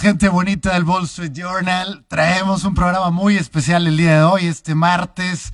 gente 0.00 0.28
bonita 0.28 0.74
del 0.74 0.84
Wall 0.84 1.04
Street 1.04 1.32
Journal. 1.32 2.04
Traemos 2.08 2.64
un 2.64 2.74
programa 2.74 3.10
muy 3.10 3.36
especial 3.36 3.86
el 3.86 3.96
día 3.96 4.18
de 4.18 4.22
hoy, 4.22 4.46
este 4.46 4.74
martes. 4.74 5.52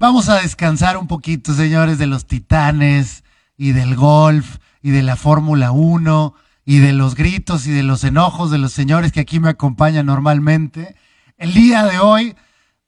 Vamos 0.00 0.28
a 0.28 0.40
descansar 0.40 0.96
un 0.96 1.06
poquito, 1.06 1.54
señores, 1.54 1.98
de 1.98 2.08
los 2.08 2.26
titanes 2.26 3.22
y 3.56 3.70
del 3.70 3.94
golf 3.94 4.56
y 4.82 4.90
de 4.90 5.04
la 5.04 5.14
Fórmula 5.14 5.70
1 5.70 6.34
y 6.64 6.78
de 6.78 6.92
los 6.92 7.14
gritos 7.14 7.68
y 7.68 7.70
de 7.70 7.84
los 7.84 8.02
enojos 8.02 8.50
de 8.50 8.58
los 8.58 8.72
señores 8.72 9.12
que 9.12 9.20
aquí 9.20 9.38
me 9.38 9.50
acompañan 9.50 10.06
normalmente. 10.06 10.96
El 11.38 11.54
día 11.54 11.84
de 11.84 12.00
hoy 12.00 12.34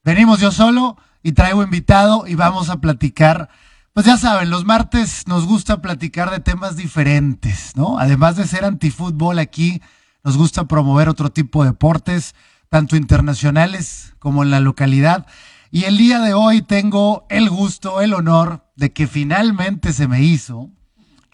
venimos 0.03 0.41
yo 0.41 0.51
solo 0.51 0.97
y 1.23 1.31
traigo 1.31 1.63
invitado 1.63 2.27
y 2.27 2.35
vamos 2.35 2.71
a 2.71 2.81
platicar. 2.81 3.51
Pues 3.93 4.05
ya 4.05 4.17
saben, 4.17 4.51
los 4.51 4.65
martes 4.65 5.29
nos 5.29 5.47
gusta 5.47 5.81
platicar 5.81 6.33
de 6.33 6.41
temas 6.41 6.75
diferentes, 6.75 7.77
¿no? 7.77 8.01
Además 8.01 8.35
de 8.35 8.49
ser 8.49 8.65
antifútbol 8.65 9.39
aquí, 9.39 9.81
nos 10.25 10.37
gusta 10.37 10.65
promover 10.65 11.09
otro 11.09 11.31
tipo 11.31 11.63
de 11.63 11.71
deportes, 11.71 12.35
tanto 12.69 12.97
internacionales 12.97 14.15
como 14.19 14.43
en 14.43 14.51
la 14.51 14.59
localidad. 14.59 15.25
Y 15.71 15.85
el 15.85 15.99
día 15.99 16.21
de 16.21 16.35
hoy 16.35 16.63
tengo 16.63 17.27
el 17.29 17.51
gusto, 17.51 18.01
el 18.01 18.15
honor 18.15 18.65
de 18.77 18.93
que 18.93 19.07
finalmente 19.07 19.93
se 19.93 20.09
me 20.09 20.23
hizo 20.23 20.71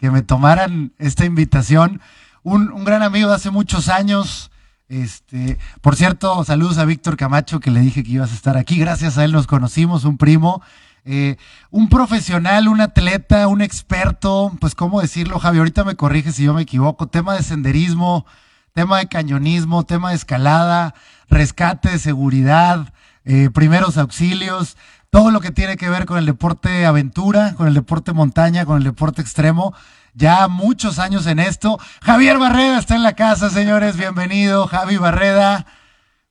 que 0.03 0.11
me 0.11 0.21
tomaran 0.21 0.91
esta 0.97 1.23
invitación. 1.23 2.01
Un, 2.41 2.83
gran 2.83 3.03
amigo 3.03 3.29
de 3.29 3.35
hace 3.35 3.51
muchos 3.51 3.87
años. 3.87 4.51
Este, 4.89 5.57
por 5.79 5.95
cierto, 5.95 6.43
saludos 6.43 6.77
a 6.77 6.83
Víctor 6.83 7.15
Camacho, 7.15 7.61
que 7.61 7.71
le 7.71 7.79
dije 7.79 8.03
que 8.03 8.11
ibas 8.11 8.33
a 8.33 8.35
estar 8.35 8.57
aquí. 8.57 8.77
Gracias 8.77 9.17
a 9.17 9.23
él 9.23 9.31
nos 9.31 9.47
conocimos, 9.47 10.03
un 10.03 10.17
primo. 10.17 10.61
Eh, 11.05 11.37
un 11.71 11.87
profesional, 11.87 12.67
un 12.67 12.81
atleta, 12.81 13.47
un 13.47 13.61
experto, 13.61 14.51
pues 14.59 14.75
cómo 14.75 14.99
decirlo, 14.99 15.39
Javi, 15.39 15.59
ahorita 15.59 15.85
me 15.85 15.95
corrige 15.95 16.33
si 16.33 16.43
yo 16.43 16.53
me 16.53 16.63
equivoco, 16.63 17.07
tema 17.07 17.35
de 17.35 17.43
senderismo, 17.43 18.25
tema 18.73 18.97
de 18.97 19.07
cañonismo, 19.07 19.85
tema 19.85 20.09
de 20.09 20.15
escalada, 20.17 20.95
rescate 21.29 21.91
de 21.91 21.99
seguridad, 21.99 22.92
eh, 23.25 23.49
primeros 23.53 23.97
auxilios, 23.97 24.77
todo 25.09 25.31
lo 25.31 25.39
que 25.39 25.51
tiene 25.51 25.77
que 25.77 25.89
ver 25.89 26.05
con 26.05 26.17
el 26.17 26.25
deporte 26.25 26.85
aventura, 26.85 27.53
con 27.55 27.67
el 27.67 27.73
deporte 27.73 28.13
montaña, 28.13 28.65
con 28.65 28.77
el 28.77 28.83
deporte 28.83 29.21
extremo. 29.21 29.73
Ya 30.15 30.47
muchos 30.47 30.99
años 30.99 31.25
en 31.25 31.39
esto. 31.39 31.79
Javier 32.01 32.37
Barreda 32.37 32.77
está 32.77 32.95
en 32.95 33.03
la 33.03 33.13
casa, 33.13 33.49
señores. 33.49 33.97
Bienvenido, 33.97 34.67
Javi 34.67 34.97
Barreda. 34.97 35.65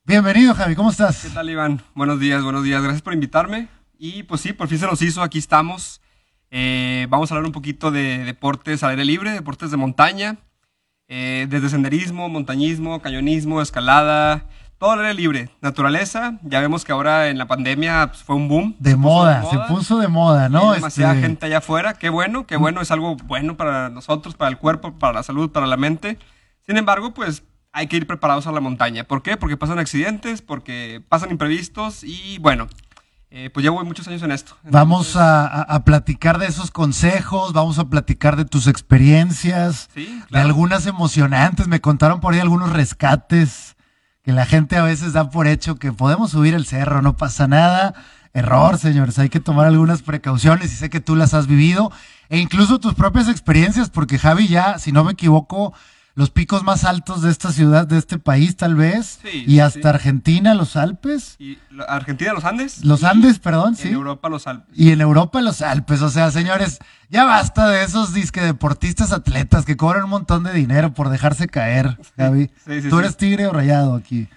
Bienvenido, 0.05 0.53
Javi. 0.53 0.75
¿Cómo 0.75 0.91
estás? 0.91 1.21
¿Qué 1.21 1.29
tal, 1.29 1.49
Iván? 1.49 1.81
Buenos 1.95 2.19
días, 2.19 2.43
buenos 2.43 2.63
días. 2.63 2.81
Gracias 2.81 3.01
por 3.01 3.13
invitarme. 3.13 3.69
Y 3.97 4.23
pues 4.23 4.41
sí, 4.41 4.53
por 4.53 4.67
fin 4.67 4.79
se 4.79 4.85
nos 4.85 5.01
hizo. 5.01 5.21
Aquí 5.21 5.37
estamos. 5.37 6.01
Eh, 6.51 7.07
vamos 7.09 7.31
a 7.31 7.35
hablar 7.35 7.47
un 7.47 7.51
poquito 7.53 7.89
de 7.89 8.19
deportes 8.25 8.83
al 8.83 8.91
aire 8.91 9.05
libre, 9.05 9.31
deportes 9.31 9.71
de 9.71 9.77
montaña. 9.77 10.37
Eh, 11.07 11.47
desde 11.49 11.69
senderismo, 11.69 12.29
montañismo, 12.29 13.01
cañonismo, 13.01 13.61
escalada, 13.61 14.47
todo 14.83 14.95
el 14.95 14.99
aire 14.99 15.13
libre, 15.13 15.49
naturaleza. 15.61 16.39
Ya 16.41 16.59
vemos 16.59 16.83
que 16.83 16.91
ahora 16.91 17.29
en 17.29 17.37
la 17.37 17.47
pandemia 17.47 18.07
pues, 18.07 18.21
fue 18.21 18.35
un 18.35 18.49
boom. 18.49 18.75
De 18.79 18.97
moda, 18.97 19.41
se 19.49 19.57
puso 19.59 19.97
de 19.97 20.09
moda, 20.09 20.49
¿no? 20.49 20.71
Hay 20.71 20.79
demasiada 20.79 21.13
este 21.13 21.25
gente 21.25 21.45
allá 21.45 21.59
afuera. 21.59 21.93
Qué 21.93 22.09
bueno, 22.09 22.45
qué 22.45 22.57
bueno, 22.57 22.81
es 22.81 22.91
algo 22.91 23.15
bueno 23.15 23.55
para 23.55 23.89
nosotros, 23.89 24.35
para 24.35 24.51
el 24.51 24.57
cuerpo, 24.57 24.99
para 24.99 25.13
la 25.13 25.23
salud, 25.23 25.51
para 25.51 25.67
la 25.67 25.77
mente. 25.77 26.19
Sin 26.65 26.75
embargo, 26.75 27.13
pues 27.13 27.43
hay 27.71 27.87
que 27.87 27.95
ir 27.95 28.05
preparados 28.07 28.45
a 28.45 28.51
la 28.51 28.59
montaña. 28.59 29.05
¿Por 29.05 29.23
qué? 29.23 29.37
Porque 29.37 29.55
pasan 29.55 29.79
accidentes, 29.79 30.41
porque 30.41 31.01
pasan 31.07 31.31
imprevistos 31.31 32.03
y 32.03 32.37
bueno, 32.39 32.67
eh, 33.31 33.51
pues 33.53 33.63
llevo 33.63 33.81
muchos 33.85 34.05
años 34.09 34.21
en 34.23 34.33
esto. 34.33 34.57
vamos 34.63 35.15
a, 35.15 35.81
platicar 35.85 36.39
de 36.39 36.47
esos 36.47 36.71
consejos, 36.71 37.53
vamos 37.53 37.79
a 37.79 37.85
platicar 37.85 38.35
de 38.35 38.43
tus 38.43 38.67
experiencias, 38.67 39.89
de 39.95 40.39
algunas 40.39 40.87
emocionantes. 40.87 41.69
Me 41.69 41.79
contaron 41.79 42.19
por 42.19 42.33
ahí 42.33 42.41
algunos 42.41 42.73
rescates 42.73 43.72
que 44.23 44.31
la 44.31 44.45
gente 44.45 44.77
a 44.77 44.83
veces 44.83 45.13
da 45.13 45.29
por 45.29 45.47
hecho 45.47 45.75
que 45.75 45.91
podemos 45.91 46.31
subir 46.31 46.53
el 46.53 46.65
cerro, 46.65 47.01
no 47.01 47.17
pasa 47.17 47.47
nada. 47.47 47.93
Error, 48.33 48.79
señores, 48.79 49.19
hay 49.19 49.29
que 49.29 49.39
tomar 49.39 49.67
algunas 49.67 50.01
precauciones 50.01 50.71
y 50.73 50.75
sé 50.75 50.89
que 50.89 51.01
tú 51.01 51.15
las 51.15 51.33
has 51.33 51.45
vivido 51.45 51.91
e 52.29 52.39
incluso 52.39 52.79
tus 52.79 52.95
propias 52.95 53.27
experiencias, 53.27 53.89
porque 53.89 54.17
Javi 54.17 54.47
ya, 54.47 54.79
si 54.79 54.91
no 54.91 55.03
me 55.03 55.11
equivoco, 55.11 55.73
los 56.15 56.29
picos 56.29 56.63
más 56.63 56.83
altos 56.83 57.23
de 57.23 57.31
esta 57.31 57.51
ciudad, 57.51 57.87
de 57.87 57.97
este 57.97 58.19
país 58.19 58.55
tal 58.55 58.75
vez, 58.75 59.19
y 59.23 59.59
hasta 59.59 59.89
Argentina, 59.89 60.53
los 60.53 60.75
Alpes. 60.75 61.35
Y 61.39 61.57
Argentina, 61.87 62.33
los 62.33 62.45
Andes. 62.45 62.85
Los 62.85 63.03
Andes, 63.03 63.39
perdón, 63.39 63.75
sí. 63.75 63.87
En 63.87 63.95
Europa, 63.95 64.29
los 64.29 64.45
Alpes. 64.45 64.77
Y 64.77 64.91
en 64.91 65.01
Europa, 65.01 65.41
los 65.41 65.61
Alpes. 65.61 66.01
O 66.01 66.09
sea, 66.09 66.29
señores, 66.29 66.79
ya 67.09 67.23
basta 67.23 67.67
de 67.67 67.83
esos 67.83 68.13
disque 68.13 68.41
deportistas 68.41 69.11
atletas 69.11 69.65
que 69.65 69.75
cobran 69.75 70.03
un 70.03 70.11
montón 70.11 70.43
de 70.43 70.53
dinero 70.53 70.93
por 70.93 71.09
dejarse 71.09 71.47
caer, 71.47 71.97
Gaby. 72.15 72.51
Tú 72.89 72.99
eres 72.99 73.17
tigre 73.17 73.47
o 73.47 73.53
rayado 73.53 73.95
aquí. 73.95 74.27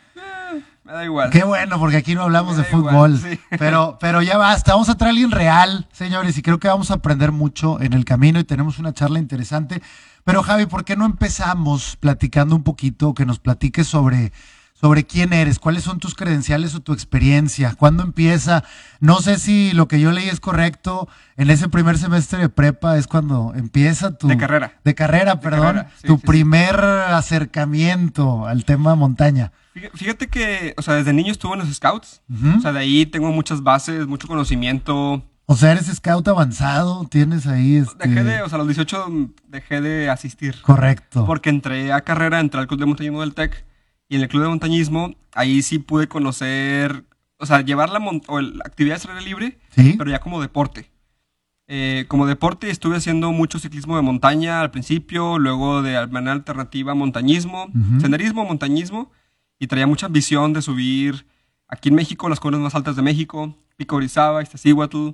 Me 0.87 0.93
da 0.93 1.05
igual. 1.05 1.31
Qué 1.31 1.43
bueno, 1.43 1.81
porque 1.81 1.97
aquí 1.97 2.15
no 2.15 2.23
hablamos 2.23 2.57
de 2.57 2.63
fútbol. 2.63 3.21
pero, 3.59 3.99
pero 4.01 4.23
ya 4.23 4.39
basta. 4.39 4.71
Vamos 4.73 4.89
a 4.89 4.97
traer 4.97 5.09
a 5.09 5.13
alguien 5.15 5.33
real, 5.33 5.89
señores, 5.91 6.39
y 6.39 6.43
creo 6.43 6.61
que 6.61 6.69
vamos 6.69 6.93
a 6.93 6.95
aprender 6.95 7.33
mucho 7.33 7.81
en 7.81 7.93
el 7.93 8.05
camino 8.05 8.39
y 8.39 8.45
tenemos 8.45 8.79
una 8.79 8.95
charla 8.95 9.19
interesante. 9.19 9.83
Pero 10.23 10.45
Javi, 10.45 10.67
¿por 10.67 10.85
qué 10.85 10.95
no 10.97 11.05
empezamos 11.05 11.97
platicando 11.97 12.55
un 12.55 12.63
poquito, 12.63 13.15
que 13.15 13.27
nos 13.27 13.41
platiques 13.41 13.89
sobre, 13.89 14.33
sobre 14.75 15.05
quién 15.05 15.33
eres, 15.33 15.59
cuáles 15.59 15.83
son 15.83 15.99
tus 15.99 16.15
credenciales 16.15 16.77
o 16.77 16.81
tu 16.81 16.93
experiencia, 16.93 17.75
cuándo 17.77 18.05
empieza? 18.05 18.63
No 19.01 19.21
sé 19.23 19.41
si 19.41 19.73
lo 19.73 19.89
que 19.89 19.99
yo 19.99 20.13
leí 20.13 20.29
es 20.29 20.39
correcto, 20.39 21.09
en 21.37 21.51
ese 21.51 21.69
primer 21.69 21.99
semestre 21.99 22.39
de 22.39 22.49
prepa 22.49 22.97
es 22.97 23.09
cuando 23.09 23.55
empieza 23.57 24.17
tu... 24.17 24.29
De 24.29 24.37
carrera. 24.37 24.75
De 24.85 24.95
carrera, 24.95 25.41
perdón, 25.41 25.85
tu 26.05 26.21
primer 26.21 26.79
acercamiento 26.79 28.47
al 28.47 28.65
tema 28.65 28.95
montaña. 28.95 29.51
Fíjate 29.95 30.29
que, 30.29 30.75
o 30.77 30.83
sea, 30.83 30.95
desde 30.95 31.13
niño 31.13 31.33
estuve 31.33 31.55
en 31.55 31.61
los 31.61 31.75
scouts, 31.75 32.23
o 32.57 32.61
sea, 32.61 32.73
de 32.73 32.81
ahí 32.81 33.07
tengo 33.07 33.31
muchas 33.33 33.63
bases, 33.63 34.07
mucho 34.07 34.27
conocimiento, 34.27 35.23
o 35.49 35.55
sea, 35.55 35.73
eres 35.73 35.87
scout 35.87 36.27
avanzado, 36.27 37.07
tienes 37.09 37.47
ahí. 37.47 37.77
Este... 37.77 38.09
Dejé 38.09 38.25
de, 38.25 38.43
o 38.43 38.49
sea, 38.49 38.57
a 38.57 38.59
los 38.59 38.67
18 38.67 39.31
dejé 39.47 39.81
de 39.81 40.11
asistir. 40.11 40.61
Correcto. 40.63 41.25
Porque 41.25 41.51
entré 41.51 41.93
a 41.93 42.01
carrera, 42.01 42.41
entré 42.41 42.61
al 42.61 42.67
Club 42.67 42.81
de 42.81 42.87
Montañismo 42.87 43.21
del 43.21 43.35
TEC 43.35 43.65
y 44.09 44.17
en 44.17 44.23
el 44.23 44.29
Club 44.29 44.43
de 44.43 44.49
Montañismo 44.49 45.15
ahí 45.35 45.63
sí 45.63 45.79
pude 45.79 46.09
conocer, 46.09 47.05
o 47.39 47.47
sea, 47.47 47.61
llevar 47.61 47.91
la, 47.91 48.01
o 48.27 48.41
la 48.41 48.65
actividad 48.65 49.01
de 49.01 49.21
libre, 49.21 49.59
¿Sí? 49.71 49.95
pero 49.97 50.11
ya 50.11 50.19
como 50.19 50.41
deporte. 50.41 50.91
Eh, 51.69 52.07
como 52.09 52.27
deporte 52.27 52.71
estuve 52.71 52.97
haciendo 52.97 53.33
mucho 53.33 53.59
ciclismo 53.59 53.97
de 53.97 54.03
montaña 54.03 54.61
al 54.61 54.71
principio, 54.73 55.39
luego 55.39 55.83
de 55.83 56.07
manera 56.09 56.33
alternativa 56.33 56.95
montañismo, 56.95 57.69
senderismo, 58.01 58.45
montañismo, 58.45 59.11
y 59.59 59.67
traía 59.67 59.87
mucha 59.87 60.07
ambición 60.07 60.53
de 60.53 60.63
subir 60.63 61.27
aquí 61.69 61.89
en 61.89 61.95
México 61.95 62.29
las 62.29 62.41
cosas 62.41 62.61
más 62.61 62.75
altas 62.75 62.97
de 62.97 63.03
México, 63.03 63.55
Pico 63.77 63.97
Orizaba, 63.97 64.43
Iztaccíhuatl, 64.43 65.11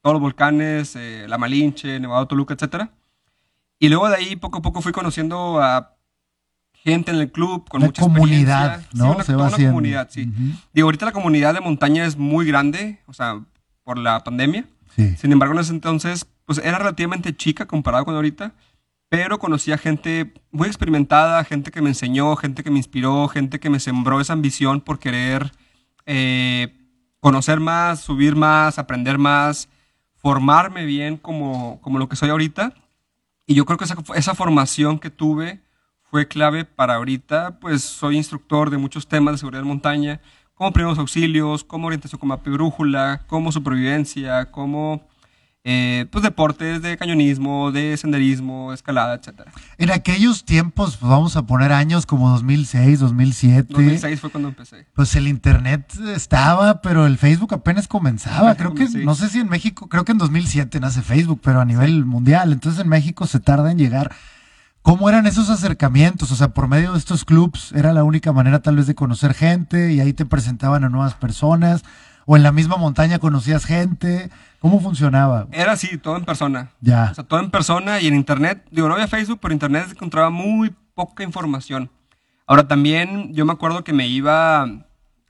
todos 0.00 0.14
los 0.14 0.20
volcanes, 0.20 0.96
eh, 0.96 1.26
La 1.28 1.38
Malinche, 1.38 1.98
Nevado 1.98 2.26
Toluca, 2.26 2.54
etc. 2.54 2.90
Y 3.78 3.88
luego 3.88 4.08
de 4.08 4.16
ahí 4.16 4.36
poco 4.36 4.58
a 4.58 4.62
poco 4.62 4.82
fui 4.82 4.92
conociendo 4.92 5.60
a 5.62 5.96
gente 6.72 7.10
en 7.10 7.18
el 7.18 7.32
club 7.32 7.66
con 7.68 7.80
mucha 7.80 8.02
comunidad, 8.02 8.82
¿no? 8.92 9.22
Sí, 9.22 9.32
una, 9.32 9.50
comunidad, 9.50 10.08
sí. 10.10 10.30
Digo, 10.74 10.86
ahorita 10.86 11.06
la 11.06 11.12
comunidad 11.12 11.54
de 11.54 11.60
montaña 11.60 12.04
es 12.04 12.16
muy 12.16 12.46
grande, 12.46 13.00
o 13.06 13.14
sea, 13.14 13.40
por 13.82 13.98
la 13.98 14.22
pandemia. 14.22 14.66
Sí. 14.94 15.16
Sin 15.16 15.32
embargo, 15.32 15.54
en 15.54 15.60
ese 15.60 15.72
entonces, 15.72 16.26
pues 16.44 16.58
era 16.58 16.78
relativamente 16.78 17.34
chica 17.34 17.66
comparado 17.66 18.04
con 18.04 18.14
ahorita, 18.14 18.52
pero 19.16 19.38
conocía 19.38 19.78
gente 19.78 20.34
muy 20.50 20.66
experimentada, 20.66 21.44
gente 21.44 21.70
que 21.70 21.80
me 21.80 21.90
enseñó, 21.90 22.34
gente 22.34 22.64
que 22.64 22.70
me 22.72 22.78
inspiró, 22.78 23.28
gente 23.28 23.60
que 23.60 23.70
me 23.70 23.78
sembró 23.78 24.20
esa 24.20 24.32
ambición 24.32 24.80
por 24.80 24.98
querer 24.98 25.52
eh, 26.04 26.76
conocer 27.20 27.60
más, 27.60 28.00
subir 28.00 28.34
más, 28.34 28.76
aprender 28.76 29.18
más, 29.18 29.68
formarme 30.16 30.84
bien 30.84 31.16
como, 31.16 31.80
como 31.80 32.00
lo 32.00 32.08
que 32.08 32.16
soy 32.16 32.30
ahorita. 32.30 32.74
Y 33.46 33.54
yo 33.54 33.64
creo 33.66 33.78
que 33.78 33.84
esa, 33.84 34.34
formación 34.34 34.98
que 34.98 35.10
tuve 35.10 35.60
fue 36.02 36.26
clave 36.26 36.64
para 36.64 36.96
ahorita, 36.96 37.60
pues 37.60 37.84
soy 37.84 38.16
instructor 38.16 38.68
de 38.68 38.78
muchos 38.78 39.06
temas 39.06 39.34
de 39.34 39.38
seguridad 39.38 39.62
de 39.62 39.68
montaña, 39.68 40.20
como 40.54 40.72
primeros 40.72 40.98
auxilios, 40.98 41.62
como 41.62 41.86
orientación 41.86 42.18
con 42.18 42.30
mapa 42.30 42.50
brújula, 42.50 43.22
como 43.28 43.52
supervivencia, 43.52 44.50
como 44.50 45.06
eh, 45.66 46.04
pues 46.10 46.22
deportes 46.22 46.82
de 46.82 46.98
cañonismo, 46.98 47.72
de 47.72 47.96
senderismo, 47.96 48.74
escalada, 48.74 49.14
etcétera. 49.14 49.50
En 49.78 49.90
aquellos 49.90 50.44
tiempos, 50.44 50.98
pues 50.98 51.10
vamos 51.10 51.36
a 51.36 51.46
poner 51.46 51.72
años 51.72 52.04
como 52.04 52.28
2006, 52.28 53.00
2007. 53.00 53.72
2006 53.72 54.20
fue 54.20 54.30
cuando 54.30 54.50
empecé. 54.50 54.86
Pues 54.94 55.16
el 55.16 55.26
internet 55.26 55.90
estaba, 56.14 56.82
pero 56.82 57.06
el 57.06 57.16
Facebook 57.16 57.54
apenas 57.54 57.88
comenzaba. 57.88 58.54
Creo 58.56 58.74
que, 58.74 58.86
no 58.90 59.14
sé 59.14 59.30
si 59.30 59.40
en 59.40 59.48
México, 59.48 59.88
creo 59.88 60.04
que 60.04 60.12
en 60.12 60.18
2007 60.18 60.80
nace 60.80 61.00
Facebook, 61.00 61.40
pero 61.42 61.62
a 61.62 61.64
nivel 61.64 62.04
mundial. 62.04 62.52
Entonces 62.52 62.82
en 62.82 62.90
México 62.90 63.26
se 63.26 63.40
tarda 63.40 63.72
en 63.72 63.78
llegar. 63.78 64.14
¿Cómo 64.82 65.08
eran 65.08 65.26
esos 65.26 65.48
acercamientos? 65.48 66.30
O 66.30 66.36
sea, 66.36 66.48
por 66.48 66.68
medio 66.68 66.92
de 66.92 66.98
estos 66.98 67.24
clubs 67.24 67.72
era 67.72 67.94
la 67.94 68.04
única 68.04 68.34
manera 68.34 68.60
tal 68.60 68.76
vez 68.76 68.86
de 68.86 68.94
conocer 68.94 69.32
gente 69.32 69.94
y 69.94 70.00
ahí 70.00 70.12
te 70.12 70.26
presentaban 70.26 70.84
a 70.84 70.90
nuevas 70.90 71.14
personas 71.14 71.84
o 72.26 72.36
en 72.36 72.42
la 72.42 72.52
misma 72.52 72.76
montaña 72.76 73.18
conocías 73.18 73.64
gente? 73.64 74.30
¿Cómo 74.60 74.80
funcionaba? 74.80 75.46
Era 75.52 75.72
así, 75.72 75.98
todo 75.98 76.16
en 76.16 76.24
persona. 76.24 76.70
Ya. 76.80 77.08
O 77.10 77.14
sea, 77.14 77.24
todo 77.24 77.40
en 77.40 77.50
persona 77.50 78.00
y 78.00 78.06
en 78.06 78.14
internet. 78.14 78.66
Digo, 78.70 78.88
no 78.88 78.94
había 78.94 79.08
Facebook, 79.08 79.38
pero 79.40 79.52
en 79.52 79.56
internet 79.56 79.84
se 79.86 79.92
encontraba 79.92 80.30
muy 80.30 80.74
poca 80.94 81.22
información. 81.22 81.90
Ahora 82.46 82.66
también 82.66 83.32
yo 83.34 83.44
me 83.44 83.52
acuerdo 83.52 83.84
que 83.84 83.92
me 83.92 84.06
iba 84.06 84.66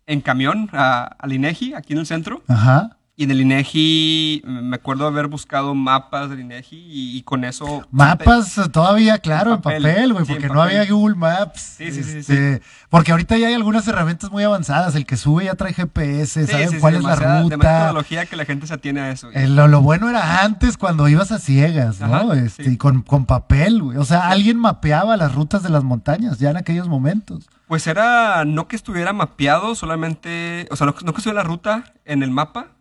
en 0.06 0.20
camión 0.20 0.68
a, 0.72 1.04
al 1.04 1.32
INEGI, 1.32 1.74
aquí 1.74 1.92
en 1.92 2.00
el 2.00 2.06
centro. 2.06 2.42
Ajá. 2.48 2.96
Y 3.16 3.24
en 3.24 3.30
el 3.30 3.40
INEGI 3.42 4.42
me 4.44 4.74
acuerdo 4.74 5.06
haber 5.06 5.28
buscado 5.28 5.72
mapas 5.76 6.30
del 6.30 6.40
INEGI 6.40 6.84
y, 7.16 7.22
con 7.22 7.44
eso... 7.44 7.86
Mapas 7.92 8.60
todavía, 8.72 9.18
claro, 9.18 9.54
en 9.54 9.60
papel, 9.60 10.12
güey, 10.12 10.24
porque 10.24 10.48
no 10.48 10.60
había 10.60 10.84
Google 10.84 11.14
Maps. 11.14 11.76
Sí, 11.78 11.92
sí, 11.92 12.02
sí, 12.02 12.18
este, 12.18 12.60
Porque 12.90 13.12
ahorita 13.12 13.38
ya 13.38 13.46
hay 13.46 13.54
algunas 13.54 13.86
herramientas 13.86 14.32
muy 14.32 14.42
avanzadas. 14.42 14.96
El 14.96 15.06
que 15.06 15.16
sube 15.16 15.44
ya 15.44 15.54
trae 15.54 15.72
GPS, 15.72 16.44
sabe 16.48 16.80
cuál 16.80 16.96
es 16.96 17.04
la 17.04 17.14
ruta. 17.14 17.56
Tecnología 17.56 18.26
que 18.26 18.34
la 18.34 18.44
gente 18.46 18.66
se 18.66 18.74
atiene 18.74 19.00
a 19.02 19.10
eso. 19.12 19.30
Eh, 19.32 19.46
lo, 19.46 19.80
bueno 19.80 20.10
era 20.10 20.42
antes 20.42 20.76
cuando 20.76 21.06
ibas 21.06 21.30
a 21.30 21.38
ciegas, 21.38 22.00
¿no? 22.00 22.32
este, 22.32 22.68
y 22.68 22.76
con, 22.76 23.02
con 23.02 23.26
papel, 23.26 23.80
güey. 23.80 23.96
O 23.96 24.04
sea, 24.04 24.28
alguien 24.28 24.58
mapeaba 24.58 25.16
las 25.16 25.36
rutas 25.36 25.62
de 25.62 25.68
las 25.68 25.84
montañas 25.84 26.40
ya 26.40 26.50
en 26.50 26.56
aquellos 26.56 26.88
momentos. 26.88 27.48
Pues 27.68 27.86
era 27.86 28.44
no 28.44 28.66
que 28.66 28.74
estuviera 28.74 29.12
mapeado, 29.12 29.76
solamente, 29.76 30.66
o 30.72 30.76
sea, 30.76 30.86
no, 30.86 30.94
no 31.04 31.12
que 31.12 31.18
estuviera 31.18 31.42
la 31.42 31.48
ruta 31.48 31.92
en 32.04 32.24
el 32.24 32.30
mapa, 32.30 32.73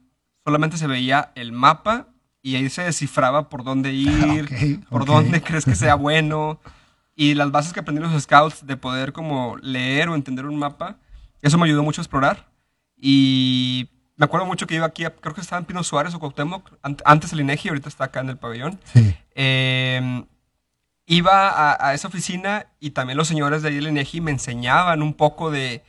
solamente 0.43 0.77
se 0.77 0.87
veía 0.87 1.31
el 1.35 1.51
mapa 1.51 2.07
y 2.41 2.55
ahí 2.55 2.69
se 2.69 2.83
descifraba 2.83 3.49
por 3.49 3.63
dónde 3.63 3.91
ir, 3.93 4.81
por 4.89 5.05
dónde 5.05 5.41
crees 5.41 5.65
que 5.65 5.75
sea 5.75 5.95
bueno. 5.95 6.59
Y 7.15 7.35
las 7.35 7.51
bases 7.51 7.73
que 7.73 7.79
aprendí 7.79 8.01
los 8.01 8.21
scouts 8.21 8.65
de 8.65 8.75
poder 8.75 9.13
como 9.13 9.57
leer 9.57 10.09
o 10.09 10.15
entender 10.15 10.45
un 10.45 10.57
mapa, 10.57 10.97
eso 11.41 11.57
me 11.57 11.65
ayudó 11.65 11.83
mucho 11.83 12.01
a 12.01 12.03
explorar. 12.03 12.47
Y 12.97 13.89
me 14.15 14.25
acuerdo 14.25 14.45
mucho 14.45 14.67
que 14.67 14.75
iba 14.75 14.85
aquí, 14.85 15.03
creo 15.21 15.35
que 15.35 15.41
estaba 15.41 15.59
en 15.59 15.65
Pino 15.65 15.83
Suárez 15.83 16.13
o 16.13 16.19
Cuauhtémoc, 16.19 16.71
antes 17.05 17.33
el 17.33 17.41
INEGI, 17.41 17.69
ahorita 17.69 17.89
está 17.89 18.05
acá 18.05 18.21
en 18.21 18.29
el 18.29 18.37
pabellón. 18.37 18.79
Sí. 18.85 19.15
Em, 19.35 20.25
iba 21.05 21.49
a, 21.49 21.89
a, 21.89 21.93
esa 21.93 22.07
oficina 22.07 22.67
y 22.79 22.91
también 22.91 23.17
los 23.17 23.27
señores 23.27 23.61
de 23.61 23.69
ahí 23.69 23.75
del 23.75 23.87
INEGI 23.87 24.21
me 24.21 24.31
enseñaban 24.31 25.01
un 25.01 25.13
poco 25.13 25.51
de 25.51 25.83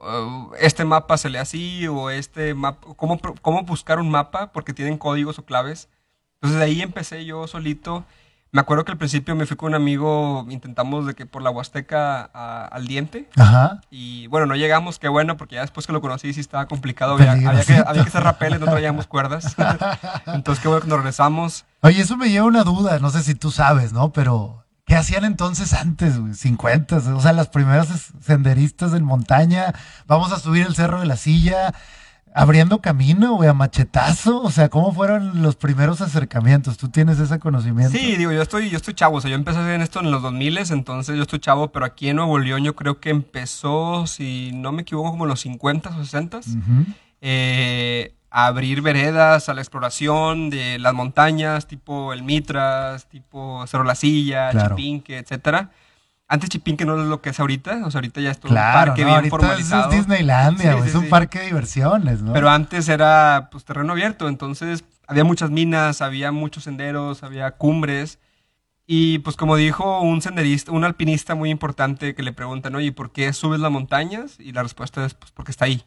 Uh, 0.00 0.54
este 0.60 0.84
mapa 0.84 1.16
se 1.16 1.28
lee 1.28 1.38
así 1.38 1.88
o 1.88 2.10
este 2.10 2.54
mapa, 2.54 2.86
cómo, 2.96 3.18
cómo 3.42 3.62
buscar 3.64 3.98
un 3.98 4.10
mapa 4.10 4.52
porque 4.52 4.72
tienen 4.72 4.96
códigos 4.96 5.38
o 5.38 5.44
claves. 5.44 5.88
Entonces 6.36 6.58
de 6.58 6.64
ahí 6.64 6.82
empecé 6.82 7.24
yo 7.24 7.46
solito. 7.46 8.04
Me 8.50 8.60
acuerdo 8.60 8.84
que 8.84 8.92
al 8.92 8.98
principio 8.98 9.34
me 9.34 9.44
fui 9.44 9.58
con 9.58 9.68
un 9.68 9.74
amigo, 9.74 10.46
intentamos 10.48 11.04
de 11.04 11.14
que 11.14 11.26
por 11.26 11.42
la 11.42 11.50
Huasteca 11.50 12.22
al 12.22 12.86
diente. 12.86 13.28
Ajá. 13.36 13.82
Y 13.90 14.26
bueno, 14.28 14.46
no 14.46 14.56
llegamos, 14.56 14.98
qué 14.98 15.08
bueno, 15.08 15.36
porque 15.36 15.56
ya 15.56 15.60
después 15.60 15.86
que 15.86 15.92
lo 15.92 16.00
conocí 16.00 16.32
sí 16.32 16.40
estaba 16.40 16.66
complicado. 16.66 17.14
Había, 17.14 17.38
que, 17.64 17.74
había 17.74 18.02
que 18.04 18.08
hacer 18.08 18.22
rapeles, 18.22 18.58
no 18.58 18.66
traíamos 18.66 19.06
cuerdas. 19.06 19.54
Entonces 20.26 20.62
qué 20.62 20.68
bueno 20.68 20.82
que 20.82 20.88
nos 20.88 20.98
regresamos. 20.98 21.66
Oye, 21.82 22.00
eso 22.00 22.16
me 22.16 22.30
lleva 22.30 22.46
una 22.46 22.64
duda, 22.64 22.98
no 23.00 23.10
sé 23.10 23.22
si 23.22 23.34
tú 23.34 23.50
sabes, 23.50 23.92
¿no? 23.92 24.12
Pero 24.12 24.64
¿Qué 24.88 24.96
hacían 24.96 25.26
entonces 25.26 25.74
antes, 25.74 26.18
güey? 26.18 26.32
50, 26.32 26.96
o 26.96 27.20
sea, 27.20 27.34
las 27.34 27.48
primeras 27.48 28.10
senderistas 28.20 28.94
en 28.94 29.04
montaña, 29.04 29.74
vamos 30.06 30.32
a 30.32 30.38
subir 30.40 30.66
el 30.66 30.74
cerro 30.74 31.00
de 31.00 31.06
la 31.06 31.18
silla, 31.18 31.74
abriendo 32.34 32.80
camino, 32.80 33.34
güey, 33.34 33.50
a 33.50 33.52
machetazo, 33.52 34.40
o 34.40 34.50
sea, 34.50 34.70
¿cómo 34.70 34.94
fueron 34.94 35.42
los 35.42 35.56
primeros 35.56 36.00
acercamientos? 36.00 36.78
¿Tú 36.78 36.88
tienes 36.88 37.18
ese 37.18 37.38
conocimiento? 37.38 37.98
Sí, 37.98 38.16
digo, 38.16 38.32
yo 38.32 38.40
estoy, 38.40 38.70
yo 38.70 38.78
estoy 38.78 38.94
chavo, 38.94 39.18
o 39.18 39.20
sea, 39.20 39.28
yo 39.28 39.36
empecé 39.36 39.74
en 39.74 39.82
esto 39.82 40.00
en 40.00 40.10
los 40.10 40.22
2000, 40.22 40.56
entonces 40.70 41.16
yo 41.16 41.22
estoy 41.22 41.38
chavo, 41.40 41.70
pero 41.70 41.84
aquí 41.84 42.08
en 42.08 42.16
Nuevo 42.16 42.38
León 42.38 42.64
yo 42.64 42.74
creo 42.74 42.98
que 42.98 43.10
empezó, 43.10 44.06
si 44.06 44.52
no 44.54 44.72
me 44.72 44.82
equivoco, 44.82 45.10
como 45.10 45.24
en 45.24 45.28
los 45.30 45.40
50 45.40 45.90
o 45.90 46.02
60. 46.02 46.40
eh, 47.20 48.14
abrir 48.30 48.82
veredas 48.82 49.48
a 49.48 49.54
la 49.54 49.60
exploración 49.60 50.50
de 50.50 50.78
las 50.78 50.94
montañas, 50.94 51.66
tipo 51.66 52.12
el 52.12 52.22
Mitras, 52.22 53.08
tipo 53.08 53.66
Cerro 53.66 53.84
La 53.84 53.94
Silla, 53.94 54.50
Chipinque, 54.52 55.18
etcétera. 55.18 55.70
Antes 56.30 56.50
Chipinque 56.50 56.84
no 56.84 57.00
es 57.00 57.08
lo 57.08 57.22
que 57.22 57.30
es 57.30 57.40
ahorita, 57.40 57.86
o 57.86 57.90
sea, 57.90 58.00
ahorita 58.00 58.20
ya 58.20 58.30
es 58.30 58.38
todo 58.38 58.52
un 58.52 58.56
parque 58.56 59.02
bien 59.02 59.30
formalizado. 59.30 59.90
Es 59.90 59.96
Disneylandia, 59.96 60.76
es 60.84 60.94
un 60.94 61.08
parque 61.08 61.38
de 61.38 61.46
diversiones, 61.46 62.20
¿no? 62.20 62.34
Pero 62.34 62.50
antes 62.50 62.88
era 62.90 63.48
pues 63.50 63.64
terreno 63.64 63.92
abierto, 63.92 64.28
entonces 64.28 64.84
había 65.06 65.24
muchas 65.24 65.50
minas, 65.50 66.02
había 66.02 66.30
muchos 66.30 66.64
senderos, 66.64 67.22
había 67.22 67.52
cumbres. 67.52 68.18
Y 68.86 69.20
pues 69.20 69.36
como 69.36 69.56
dijo 69.56 70.00
un 70.00 70.20
senderista, 70.20 70.72
un 70.72 70.84
alpinista 70.84 71.34
muy 71.34 71.50
importante 71.50 72.14
que 72.14 72.22
le 72.22 72.32
preguntan, 72.32 72.74
oye, 72.74 72.92
¿por 72.92 73.10
qué 73.10 73.32
subes 73.32 73.60
las 73.60 73.70
montañas? 73.70 74.38
Y 74.38 74.52
la 74.52 74.62
respuesta 74.62 75.04
es, 75.06 75.14
pues 75.14 75.30
porque 75.30 75.50
está 75.50 75.64
ahí 75.64 75.82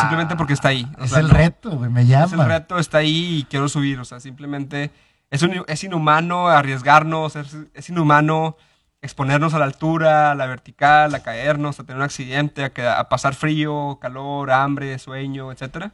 simplemente 0.00 0.36
porque 0.36 0.52
está 0.52 0.68
ahí. 0.68 0.86
es 1.02 1.12
el 1.12 1.30
reto, 1.30 1.70
güey, 1.70 1.90
me 1.90 2.06
llama. 2.06 2.26
Es 2.26 2.32
el 2.32 2.44
reto, 2.44 2.78
está 2.78 2.98
ahí 2.98 3.38
y 3.38 3.44
quiero 3.44 3.68
subir. 3.68 3.98
O 3.98 4.04
sea, 4.04 4.20
simplemente 4.20 4.90
es, 5.30 5.42
es 5.66 5.84
inhumano 5.84 6.48
arriesgarnos, 6.48 7.36
es, 7.36 7.88
inhumano 7.88 8.56
exponernos 9.02 9.54
a 9.54 9.58
la 9.58 9.64
altura, 9.64 10.32
a 10.32 10.34
la 10.34 10.46
vertical, 10.46 11.14
a 11.14 11.22
caernos, 11.22 11.80
a 11.80 11.84
tener 11.84 11.96
un 11.96 12.02
accidente, 12.02 12.64
a, 12.64 12.98
a 12.98 13.08
pasar 13.08 13.34
frío, 13.34 13.98
calor, 14.00 14.50
hambre, 14.50 14.98
sueño, 14.98 15.50
etc. 15.52 15.90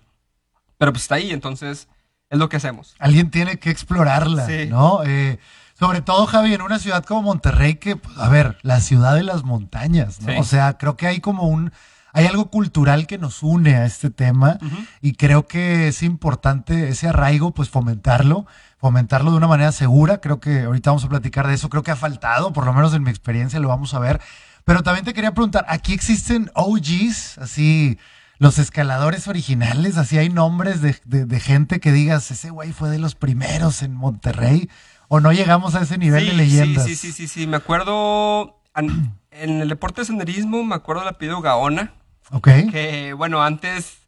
Pero 0.78 0.92
pues 0.92 1.02
está 1.02 1.16
ahí, 1.16 1.30
entonces 1.30 1.88
es 2.28 2.38
lo 2.38 2.48
que 2.48 2.56
hacemos. 2.56 2.96
Alguien 2.98 3.30
tiene 3.30 3.58
que 3.58 3.70
explorarla, 3.70 4.46
¿no? 4.68 5.04
Eh, 5.04 5.38
sobre 5.78 6.00
todo, 6.00 6.26
Javi, 6.26 6.54
en 6.54 6.62
una 6.62 6.78
ciudad 6.78 7.04
como 7.04 7.22
Monterrey, 7.22 7.76
que, 7.76 7.96
pues, 7.96 8.16
a 8.18 8.28
ver, 8.28 8.58
la 8.62 8.80
ciudad 8.80 9.14
de 9.14 9.22
las 9.22 9.44
montañas, 9.44 10.20
¿no? 10.22 10.40
O 10.40 10.44
sea, 10.44 10.78
creo 10.78 10.96
que 10.96 11.06
hay 11.06 11.20
como 11.20 11.44
un 11.44 11.72
hay 12.16 12.24
algo 12.24 12.50
cultural 12.50 13.06
que 13.06 13.18
nos 13.18 13.42
une 13.42 13.76
a 13.76 13.84
este 13.84 14.08
tema 14.08 14.58
y 15.02 15.16
creo 15.16 15.46
que 15.46 15.88
es 15.88 16.02
importante 16.02 16.88
ese 16.88 17.08
arraigo, 17.08 17.52
pues 17.52 17.68
fomentarlo, 17.68 18.46
fomentarlo 18.78 19.32
de 19.32 19.36
una 19.36 19.48
manera 19.48 19.70
segura. 19.70 20.22
Creo 20.22 20.40
que 20.40 20.62
ahorita 20.62 20.88
vamos 20.88 21.04
a 21.04 21.10
platicar 21.10 21.46
de 21.46 21.52
eso. 21.52 21.68
Creo 21.68 21.82
que 21.82 21.90
ha 21.90 21.96
faltado, 21.96 22.54
por 22.54 22.64
lo 22.64 22.72
menos 22.72 22.94
en 22.94 23.02
mi 23.02 23.10
experiencia 23.10 23.60
lo 23.60 23.68
vamos 23.68 23.92
a 23.92 23.98
ver. 23.98 24.22
Pero 24.64 24.82
también 24.82 25.04
te 25.04 25.12
quería 25.12 25.34
preguntar, 25.34 25.66
¿aquí 25.68 25.92
existen 25.92 26.50
OGs, 26.54 27.36
así 27.36 27.98
los 28.38 28.58
escaladores 28.58 29.28
originales? 29.28 29.98
Así 29.98 30.16
hay 30.16 30.30
nombres 30.30 30.80
de, 30.80 31.40
gente 31.40 31.80
que 31.80 31.92
digas, 31.92 32.30
ese 32.30 32.48
güey 32.48 32.72
fue 32.72 32.88
de 32.88 32.98
los 32.98 33.14
primeros 33.14 33.82
en 33.82 33.94
Monterrey. 33.94 34.70
¿O 35.08 35.20
no 35.20 35.32
llegamos 35.32 35.74
a 35.74 35.82
ese 35.82 35.98
nivel 35.98 36.28
de 36.28 36.32
leyendas? 36.32 36.84
Sí, 36.84 36.96
sí, 36.96 37.12
sí, 37.12 37.28
sí, 37.28 37.46
Me 37.46 37.58
acuerdo, 37.58 38.58
en, 38.74 39.12
el 39.30 39.68
deporte 39.68 40.00
de 40.00 40.06
senderismo, 40.06 40.64
me 40.64 40.74
acuerdo 40.74 41.02
del 41.02 41.10
apellido 41.10 41.42
Gaona 41.42 41.92
Ok. 42.32 42.48
Que, 42.70 43.12
bueno, 43.12 43.42
antes 43.42 43.98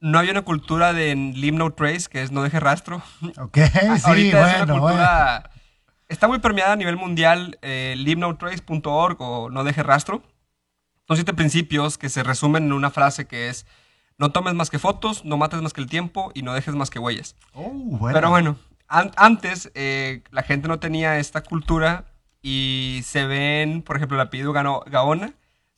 no 0.00 0.18
había 0.18 0.32
una 0.32 0.42
cultura 0.42 0.92
de 0.92 1.14
Leave 1.14 1.56
No 1.56 1.72
Trace, 1.72 2.08
que 2.10 2.22
es 2.22 2.30
no 2.30 2.42
deje 2.42 2.60
rastro. 2.60 3.02
Ok, 3.38 3.58
sí, 4.04 4.32
bueno, 4.32 4.88
Está 6.08 6.28
muy 6.28 6.38
permeada 6.38 6.74
a 6.74 6.76
nivel 6.76 6.96
mundial, 6.96 7.58
eh, 7.62 7.94
leavenotrace.org 7.98 9.20
o 9.20 9.50
no 9.50 9.64
deje 9.64 9.82
rastro. 9.82 10.22
Son 11.08 11.16
siete 11.16 11.34
principios 11.34 11.98
que 11.98 12.08
se 12.08 12.22
resumen 12.22 12.66
en 12.66 12.72
una 12.72 12.90
frase 12.90 13.26
que 13.26 13.48
es 13.48 13.66
no 14.16 14.30
tomes 14.30 14.54
más 14.54 14.70
que 14.70 14.78
fotos, 14.78 15.24
no 15.24 15.36
mates 15.36 15.60
más 15.62 15.72
que 15.72 15.80
el 15.80 15.88
tiempo 15.88 16.30
y 16.32 16.42
no 16.42 16.54
dejes 16.54 16.76
más 16.76 16.90
que 16.90 17.00
huellas. 17.00 17.34
Oh, 17.54 17.72
bueno. 17.72 18.14
Pero 18.14 18.30
bueno, 18.30 18.56
antes 18.88 19.72
eh, 19.74 20.22
la 20.30 20.42
gente 20.42 20.68
no 20.68 20.78
tenía 20.78 21.18
esta 21.18 21.42
cultura 21.42 22.04
y 22.40 23.00
se 23.04 23.26
ven, 23.26 23.82
por 23.82 23.96
ejemplo, 23.96 24.16
el 24.16 24.26
apellido 24.26 24.52
Gaona 24.52 25.34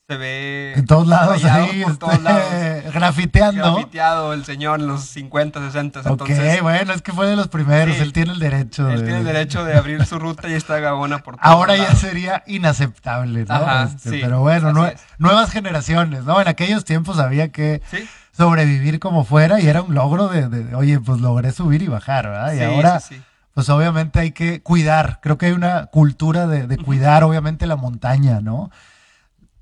se 0.08 0.16
ve 0.16 0.72
en 0.74 0.86
todos 0.86 1.06
lados 1.06 1.44
ahí 1.44 1.82
este, 1.82 2.90
grafiteando. 2.92 3.74
Grafiteado 3.74 4.32
el 4.32 4.42
señor 4.46 4.80
en 4.80 4.86
los 4.86 5.02
50 5.02 5.60
60 5.66 6.00
entonces 6.00 6.56
ok 6.56 6.62
bueno 6.62 6.94
es 6.94 7.02
que 7.02 7.12
fue 7.12 7.26
de 7.26 7.36
los 7.36 7.48
primeros 7.48 7.98
él 7.98 8.14
tiene 8.14 8.32
el 8.32 8.38
derecho 8.38 8.88
él 8.88 9.04
tiene 9.04 9.18
el 9.18 9.24
derecho 9.26 9.64
de 9.64 9.76
abrir 9.76 10.06
su 10.06 10.18
ruta 10.18 10.48
y 10.48 10.54
está 10.54 10.78
Gabona 10.78 11.18
por 11.18 11.36
todos 11.36 11.46
ahora 11.46 11.76
ya 11.76 11.94
sería 11.94 12.42
inaceptable 12.46 13.44
no 13.44 13.82
este, 13.82 14.18
pero 14.22 14.40
bueno 14.40 14.72
nuevas 15.18 15.50
generaciones 15.50 16.24
no 16.24 16.40
en 16.40 16.48
aquellos 16.48 16.86
tiempos 16.86 17.18
había 17.18 17.52
que 17.52 17.82
sobrevivir 18.32 19.00
como 19.00 19.24
fuera 19.24 19.60
y 19.60 19.68
era 19.68 19.82
un 19.82 19.94
logro 19.94 20.28
de, 20.28 20.74
oye 20.74 20.98
pues 21.00 21.20
logré 21.20 21.52
subir 21.52 21.82
y 21.82 21.88
bajar 21.88 22.30
verdad 22.30 22.54
y 22.54 22.62
ahora 22.62 23.02
pues 23.52 23.68
obviamente 23.68 24.20
hay 24.20 24.32
que 24.32 24.62
cuidar 24.62 25.18
creo 25.20 25.36
que 25.36 25.46
hay 25.46 25.52
una 25.52 25.84
cultura 25.84 26.46
de, 26.46 26.66
de 26.66 26.78
cuidar 26.78 27.24
obviamente 27.24 27.66
la 27.66 27.76
montaña 27.76 28.40
no 28.40 28.70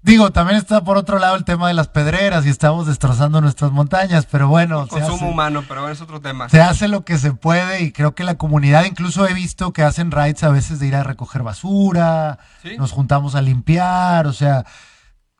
Digo, 0.06 0.30
también 0.30 0.56
está 0.56 0.84
por 0.84 0.98
otro 0.98 1.18
lado 1.18 1.34
el 1.34 1.42
tema 1.42 1.66
de 1.66 1.74
las 1.74 1.88
pedreras 1.88 2.46
y 2.46 2.48
estamos 2.48 2.86
destrozando 2.86 3.40
nuestras 3.40 3.72
montañas, 3.72 4.24
pero 4.24 4.46
bueno. 4.46 4.86
consumo 4.86 5.28
humano, 5.28 5.64
pero 5.66 5.88
es 5.88 6.00
otro 6.00 6.20
tema. 6.20 6.48
Se 6.48 6.60
hace 6.60 6.86
lo 6.86 7.04
que 7.04 7.18
se 7.18 7.32
puede 7.32 7.82
y 7.82 7.90
creo 7.90 8.14
que 8.14 8.22
la 8.22 8.36
comunidad, 8.36 8.84
incluso 8.84 9.26
he 9.26 9.34
visto 9.34 9.72
que 9.72 9.82
hacen 9.82 10.12
rides 10.12 10.44
a 10.44 10.50
veces 10.50 10.78
de 10.78 10.86
ir 10.86 10.94
a 10.94 11.02
recoger 11.02 11.42
basura, 11.42 12.38
nos 12.78 12.92
juntamos 12.92 13.34
a 13.34 13.42
limpiar, 13.42 14.28
o 14.28 14.32
sea, 14.32 14.64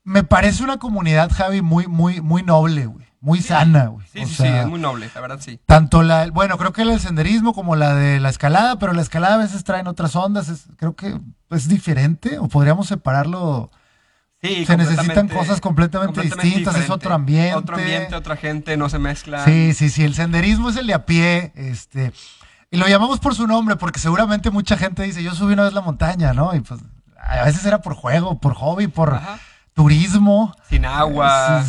me 0.03 0.25
parece 0.25 0.65
una 0.65 0.79
comunidad, 0.79 1.31
Javi, 1.31 1.61
muy, 1.61 1.87
muy, 1.87 2.19
muy 2.19 2.43
noble, 2.43 2.87
güey. 2.87 3.07
Muy 3.21 3.41
sana, 3.41 3.87
güey. 3.87 4.05
Sí, 4.07 4.25
sí, 4.25 4.35
sí, 4.35 4.47
es 4.47 4.67
muy 4.67 4.81
noble, 4.81 5.09
la 5.15 5.21
verdad 5.21 5.39
sí. 5.39 5.61
Tanto 5.65 6.03
la, 6.03 6.29
bueno, 6.31 6.57
creo 6.57 6.73
que 6.73 6.81
el 6.81 6.99
senderismo 6.99 7.53
como 7.53 7.77
la 7.77 7.95
de 7.95 8.19
la 8.19 8.27
escalada, 8.27 8.77
pero 8.79 8.91
la 8.91 9.01
escalada 9.01 9.35
a 9.35 9.39
veces 9.39 9.63
traen 9.63 9.87
otras 9.87 10.13
ondas, 10.17 10.67
creo 10.75 10.93
que 10.93 11.17
es 11.51 11.69
diferente, 11.69 12.37
o 12.37 12.49
podríamos 12.49 12.87
separarlo 12.87 13.71
se 14.41 14.77
necesitan 14.77 15.27
cosas 15.27 15.59
completamente, 15.61 16.21
distintas, 16.21 16.75
es 16.75 16.89
otro 16.89 17.13
ambiente. 17.13 17.55
Otro 17.55 17.75
ambiente, 17.75 18.15
otra 18.15 18.35
gente, 18.35 18.77
no 18.77 18.89
se 18.89 18.99
mezcla. 18.99 19.43
Sí, 19.45 19.73
sí, 19.73 19.89
sí, 19.89 20.03
el 20.03 20.13
senderismo 20.13 20.69
es 20.69 20.77
el 20.77 20.87
de 20.87 20.93
a 20.93 21.05
pie, 21.05 21.51
este, 21.55 22.11
y 22.69 22.77
lo 22.77 22.87
llamamos 22.87 23.19
por 23.19 23.33
su 23.33 23.47
nombre, 23.47 23.75
porque 23.77 23.99
seguramente 23.99 24.51
mucha 24.51 24.77
gente 24.77 25.03
dice, 25.03 25.23
yo 25.23 25.33
subí 25.33 25.53
una 25.53 25.63
vez 25.63 25.73
la 25.73 25.81
montaña, 25.81 26.33
¿no? 26.33 26.53
Y 26.53 26.59
pues 26.59 26.81
a 27.19 27.45
veces 27.45 27.65
era 27.65 27.81
por 27.81 27.93
juego, 27.93 28.39
por 28.39 28.53
hobby, 28.53 28.87
por 28.87 29.19
turismo. 29.77 30.55
Sin 30.67 30.85
agua. 30.85 31.63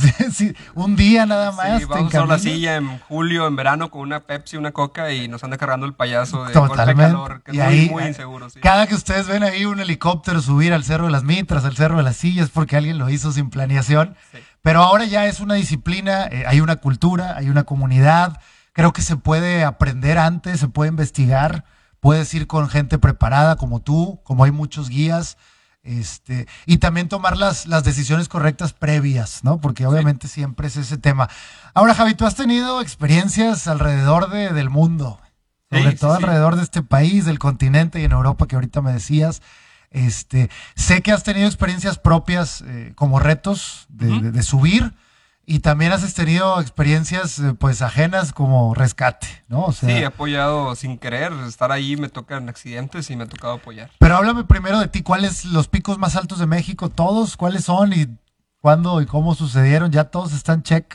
un 0.74 0.96
día 0.96 1.26
nada 1.26 1.52
más. 1.52 1.80
Sí, 1.80 1.84
vamos 1.84 2.14
a 2.14 2.24
la 2.24 2.38
silla 2.38 2.76
en 2.76 2.98
julio, 3.00 3.46
en 3.46 3.54
verano, 3.54 3.90
con 3.90 4.00
una 4.00 4.20
Pepsi, 4.20 4.56
una 4.56 4.72
Coca 4.72 5.12
y 5.12 5.28
nos 5.28 5.44
anda 5.44 5.58
cargando 5.58 5.84
el 5.84 5.92
payaso 5.92 6.46
de 6.46 6.54
Totalmente. 6.54 7.12
calor, 7.12 7.42
que 7.42 7.50
es 7.50 7.58
muy, 7.58 7.90
muy 7.90 8.04
inseguro. 8.04 8.48
Cada 8.62 8.86
que 8.86 8.94
ustedes 8.94 9.28
ven 9.28 9.42
ahí 9.42 9.66
un 9.66 9.78
helicóptero 9.78 10.40
subir 10.40 10.72
al 10.72 10.84
Cerro 10.84 11.04
de 11.04 11.12
las 11.12 11.22
Mitras, 11.22 11.66
al 11.66 11.76
Cerro 11.76 11.98
de 11.98 12.02
las 12.02 12.16
Sillas, 12.16 12.48
porque 12.48 12.78
alguien 12.78 12.96
lo 12.96 13.10
hizo 13.10 13.30
sin 13.30 13.50
planeación. 13.50 14.16
Pero 14.62 14.82
ahora 14.82 15.04
ya 15.04 15.26
es 15.26 15.40
una 15.40 15.54
disciplina, 15.54 16.28
eh, 16.30 16.44
hay 16.46 16.62
una 16.62 16.76
cultura, 16.76 17.36
hay 17.36 17.50
una 17.50 17.64
comunidad. 17.64 18.40
Creo 18.72 18.94
que 18.94 19.02
se 19.02 19.16
puede 19.16 19.64
aprender 19.64 20.16
antes, 20.16 20.60
se 20.60 20.68
puede 20.68 20.88
investigar. 20.88 21.66
Puedes 22.00 22.32
ir 22.32 22.46
con 22.46 22.70
gente 22.70 22.96
preparada 22.98 23.56
como 23.56 23.80
tú, 23.80 24.22
como 24.24 24.44
hay 24.44 24.50
muchos 24.50 24.88
guías 24.88 25.36
este, 25.88 26.46
y 26.66 26.76
también 26.76 27.08
tomar 27.08 27.38
las, 27.38 27.66
las 27.66 27.82
decisiones 27.82 28.28
correctas 28.28 28.74
previas, 28.74 29.42
¿no? 29.42 29.58
Porque 29.58 29.86
obviamente 29.86 30.28
siempre 30.28 30.66
es 30.66 30.76
ese 30.76 30.98
tema. 30.98 31.30
Ahora, 31.72 31.94
Javi, 31.94 32.14
tú 32.14 32.26
has 32.26 32.34
tenido 32.34 32.82
experiencias 32.82 33.66
alrededor 33.66 34.28
de, 34.28 34.52
del 34.52 34.68
mundo, 34.68 35.18
sobre 35.70 35.92
todo 35.92 36.12
alrededor 36.12 36.56
de 36.56 36.62
este 36.62 36.82
país, 36.82 37.24
del 37.24 37.38
continente 37.38 38.00
y 38.00 38.04
en 38.04 38.12
Europa, 38.12 38.46
que 38.46 38.56
ahorita 38.56 38.82
me 38.82 38.92
decías. 38.92 39.40
Este, 39.90 40.50
sé 40.74 41.00
que 41.00 41.12
has 41.12 41.22
tenido 41.22 41.46
experiencias 41.46 41.98
propias 41.98 42.62
eh, 42.66 42.92
como 42.94 43.18
retos 43.18 43.86
de, 43.88 44.30
de 44.30 44.42
subir 44.42 44.92
y 45.50 45.60
también 45.60 45.92
has 45.92 46.12
tenido 46.12 46.60
experiencias 46.60 47.38
eh, 47.38 47.54
pues 47.58 47.80
ajenas 47.80 48.34
como 48.34 48.74
rescate, 48.74 49.26
¿no? 49.48 49.72
sí, 49.72 49.86
he 49.90 50.04
apoyado 50.04 50.74
sin 50.74 50.98
querer, 50.98 51.32
estar 51.46 51.72
ahí 51.72 51.96
me 51.96 52.10
tocan 52.10 52.50
accidentes 52.50 53.08
y 53.08 53.16
me 53.16 53.24
ha 53.24 53.28
tocado 53.28 53.54
apoyar. 53.54 53.90
Pero 53.98 54.16
háblame 54.18 54.44
primero 54.44 54.78
de 54.78 54.88
ti, 54.88 55.02
¿cuáles 55.02 55.46
los 55.46 55.66
picos 55.66 55.98
más 55.98 56.16
altos 56.16 56.38
de 56.38 56.46
México? 56.46 56.90
¿Todos? 56.90 57.38
¿Cuáles 57.38 57.64
son 57.64 57.94
y 57.94 58.08
cuándo 58.60 59.00
y 59.00 59.06
cómo 59.06 59.34
sucedieron? 59.34 59.90
¿Ya 59.90 60.04
todos 60.04 60.34
están 60.34 60.62
check? 60.62 60.94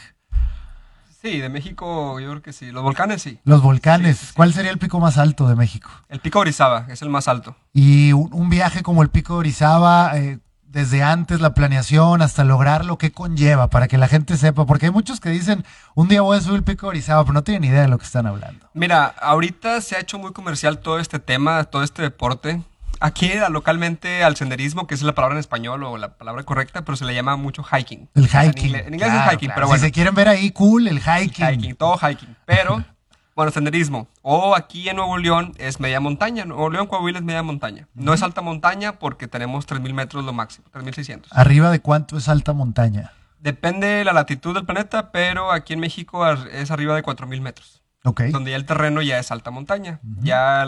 Sí, 1.19 1.39
de 1.39 1.49
México 1.49 2.19
yo 2.19 2.29
creo 2.29 2.41
que 2.43 2.53
sí. 2.53 2.71
Los 2.71 2.83
volcanes 2.83 3.23
sí. 3.23 3.39
Los 3.45 3.63
volcanes. 3.63 4.33
¿Cuál 4.35 4.53
sería 4.53 4.69
el 4.69 4.77
pico 4.77 4.99
más 4.99 5.17
alto 5.17 5.47
de 5.47 5.55
México? 5.55 5.89
El 6.09 6.19
pico 6.19 6.39
Orizaba, 6.39 6.85
es 6.89 7.01
el 7.01 7.09
más 7.09 7.27
alto. 7.27 7.55
Y 7.73 8.11
un, 8.13 8.49
viaje 8.51 8.83
como 8.83 9.01
el 9.01 9.09
pico 9.09 9.37
Orizaba, 9.37 10.15
eh, 10.15 10.37
desde 10.73 11.03
antes 11.03 11.39
la 11.39 11.53
planeación 11.53 12.23
hasta 12.23 12.43
lograr 12.43 12.83
lo 12.83 12.97
que 12.97 13.11
conlleva 13.11 13.69
para 13.69 13.87
que 13.87 13.99
la 13.99 14.07
gente 14.07 14.35
sepa, 14.37 14.65
porque 14.65 14.87
hay 14.87 14.91
muchos 14.91 15.19
que 15.19 15.29
dicen, 15.29 15.63
un 15.93 16.07
día 16.07 16.21
voy 16.21 16.35
a 16.35 16.41
subir 16.41 16.57
el 16.57 16.63
pico 16.63 16.87
de 16.87 16.89
Orizaba, 16.89 17.23
pero 17.23 17.33
no 17.33 17.43
tienen 17.43 17.63
idea 17.63 17.83
de 17.83 17.87
lo 17.87 17.99
que 17.99 18.05
están 18.05 18.25
hablando. 18.25 18.67
Mira, 18.73 19.05
ahorita 19.05 19.79
se 19.81 19.95
ha 19.95 19.99
hecho 19.99 20.17
muy 20.17 20.33
comercial 20.33 20.79
todo 20.79 20.97
este 20.97 21.19
tema, 21.19 21.63
todo 21.65 21.83
este 21.83 22.01
deporte. 22.01 22.63
Aquí 22.99 23.31
localmente 23.51 24.23
al 24.23 24.35
senderismo, 24.35 24.87
que 24.87 24.95
es 24.95 25.03
la 25.03 25.13
palabra 25.13 25.35
en 25.35 25.41
español 25.41 25.83
o 25.83 25.97
la 25.97 26.15
palabra 26.15 26.41
correcta, 26.43 26.83
pero 26.83 26.95
se 26.95 27.05
le 27.05 27.13
llama 27.13 27.35
mucho 27.35 27.63
hiking. 27.63 28.09
El 28.15 28.27
hiking. 28.27 28.75
En 28.75 28.93
inglés, 28.95 29.13
es 29.13 29.33
hiking, 29.33 29.51
pero 29.53 29.67
bueno. 29.67 29.79
Si 29.79 29.87
se 29.87 29.91
quieren 29.91 30.15
ver 30.15 30.27
ahí, 30.27 30.49
cool, 30.51 30.87
el 30.87 31.01
hiking. 31.01 31.45
hiking, 31.45 31.75
todo 31.75 31.97
hiking. 31.97 32.35
Pero 32.45 32.83
Bueno, 33.35 33.51
senderismo. 33.51 34.07
O 34.21 34.55
aquí 34.55 34.87
en 34.89 34.97
Nuevo 34.97 35.17
León 35.17 35.53
es 35.57 35.79
media 35.79 35.99
montaña. 35.99 36.45
Nuevo 36.45 36.69
León, 36.69 36.87
Coahuila 36.87 37.19
es 37.19 37.25
media 37.25 37.41
montaña. 37.41 37.87
No 37.95 38.13
es 38.13 38.21
alta 38.21 38.41
montaña 38.41 38.99
porque 38.99 39.27
tenemos 39.27 39.67
3.000 39.67 39.93
metros 39.93 40.23
lo 40.23 40.33
máximo, 40.33 40.67
3.600. 40.71 41.27
¿Arriba 41.31 41.71
de 41.71 41.79
cuánto 41.79 42.17
es 42.17 42.29
alta 42.29 42.53
montaña? 42.53 43.11
Depende 43.39 43.87
de 43.87 44.03
la 44.05 44.13
latitud 44.13 44.53
del 44.53 44.65
planeta, 44.65 45.11
pero 45.11 45.51
aquí 45.51 45.73
en 45.73 45.79
México 45.79 46.25
es 46.29 46.71
arriba 46.71 46.95
de 46.95 47.03
4.000 47.03 47.41
metros. 47.41 47.81
Ok. 48.03 48.21
Donde 48.31 48.51
ya 48.51 48.57
el 48.57 48.65
terreno 48.65 49.01
ya 49.01 49.17
es 49.17 49.31
alta 49.31 49.49
montaña. 49.49 49.99
Ya 50.21 50.63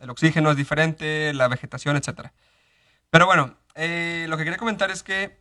el 0.00 0.10
oxígeno 0.10 0.50
es 0.50 0.56
diferente, 0.56 1.32
la 1.32 1.48
vegetación, 1.48 1.96
etc. 1.96 2.28
Pero 3.10 3.26
bueno, 3.26 3.54
eh, 3.74 4.26
lo 4.28 4.36
que 4.36 4.44
quería 4.44 4.58
comentar 4.58 4.90
es 4.90 5.02
que 5.02 5.40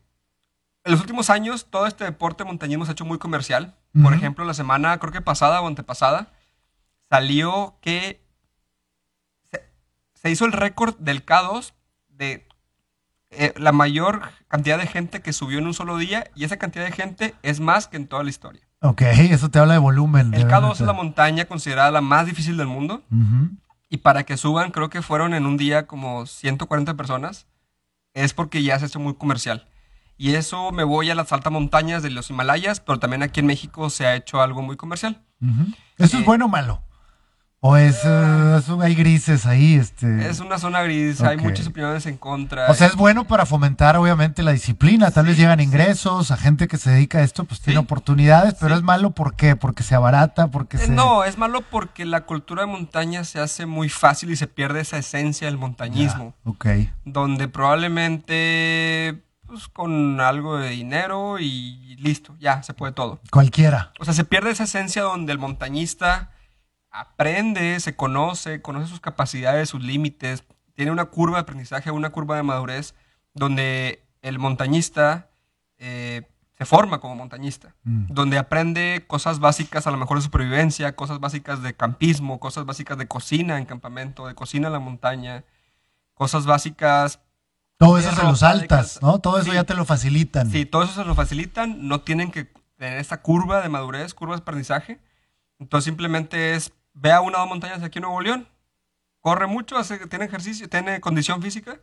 en 0.84 0.92
los 0.92 1.02
últimos 1.02 1.30
años 1.30 1.66
todo 1.70 1.88
este 1.88 2.04
deporte 2.04 2.44
montañismo 2.44 2.86
se 2.86 2.92
ha 2.92 2.94
hecho 2.94 3.06
muy 3.06 3.18
comercial. 3.18 3.76
Por 4.02 4.14
ejemplo, 4.14 4.44
la 4.44 4.54
semana, 4.54 4.98
creo 5.00 5.14
que 5.14 5.22
pasada 5.22 5.62
o 5.62 5.68
antepasada, 5.68 6.28
salió 7.10 7.78
que 7.82 8.22
se, 10.14 10.32
hizo 10.32 10.46
el 10.46 10.52
récord 10.52 10.96
del 10.98 11.26
K2 11.26 11.74
de 12.10 12.48
eh, 13.32 13.54
la 13.58 13.72
mayor 13.72 14.22
cantidad 14.48 14.78
de 14.78 14.88
gente 14.88 15.22
que 15.22 15.34
subió 15.34 15.60
en 15.60 15.68
un 15.68 15.74
solo 15.74 15.98
día 15.98 16.30
y 16.36 16.46
esa 16.46 16.58
cantidad 16.58 16.86
de 16.86 16.92
gente 16.92 17.36
es 17.44 17.60
más 17.60 17.88
que 17.88 17.98
en 17.98 18.08
toda 18.08 18.24
la 18.24 18.30
historia. 18.30 18.62
Ok, 18.82 19.02
eso 19.02 19.50
te 19.50 19.60
habla 19.60 19.74
de 19.74 19.80
volumen. 19.80 20.34
El 20.34 20.48
K2 20.48 20.74
es 20.74 20.82
la 20.82 20.94
montaña 20.94 21.46
considerada 21.46 21.92
la 21.92 22.02
más 22.02 22.26
difícil 22.26 22.58
del 22.58 22.68
mundo 22.68 23.04
y 23.90 23.98
para 23.98 24.24
que 24.24 24.38
suban 24.38 24.72
creo 24.72 24.90
que 24.90 25.02
fueron 25.02 25.34
en 25.34 25.46
un 25.46 25.58
día 25.58 25.88
como 25.88 26.26
140 26.26 26.96
personas, 26.96 27.48
es 28.14 28.34
porque 28.34 28.64
ya 28.64 28.78
se 28.78 28.86
ha 28.86 28.88
hecho 28.88 29.00
muy 29.00 29.16
comercial. 29.16 29.68
Y 30.18 30.36
eso 30.36 30.72
me 30.72 30.84
voy 30.84 31.10
a 31.10 31.16
las 31.16 31.32
altas 31.34 31.52
montañas 31.52 32.02
de 32.02 32.10
los 32.10 32.30
Himalayas, 32.30 32.80
pero 32.80 33.00
también 33.00 33.22
aquí 33.22 33.42
en 33.42 33.48
México 33.48 33.90
se 33.90 34.06
ha 34.06 34.16
hecho 34.16 34.42
algo 34.42 34.62
muy 34.62 34.78
comercial. 34.78 35.22
¿Eso 35.98 36.18
es 36.18 36.24
eh, 36.24 36.26
bueno 36.26 36.46
o 36.46 36.48
malo? 36.48 36.82
¿O 37.68 37.78
es, 37.78 38.02
eh, 38.06 38.62
hay 38.80 38.94
grises 38.94 39.48
ahí? 39.48 39.74
Este... 39.74 40.30
Es 40.30 40.40
una 40.40 40.60
zona 40.60 40.84
gris, 40.84 41.20
hay 41.22 41.38
muchas 41.38 41.66
opiniones 41.66 42.06
en 42.06 42.16
contra. 42.16 42.70
O 42.70 42.76
sea, 42.76 42.86
es 42.86 42.96
bueno 42.96 43.26
para 43.26 43.48
fomentar 43.48 43.98
obviamente 43.98 44.44
la 44.44 44.52
disciplina, 44.52 45.10
tal 45.10 45.26
vez 45.26 45.36
llegan 45.36 45.60
ingresos, 45.60 46.30
a 46.30 46.38
gente 46.38 46.68
que 46.68 46.78
se 46.78 46.92
dedica 46.92 47.18
a 47.18 47.24
esto 47.24 47.46
pues 47.46 47.62
tiene 47.62 47.80
oportunidades, 47.80 48.54
pero 48.60 48.76
es 48.76 48.84
malo 48.84 49.16
¿por 49.16 49.36
qué? 49.36 49.56
Porque 49.56 49.82
se 49.82 49.96
abarata, 49.96 50.52
porque 50.52 50.78
eh, 50.78 50.82
se... 50.82 50.92
No, 50.92 51.24
es 51.24 51.40
malo 51.40 51.62
porque 51.72 52.06
la 52.06 52.28
cultura 52.28 52.62
de 52.62 52.68
montaña 52.68 53.24
se 53.24 53.40
hace 53.40 53.66
muy 53.66 53.90
fácil 53.90 54.30
y 54.30 54.36
se 54.36 54.46
pierde 54.46 54.82
esa 54.82 55.00
esencia 55.00 55.48
del 55.48 55.58
montañismo. 55.58 56.36
ok. 56.44 56.68
Donde 57.04 57.48
probablemente 57.48 59.24
pues, 59.48 59.68
con 59.70 60.22
algo 60.22 60.60
de 60.60 60.70
dinero 60.70 61.40
y 61.40 61.96
listo, 61.98 62.36
ya, 62.40 62.62
se 62.62 62.76
puede 62.76 62.94
todo. 62.94 63.22
Cualquiera. 63.32 63.92
O 64.00 64.06
sea, 64.06 64.14
se 64.14 64.24
pierde 64.24 64.52
esa 64.52 64.66
esencia 64.66 65.02
donde 65.02 65.32
el 65.32 65.40
montañista 65.40 66.30
aprende, 66.96 67.80
se 67.80 67.96
conoce, 67.96 68.62
conoce 68.62 68.88
sus 68.88 69.02
capacidades, 69.02 69.70
sus 69.70 69.84
límites, 69.84 70.44
tiene 70.74 70.92
una 70.92 71.06
curva 71.06 71.38
de 71.38 71.42
aprendizaje, 71.42 71.92
una 71.92 72.10
curva 72.10 72.38
de 72.38 72.44
madurez, 72.44 72.96
donde 73.34 74.04
el 74.22 74.40
montañista 74.40 75.30
eh, 75.78 76.24
se 76.58 76.66
forma 76.66 77.00
como 77.00 77.16
montañista, 77.16 77.76
mm. 77.84 78.08
donde 78.10 78.38
aprende 78.38 79.04
cosas 79.08 79.40
básicas 79.40 79.88
a 79.88 79.92
lo 79.92 79.98
mejor 79.98 80.18
de 80.18 80.24
supervivencia, 80.24 80.96
cosas 80.96 81.20
básicas 81.20 81.62
de 81.62 81.76
campismo, 81.76 82.40
cosas 82.40 82.66
básicas 82.66 82.98
de 82.98 83.08
cocina 83.08 83.58
en 83.58 83.66
campamento, 83.66 84.28
de 84.28 84.36
cocina 84.36 84.68
en 84.68 84.74
la 84.74 84.80
montaña, 84.80 85.44
cosas 86.14 86.46
básicas... 86.46 87.20
Todo 87.78 87.98
eso 87.98 88.12
se 88.16 88.24
lo 88.24 88.36
saltas, 88.38 89.02
¿no? 89.02 89.20
Todo 89.20 89.38
eso 89.38 89.54
ya 89.54 89.66
te 89.66 89.74
lo 89.74 89.84
facilitan. 89.84 90.50
Sí, 90.50 90.66
todo 90.66 90.84
eso 90.84 90.94
se 90.94 91.04
lo 91.04 91.14
facilitan, 91.14 91.90
no 91.90 92.00
tienen 92.00 92.32
que 92.32 92.46
tener 92.78 93.00
esta 93.00 93.22
curva 93.22 93.62
de 93.62 93.68
madurez, 93.68 94.14
curva 94.14 94.36
de 94.36 94.42
aprendizaje. 94.42 95.02
Entonces 95.60 95.84
simplemente 95.84 96.56
es 96.56 96.72
ve 96.96 97.12
a 97.12 97.22
una 97.22 97.38
o 97.38 97.42
dos 97.42 97.50
montañas 97.50 97.84
aquí 97.84 98.00
en 98.00 98.04
Nuevo 98.04 98.22
León, 98.22 98.48
corre 99.20 99.46
mucho, 99.46 99.78
hace, 99.78 100.08
tiene 100.08 100.26
ejercicio, 100.26 100.68
tiene 100.68 101.00
condición 101.00 101.42
física, 101.42 101.80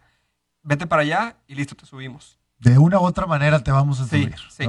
vete 0.63 0.87
para 0.87 1.03
allá 1.03 1.37
y 1.47 1.55
listo, 1.55 1.77
te 1.77 1.87
subimos. 1.87 2.39
De 2.59 2.79
una 2.79 3.01
u 3.01 3.05
otra 3.05 3.27
manera 3.27 3.63
te 3.63 3.73
vamos 3.73 4.01
a 4.01 4.07
subir. 4.07 4.37
Sí, 4.51 4.69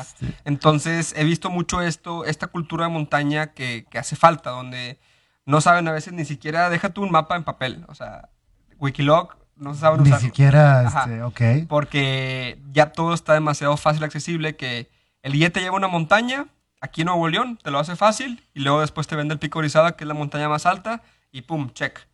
este. 0.00 0.34
Entonces 0.44 1.14
he 1.16 1.24
visto 1.24 1.50
mucho 1.50 1.82
esto, 1.82 2.24
esta 2.24 2.46
cultura 2.46 2.86
de 2.86 2.90
montaña 2.90 3.48
que, 3.48 3.86
hace 3.98 4.16
falta, 4.16 4.50
donde 4.50 4.98
no 5.44 5.60
saben 5.60 5.86
a 5.86 5.92
veces 5.92 6.14
ni 6.14 6.24
siquiera, 6.24 6.70
déjate 6.70 7.00
un 7.00 7.10
mapa 7.10 7.36
en 7.36 7.44
papel, 7.44 7.84
o 7.88 7.94
sea, 7.94 8.30
Wikiloc 8.78 9.36
no 9.56 9.74
saben 9.74 10.02
Ni 10.02 10.12
siquiera, 10.14 10.84
este, 10.84 11.22
ok. 11.22 11.68
Porque 11.68 12.58
ya 12.72 12.92
todo 12.92 13.14
está 13.14 13.34
demasiado 13.34 13.76
fácil, 13.76 14.02
accesible, 14.02 14.56
que 14.56 14.90
el 15.22 15.34
guía 15.34 15.50
te 15.50 15.60
lleva 15.60 15.74
a 15.74 15.78
una 15.78 15.88
montaña, 15.88 16.46
aquí 16.84 17.00
en 17.00 17.06
Nuevo 17.06 17.28
León, 17.28 17.58
te 17.62 17.70
lo 17.70 17.78
hace 17.78 17.96
fácil 17.96 18.44
y 18.52 18.60
luego 18.60 18.80
después 18.80 19.06
te 19.06 19.16
vende 19.16 19.32
el 19.32 19.40
Pico 19.40 19.58
Orizaba, 19.58 19.96
que 19.96 20.04
es 20.04 20.08
la 20.08 20.14
montaña 20.14 20.48
más 20.48 20.66
alta, 20.66 21.02
y 21.32 21.42
pum, 21.42 21.70
check. 21.72 22.06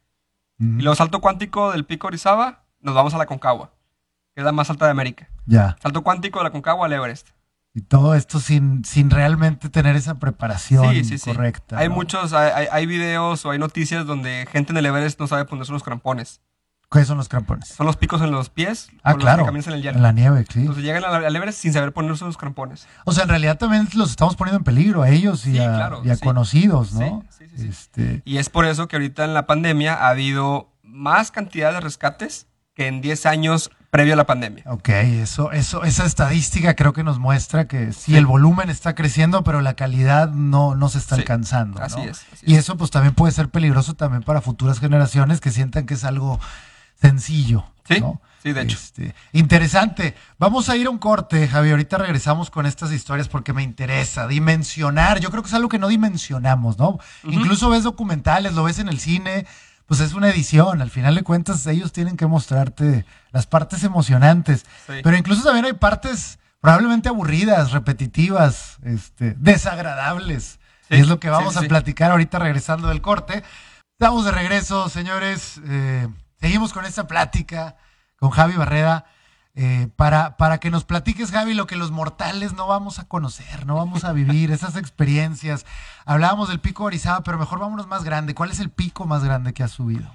Y 0.59 0.83
luego 0.83 0.95
salto 0.95 1.21
cuántico 1.21 1.73
del 1.73 1.85
Pico 1.85 2.07
Orizaba, 2.07 2.65
nos 2.81 2.95
vamos 2.95 3.15
a 3.15 3.19
la 3.19 3.27
Concagua. 3.27 3.73
que 4.35 4.43
es 4.43 4.45
la 4.45 4.53
más 4.53 4.71
alta 4.71 4.85
de 4.85 4.91
América. 4.91 5.29
Ya. 5.47 5.77
Salto 5.83 6.03
cuántico 6.03 6.39
de 6.39 6.45
la 6.45 6.51
Concagua 6.51 6.87
al 6.87 6.93
Everest. 6.93 7.31
Y 7.75 7.81
todo 7.83 8.15
esto 8.15 8.41
sin, 8.41 8.85
sin 8.85 9.11
realmente 9.11 9.71
tener 9.71 9.97
esa 9.97 10.19
preparación 10.19 10.85
correcta. 11.25 11.79
Hay 11.79 11.89
muchos, 11.89 12.33
hay, 12.33 12.67
hay, 12.71 12.87
videos 12.87 13.45
o 13.45 13.51
hay 13.51 13.59
noticias 13.59 14.07
donde 14.07 14.47
gente 14.51 14.73
en 14.73 14.77
el 14.77 14.87
Everest 14.87 15.19
no 15.19 15.27
sabe 15.27 15.45
ponerse 15.47 15.73
unos 15.73 15.83
crampones. 15.83 16.41
¿Qué 16.93 17.05
son 17.05 17.19
los 17.19 17.29
crampones? 17.29 17.69
Son 17.69 17.87
los 17.87 17.97
picos 17.97 18.21
en 18.21 18.33
los 18.33 18.51
pies. 18.51 18.91
Ah, 19.05 19.15
claro. 19.15 19.47
en, 19.49 19.57
el 19.57 19.87
en, 19.87 20.03
la 20.03 20.11
nieve, 20.11 20.45
sí. 20.53 20.61
Entonces 20.61 20.83
llegan 20.83 21.05
al 21.05 21.37
Everest 21.37 21.61
sin 21.61 21.73
saber 21.73 21.93
ponerse 21.93 22.25
unos 22.25 22.37
crampones. 22.37 22.89
O 23.05 23.13
sea, 23.13 23.23
en 23.23 23.29
realidad 23.29 23.59
también 23.59 23.89
los 23.95 24.11
estamos 24.11 24.35
poniendo 24.35 24.59
en 24.59 24.65
peligro 24.65 25.03
a 25.03 25.09
ellos 25.09 25.47
y 25.47 25.61
a, 25.61 25.89
conocidos, 26.21 26.93
¿no? 26.95 27.25
Sí, 27.31 27.45
sí, 27.49 27.57
sí. 27.57 27.69
Este... 27.69 28.23
Y 28.25 28.39
es 28.39 28.49
por 28.49 28.65
eso 28.65 28.89
que 28.89 28.97
ahorita 28.97 29.25
en 29.25 29.35
la 29.35 29.47
pandemia 29.47 29.95
ha 29.95 30.09
habido 30.09 30.73
más 30.83 31.31
cantidad 31.31 31.73
de 31.73 31.79
rescates 31.79 32.49
que 32.75 32.89
en 32.89 33.01
10 33.01 33.27
años 33.27 33.71
previo 33.91 34.15
a 34.15 34.17
la 34.17 34.27
pandemia. 34.27 34.65
Ok, 34.67 34.89
eso, 34.89 35.53
eso, 35.53 35.85
esa 35.85 36.05
estadística 36.05 36.75
creo 36.75 36.93
que 36.93 37.05
nos 37.05 37.21
muestra 37.21 37.69
que 37.69 37.93
sí, 37.93 38.17
el 38.17 38.27
volumen 38.27 38.69
está 38.69 38.97
creciendo, 38.97 39.45
pero 39.45 39.61
la 39.61 39.75
calidad 39.75 40.31
no, 40.31 40.75
no 40.75 40.89
se 40.89 40.99
está 40.99 41.15
alcanzando. 41.17 41.81
Así 41.81 42.01
es. 42.01 42.25
y 42.43 42.57
eso 42.57 42.77
pues 42.77 42.91
también 42.91 43.15
puede 43.15 43.33
ser 43.33 43.49
peligroso 43.49 43.95
también 43.95 44.25
para 44.25 44.41
futuras 44.41 44.81
generaciones 44.81 45.41
que 45.41 45.51
sientan 45.51 45.87
que 45.87 45.95
es 45.95 46.05
algo 46.05 46.41
sencillo. 47.01 47.65
Sí, 47.89 48.03
sí, 48.43 48.53
de 48.53 48.63
hecho. 48.63 48.77
Este, 48.77 49.15
interesante. 49.33 50.15
Vamos 50.39 50.69
a 50.69 50.77
ir 50.77 50.87
a 50.87 50.91
un 50.91 50.99
corte, 50.99 51.49
Javi. 51.49 51.71
Ahorita 51.71 51.99
regresamos 51.99 52.51
con 52.51 52.67
estas 52.67 52.93
historias 52.93 53.29
porque 53.29 53.53
me 53.53 53.63
interesa 53.63 54.27
dimensionar. 54.27 55.21
Yo 55.21 55.31
creo 55.31 55.43
que 55.43 55.49
es 55.49 55.55
algo 55.55 55.69
que 55.69 55.79
no 55.79 55.89
dimensionamos, 55.89 56.79
¿no? 56.79 56.99
Incluso 57.25 57.71
ves 57.71 57.83
documentales, 57.83 58.55
lo 58.55 58.65
ves 58.65 58.79
en 58.79 58.89
el 58.89 59.01
cine 59.01 59.47
pues 59.91 59.99
es 59.99 60.13
una 60.15 60.29
edición. 60.29 60.83
Al 60.83 60.89
final 60.89 61.17
de 61.17 61.25
cuentas, 61.25 61.67
ellos 61.67 61.91
tienen 61.91 62.17
que 62.17 62.29
mostrarte 62.29 63.05
las 63.33 63.49
partes 63.49 63.83
emocionantes. 63.83 64.65
Pero 64.87 65.17
incluso 65.17 65.43
también 65.43 65.65
hay 65.65 65.73
partes 65.73 66.39
probablemente 66.61 67.09
aburridas, 67.09 67.73
repetitivas, 67.73 68.79
este, 68.85 69.35
desagradables. 69.37 70.61
es 70.91 71.09
lo 71.09 71.19
que 71.19 71.29
vamos 71.29 71.57
a 71.57 71.63
platicar 71.63 72.13
ahorita 72.13 72.39
regresando 72.39 72.87
del 72.87 73.01
corte. 73.01 73.43
Estamos 73.99 74.25
de 74.25 74.31
regreso, 74.31 74.89
señores. 74.89 75.61
Eh, 75.67 76.07
seguimos 76.41 76.73
con 76.73 76.85
esta 76.85 77.07
plática 77.07 77.77
con 78.21 78.31
Javi 78.31 78.55
Barrera. 78.55 79.07
Eh, 79.57 79.89
para, 79.97 80.37
para 80.37 80.59
que 80.59 80.71
nos 80.71 80.85
platiques, 80.85 81.33
Javi, 81.33 81.55
lo 81.55 81.67
que 81.67 81.75
los 81.75 81.91
mortales 81.91 82.53
no 82.53 82.69
vamos 82.69 83.01
a 83.01 83.09
conocer, 83.09 83.67
no 83.67 83.75
vamos 83.75 84.05
a 84.05 84.13
vivir, 84.13 84.51
esas 84.53 84.77
experiencias. 84.77 85.67
Hablábamos 86.05 86.49
del 86.49 86.61
pico 86.61 86.85
Orizaba, 86.85 87.23
pero 87.25 87.37
mejor 87.37 87.59
vámonos 87.59 87.89
más 87.89 88.05
grande. 88.05 88.35
¿Cuál 88.35 88.53
es 88.53 88.61
el 88.61 88.71
pico 88.71 89.07
más 89.07 89.25
grande 89.25 89.53
que 89.53 89.65
has 89.65 89.73
subido? 89.73 90.15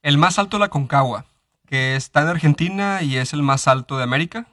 El 0.00 0.16
más 0.16 0.38
alto 0.38 0.58
la 0.58 0.68
Concagua, 0.68 1.26
que 1.66 1.96
está 1.96 2.22
en 2.22 2.28
Argentina 2.28 3.02
y 3.02 3.18
es 3.18 3.34
el 3.34 3.42
más 3.42 3.68
alto 3.68 3.98
de 3.98 4.04
América. 4.04 4.46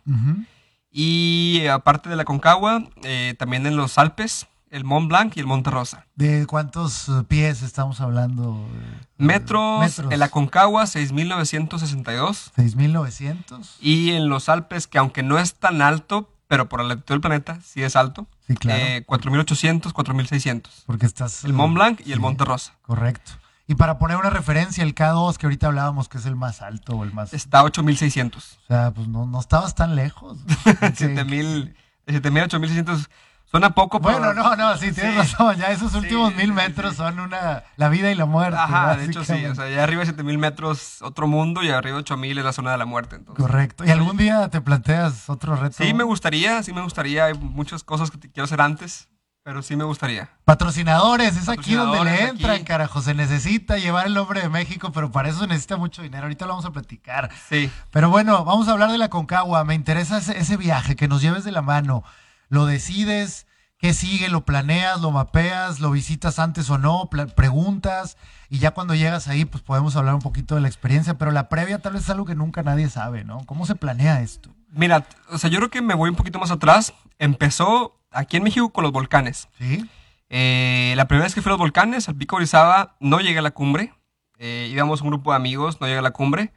Y 0.92 1.66
aparte 1.68 2.10
de 2.10 2.16
la 2.16 2.26
Concagua, 2.26 2.84
eh, 3.04 3.36
también 3.40 3.66
en 3.66 3.78
los 3.78 3.98
Alpes, 3.98 4.48
el 4.72 4.84
Mont 4.84 5.08
Blanc 5.08 5.36
y 5.36 5.40
el 5.40 5.46
Monte 5.46 5.70
Rosa. 5.70 6.06
¿De 6.16 6.46
cuántos 6.46 7.10
eh, 7.10 7.24
pies 7.28 7.62
estamos 7.62 8.02
hablando? 8.02 8.68
Metros, 9.18 9.82
metros. 9.82 10.12
en 10.12 10.20
la 10.20 10.30
Concagua 10.30 10.84
6.962. 10.84 12.52
6.900. 12.56 13.78
Y 13.82 14.12
en 14.12 14.30
los 14.30 14.50
Alpes, 14.50 14.88
que 14.88 14.98
aunque 14.98 15.24
no 15.24 15.40
es 15.40 15.56
tan 15.56 15.82
alto, 15.82 16.30
pero 16.48 16.70
por 16.70 16.82
la 16.82 16.90
latitud 16.90 17.16
del 17.16 17.22
planeta 17.22 17.60
sí 17.64 17.84
es 17.84 17.96
alto. 17.96 18.28
Sí, 18.48 18.56
claro. 18.56 18.84
4.800, 19.06 19.88
eh, 19.88 19.94
4.600. 19.94 20.64
Porque 20.86 21.06
estás... 21.06 21.44
El 21.44 21.54
Mont 21.54 21.76
Blanc 21.76 22.02
y 22.06 22.12
el 22.12 22.20
Monte 22.20 22.46
Rosa. 22.46 22.74
Correcto. 22.82 23.34
Y 23.68 23.76
para 23.76 24.00
poner 24.00 24.18
una 24.18 24.32
referencia, 24.32 24.84
el 24.84 24.96
K2 24.96 25.38
que 25.38 25.46
ahorita 25.46 25.68
hablábamos 25.68 26.10
que 26.10 26.18
es 26.18 26.26
el 26.26 26.36
más 26.36 26.64
alto 26.64 26.94
o 26.94 27.04
el 27.04 27.14
más... 27.14 27.36
Está 27.36 27.64
8.600. 27.64 28.36
O 28.36 28.42
sea, 28.68 28.92
pues 28.92 29.08
no, 29.08 29.28
no 29.28 29.40
estabas 29.40 29.76
tan 29.76 29.96
lejos. 29.96 30.40
7.000, 30.66 31.76
7.000, 32.08 32.48
8.600 32.50 33.10
Suena 33.50 33.72
poco, 33.72 34.00
pero... 34.00 34.20
Bueno, 34.20 34.34
no, 34.36 34.56
no, 34.56 34.78
sí, 34.78 34.92
tienes 34.92 35.16
razón. 35.16 35.58
Ya 35.58 35.72
esos 35.72 35.96
últimos 35.96 36.36
mil 36.36 36.54
metros 36.54 36.96
son 36.96 37.20
una... 37.20 37.64
La 37.78 37.90
vida 37.90 38.12
y 38.12 38.16
la 38.16 38.26
muerte. 38.26 38.60
Ajá, 38.60 38.96
de 38.96 39.06
hecho 39.06 39.24
sí. 39.24 39.44
O 39.46 39.56
sea, 39.56 39.68
ya 39.68 39.84
arriba 39.84 40.02
de 40.02 40.06
7000 40.06 40.38
metros 40.38 41.02
otro 41.02 41.28
mundo 41.28 41.64
y 41.64 41.70
arriba 41.70 41.96
de 41.96 42.02
8000 42.02 42.38
es 42.38 42.46
la 42.46 42.54
zona 42.54 42.72
de 42.72 42.78
la 42.78 42.86
muerte. 42.86 43.16
Entonces. 43.16 43.44
Correcto. 43.44 43.86
¿Y 43.86 43.90
algún 43.90 44.18
día 44.18 44.50
te 44.50 44.62
planteas 44.62 45.32
otro 45.32 45.56
reto? 45.56 45.84
Sí, 45.84 45.96
me 45.96 46.04
gustaría, 46.04 46.62
sí 46.62 46.74
me 46.74 46.84
gustaría. 46.84 47.26
Hay 47.26 47.34
muchas 47.34 47.84
cosas 47.84 48.12
que 48.12 48.20
quiero 48.20 48.44
hacer 48.44 48.62
antes, 48.62 49.10
pero 49.42 49.64
sí 49.64 49.76
me 49.76 49.84
gustaría. 49.84 50.30
Patrocinadores, 50.46 51.36
es 51.36 51.50
aquí 51.50 51.74
donde 51.74 52.04
le 52.04 52.26
entran, 52.26 52.64
carajo. 52.64 53.02
Se 53.02 53.16
necesita 53.16 53.80
llevar 53.80 54.06
el 54.06 54.14
nombre 54.14 54.42
de 54.42 54.50
México, 54.50 54.92
pero 54.92 55.12
para 55.12 55.30
eso 55.30 55.40
se 55.40 55.48
necesita 55.48 55.76
mucho 55.76 56.04
dinero. 56.04 56.24
Ahorita 56.26 56.46
lo 56.46 56.52
vamos 56.52 56.66
a 56.66 56.72
platicar. 56.72 57.32
Sí. 57.50 57.72
Pero 57.90 58.12
bueno, 58.12 58.46
vamos 58.46 58.68
a 58.68 58.74
hablar 58.74 58.92
de 58.92 59.00
la 59.00 59.10
Concagua. 59.10 59.64
Me 59.64 59.74
interesa 59.74 60.20
ese, 60.20 60.38
ese 60.38 60.56
viaje, 60.56 60.96
que 60.96 61.08
nos 61.08 61.24
lleves 61.24 61.44
de 61.44 61.52
la 61.52 61.64
mano. 61.64 62.04
Lo 62.50 62.66
decides 62.66 63.48
¿Qué 63.80 63.94
sigue? 63.94 64.28
¿Lo 64.28 64.44
planeas? 64.44 65.00
¿Lo 65.00 65.10
mapeas? 65.10 65.80
¿Lo 65.80 65.90
visitas 65.90 66.38
antes 66.38 66.70
o 66.70 66.78
no? 66.78 67.10
Preguntas. 67.34 68.18
Y 68.50 68.60
ya 68.60 68.72
cuando 68.72 68.94
llegas 68.94 69.30
ahí, 69.30 69.46
pues 69.46 69.64
podemos 69.64 69.96
hablar 69.96 70.16
un 70.16 70.22
poquito 70.22 70.56
de 70.56 70.62
la 70.62 70.68
experiencia. 70.68 71.18
Pero 71.18 71.32
la 71.32 71.48
previa 71.48 71.80
tal 71.80 71.94
vez 71.94 72.04
es 72.04 72.10
algo 72.10 72.26
que 72.26 72.36
nunca 72.36 72.62
nadie 72.62 72.90
sabe, 72.90 73.24
¿no? 73.24 73.46
¿Cómo 73.46 73.66
se 73.66 73.76
planea 73.76 74.22
esto? 74.22 74.54
Mira, 74.74 75.08
o 75.30 75.38
sea, 75.38 75.50
yo 75.50 75.60
creo 75.60 75.70
que 75.70 75.82
me 75.82 75.94
voy 75.94 76.10
un 76.10 76.18
poquito 76.18 76.40
más 76.40 76.52
atrás. 76.52 76.94
Empezó 77.20 77.98
aquí 78.12 78.36
en 78.36 78.44
México 78.44 78.70
con 78.72 78.84
los 78.84 78.92
volcanes. 78.92 79.48
Sí. 79.58 79.90
Eh, 80.28 80.94
la 80.98 81.08
primera 81.08 81.24
vez 81.24 81.34
que 81.34 81.42
fui 81.42 81.50
a 81.50 81.54
los 81.54 81.60
volcanes, 81.60 82.10
al 82.10 82.16
Pico 82.16 82.36
Orizaba, 82.36 82.98
no 83.00 83.22
llegué 83.22 83.40
a 83.40 83.44
la 83.44 83.52
cumbre. 83.52 83.94
Eh, 84.40 84.68
íbamos 84.70 85.00
un 85.02 85.08
grupo 85.08 85.32
de 85.32 85.38
amigos, 85.38 85.80
no 85.80 85.88
llegué 85.88 86.00
a 86.00 86.02
la 86.04 86.12
cumbre. 86.12 86.52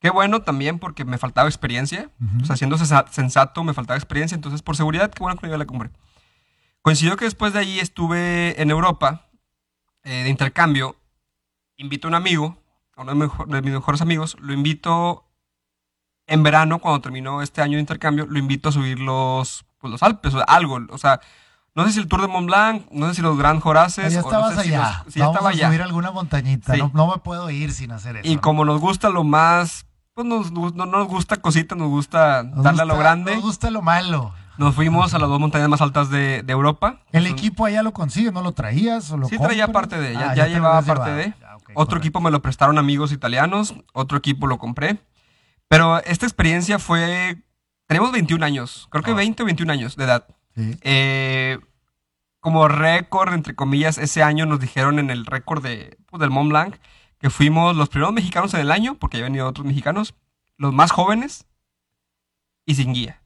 Qué 0.00 0.10
bueno 0.10 0.42
también 0.42 0.78
porque 0.78 1.04
me 1.04 1.18
faltaba 1.18 1.48
experiencia. 1.48 2.10
O 2.42 2.44
sea, 2.44 2.56
siendo 2.56 2.76
sensato, 2.78 3.64
me 3.64 3.74
faltaba 3.74 3.96
experiencia. 3.96 4.34
Entonces, 4.34 4.62
por 4.62 4.76
seguridad, 4.76 5.10
qué 5.10 5.20
bueno 5.20 5.36
que 5.36 5.42
no 5.42 5.48
llegué 5.48 5.54
a 5.54 5.58
la 5.58 5.66
cumbre. 5.66 5.90
Coincidió 6.82 7.16
que 7.16 7.24
después 7.24 7.52
de 7.52 7.60
ahí 7.60 7.80
estuve 7.80 8.60
en 8.60 8.70
Europa 8.70 9.28
eh, 10.04 10.22
de 10.22 10.28
intercambio. 10.28 10.96
Invito 11.76 12.06
a 12.06 12.10
un 12.10 12.14
amigo, 12.14 12.62
a 12.94 13.02
uno 13.02 13.12
de, 13.46 13.62
mis 13.62 13.72
mejores 13.72 14.00
amigos, 14.00 14.36
lo 14.40 14.52
invito 14.52 15.24
en 16.26 16.42
verano, 16.42 16.78
cuando 16.78 17.00
terminó 17.00 17.42
este 17.42 17.60
año 17.60 17.74
de 17.74 17.80
intercambio, 17.80 18.26
lo 18.26 18.38
invito 18.38 18.68
a 18.68 18.72
subir 18.72 19.00
los, 19.00 19.64
pues, 19.78 19.90
los 19.90 20.02
Alpes, 20.02 20.34
o 20.34 20.44
algo. 20.48 20.78
O 20.90 20.98
sea, 20.98 21.20
no 21.76 21.84
sé 21.84 21.92
si 21.92 22.00
el 22.00 22.08
Tour 22.08 22.22
de 22.22 22.28
Mont 22.28 22.46
Blanc, 22.46 22.86
no 22.90 23.06
sé 23.08 23.16
si 23.16 23.22
los 23.22 23.36
Grand 23.36 23.60
Horaces. 23.62 24.10
Ya 24.10 24.20
estabas 24.20 24.56
allá. 24.56 25.04
Si 25.08 25.20
Vamos 25.20 25.36
estaba 25.36 25.50
a 25.50 25.52
subir 25.52 25.82
alguna 25.82 26.10
montañita. 26.10 26.74
No, 26.94 27.06
me 27.06 27.18
puedo 27.18 27.50
ir 27.50 27.70
sin 27.70 27.92
hacer 27.92 28.16
eso. 28.16 28.26
Y 28.26 28.38
como 28.38 28.64
nos 28.64 28.80
gusta 28.80 29.10
lo 29.10 29.24
más, 29.24 29.84
pues 30.14 30.26
nos, 30.26 30.50
no, 30.50 30.86
nos 30.86 31.06
gusta 31.06 31.36
cosita, 31.36 31.74
nos 31.74 31.90
gusta 31.90 32.44
darle 32.44 32.80
a 32.80 32.84
lo 32.86 32.96
grande. 32.96 33.34
Nos 33.34 33.44
gusta 33.44 33.70
lo 33.70 33.82
malo. 33.82 34.32
Nos 34.56 34.74
fuimos 34.74 35.12
a 35.12 35.18
las 35.18 35.28
dos 35.28 35.38
montañas 35.38 35.68
más 35.68 35.82
altas 35.82 36.08
de, 36.08 36.42
Europa. 36.48 37.02
¿El 37.12 37.26
equipo 37.26 37.66
allá 37.66 37.82
lo 37.82 37.92
consigue? 37.92 38.32
¿No 38.32 38.40
lo 38.40 38.52
traías? 38.52 39.10
O 39.10 39.18
lo 39.18 39.28
sí, 39.28 39.36
traía 39.36 39.68
parte 39.68 39.98
de, 39.98 40.14
ya, 40.14 40.30
ah, 40.30 40.46
llevaba 40.46 40.80
parte 40.80 41.10
de. 41.10 41.34
otro 41.74 41.98
equipo 41.98 42.22
me 42.22 42.30
lo 42.30 42.40
prestaron 42.40 42.78
amigos 42.78 43.12
italianos, 43.12 43.74
otro 43.92 44.16
equipo 44.16 44.46
lo 44.46 44.56
compré. 44.56 44.98
Pero 45.68 46.02
esta 46.04 46.24
experiencia 46.24 46.78
fue. 46.78 47.42
Tenemos 47.86 48.12
21 48.12 48.46
años, 48.46 48.88
creo 48.90 49.04
que 49.04 49.12
20 49.12 49.42
ah. 49.42 49.44
o 49.44 49.46
21 49.46 49.72
años 49.74 49.96
de 49.96 50.04
edad. 50.04 50.26
Eh, 50.56 51.58
como 52.40 52.68
récord, 52.68 53.34
entre 53.34 53.54
comillas, 53.54 53.98
ese 53.98 54.22
año 54.22 54.46
nos 54.46 54.60
dijeron 54.60 54.98
en 54.98 55.10
el 55.10 55.26
récord 55.26 55.62
de, 55.62 55.96
pues, 56.06 56.20
del 56.20 56.30
Mont 56.30 56.50
Blanc 56.50 56.76
que 57.18 57.30
fuimos 57.30 57.76
los 57.76 57.88
primeros 57.88 58.14
mexicanos 58.14 58.52
en 58.54 58.60
el 58.60 58.70
año, 58.70 58.94
porque 58.94 59.18
ya 59.18 59.24
venido 59.24 59.48
otros 59.48 59.66
mexicanos, 59.66 60.14
los 60.56 60.72
más 60.72 60.90
jóvenes 60.90 61.46
y 62.64 62.74
sin 62.74 62.92
guía. 62.92 63.22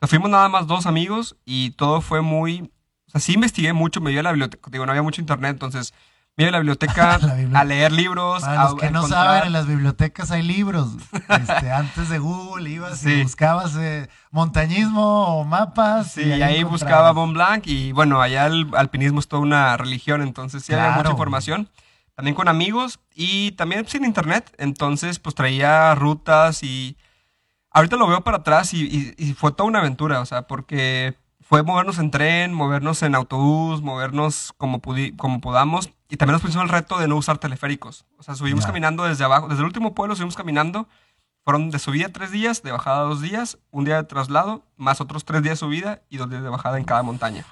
Nos 0.00 0.10
fuimos 0.10 0.30
nada 0.30 0.48
más 0.48 0.66
dos 0.66 0.86
amigos 0.86 1.36
y 1.44 1.70
todo 1.72 2.00
fue 2.00 2.20
muy... 2.20 2.70
O 3.06 3.10
sea, 3.10 3.20
sí 3.20 3.34
investigué 3.34 3.72
mucho, 3.72 4.00
me 4.00 4.16
a 4.18 4.22
la 4.22 4.32
biblioteca, 4.32 4.70
digo, 4.70 4.84
no 4.84 4.92
había 4.92 5.02
mucho 5.02 5.20
internet, 5.20 5.52
entonces 5.52 5.94
me 6.38 6.44
iba 6.44 6.50
a 6.50 6.52
la 6.52 6.58
biblioteca, 6.58 7.18
a 7.54 7.64
leer 7.64 7.90
libros. 7.90 8.42
Para 8.42 8.62
los 8.70 8.76
que 8.76 8.92
no 8.92 9.08
saben, 9.08 9.48
en 9.48 9.52
las 9.52 9.66
bibliotecas 9.66 10.30
hay 10.30 10.44
libros. 10.44 10.92
Este, 11.12 11.72
antes 11.72 12.08
de 12.08 12.20
Google 12.20 12.70
ibas 12.70 13.04
y 13.04 13.24
buscabas 13.24 13.74
eh, 13.76 14.08
montañismo 14.30 15.40
o 15.40 15.44
mapas. 15.44 16.12
Sí, 16.12 16.22
y 16.22 16.42
ahí, 16.42 16.62
buscaba 16.62 17.12
Mont 17.12 17.34
Blanc 17.34 17.66
y 17.66 17.90
bueno, 17.90 18.22
allá 18.22 18.46
el 18.46 18.68
alpinismo 18.76 19.18
es 19.18 19.26
toda 19.26 19.42
una 19.42 19.76
religión, 19.76 20.22
entonces 20.22 20.62
sí 20.62 20.72
había 20.72 20.92
mucha 20.92 21.10
información. 21.10 21.68
También 22.14 22.36
con 22.36 22.46
amigos 22.46 23.00
y 23.16 23.52
también 23.52 23.88
sin 23.88 24.04
internet, 24.04 24.54
entonces 24.58 25.18
pues 25.18 25.34
traía 25.34 25.92
rutas 25.96 26.62
y 26.62 26.96
ahorita 27.72 27.96
lo 27.96 28.06
veo 28.06 28.22
para 28.22 28.38
atrás 28.38 28.74
y, 28.74 29.34
fue 29.36 29.50
toda 29.50 29.68
una 29.68 29.80
aventura, 29.80 30.20
o 30.20 30.26
sea, 30.26 30.42
porque 30.42 31.16
fue 31.40 31.64
movernos 31.64 31.98
en 31.98 32.12
tren, 32.12 32.54
movernos 32.54 33.02
en 33.02 33.16
autobús, 33.16 33.82
movernos 33.82 34.54
como, 34.56 34.80
como 35.16 35.40
podamos. 35.40 35.90
Y 36.08 36.16
también 36.16 36.34
nos 36.34 36.42
pusimos 36.42 36.64
el 36.64 36.70
reto 36.70 36.98
de 36.98 37.08
no 37.08 37.16
usar 37.16 37.38
teleféricos. 37.38 38.06
O 38.16 38.22
sea, 38.22 38.34
subimos 38.34 38.64
caminando 38.64 39.04
desde 39.04 39.24
abajo, 39.24 39.48
desde 39.48 39.60
el 39.60 39.66
último 39.66 39.94
pueblo 39.94 40.16
subimos 40.16 40.36
caminando. 40.36 40.88
Fueron 41.44 41.70
de 41.70 41.78
subida 41.78 42.08
tres 42.10 42.30
días, 42.30 42.62
de 42.62 42.72
bajada 42.72 43.02
dos 43.02 43.22
días, 43.22 43.58
un 43.70 43.84
día 43.84 43.96
de 43.96 44.04
traslado, 44.04 44.64
más 44.76 45.00
otros 45.00 45.24
tres 45.24 45.42
días 45.42 45.54
de 45.54 45.66
subida 45.66 46.02
y 46.10 46.18
dos 46.18 46.28
días 46.28 46.42
de 46.42 46.48
bajada 46.48 46.78
en 46.78 46.84
cada 46.84 47.02
montaña. 47.02 47.44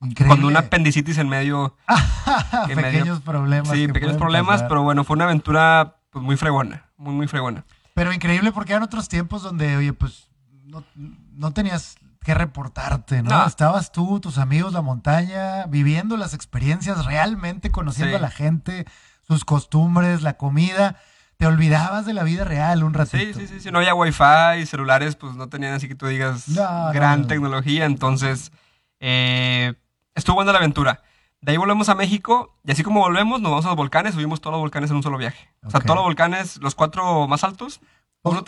Increíble. 0.00 0.36
Con 0.36 0.44
una 0.44 0.60
apendicitis 0.60 1.18
en 1.18 1.28
medio. 1.28 1.76
pequeños 2.66 3.20
problemas. 3.20 3.70
Sí, 3.70 3.88
pequeños 3.88 4.16
problemas, 4.16 4.62
pero 4.64 4.82
bueno, 4.82 5.04
fue 5.04 5.14
una 5.14 5.24
aventura 5.24 5.96
pues, 6.10 6.24
muy 6.24 6.36
fregona, 6.36 6.90
muy, 6.96 7.14
muy 7.14 7.28
fregona. 7.28 7.64
Pero 7.94 8.12
increíble 8.12 8.52
porque 8.52 8.72
eran 8.72 8.82
otros 8.82 9.08
tiempos 9.08 9.42
donde, 9.42 9.76
oye, 9.76 9.92
pues 9.92 10.28
no, 10.64 11.52
tenías 11.52 11.96
que 12.24 12.34
reportarte, 12.34 13.22
¿no? 13.22 13.46
Estabas 13.46 13.92
tú, 13.92 14.20
tus 14.20 14.38
amigos, 14.38 14.72
la 14.72 14.82
montaña, 14.82 15.66
viviendo 15.66 16.16
las 16.16 16.34
experiencias 16.34 17.04
realmente, 17.06 17.70
conociendo 17.70 18.16
a 18.16 18.20
la 18.20 18.30
gente, 18.30 18.86
sus 19.26 19.44
costumbres, 19.44 20.22
la 20.22 20.36
comida. 20.36 20.96
Te 21.36 21.46
olvidabas 21.46 22.06
de 22.06 22.14
la 22.14 22.22
vida 22.22 22.44
real 22.44 22.82
un 22.82 22.94
ratito. 22.94 23.38
Sí, 23.38 23.46
sí, 23.46 23.54
sí. 23.54 23.60
Si 23.60 23.70
no 23.70 23.78
había 23.78 23.94
wifi 23.94 24.60
y 24.60 24.66
celulares, 24.66 25.16
pues 25.16 25.36
no 25.36 25.48
tenían 25.48 25.74
así 25.74 25.86
que 25.86 25.94
tú 25.94 26.06
digas 26.06 26.46
gran 26.92 27.26
tecnología. 27.26 27.84
Entonces, 27.84 28.52
eh, 29.00 29.74
estuvo 30.14 30.36
buena 30.36 30.52
la 30.52 30.58
aventura. 30.58 31.02
De 31.42 31.52
ahí 31.52 31.58
volvemos 31.58 31.88
a 31.88 31.94
México 31.94 32.58
y 32.64 32.72
así 32.72 32.82
como 32.82 33.00
volvemos, 33.00 33.40
nos 33.40 33.50
vamos 33.50 33.66
a 33.66 33.68
los 33.68 33.76
volcanes, 33.76 34.14
subimos 34.14 34.40
todos 34.40 34.52
los 34.52 34.60
volcanes 34.60 34.90
en 34.90 34.96
un 34.96 35.02
solo 35.02 35.18
viaje. 35.18 35.52
O 35.62 35.70
sea, 35.70 35.80
todos 35.80 35.96
los 35.96 36.04
volcanes, 36.04 36.56
los 36.56 36.74
cuatro 36.74 37.28
más 37.28 37.44
altos, 37.44 37.80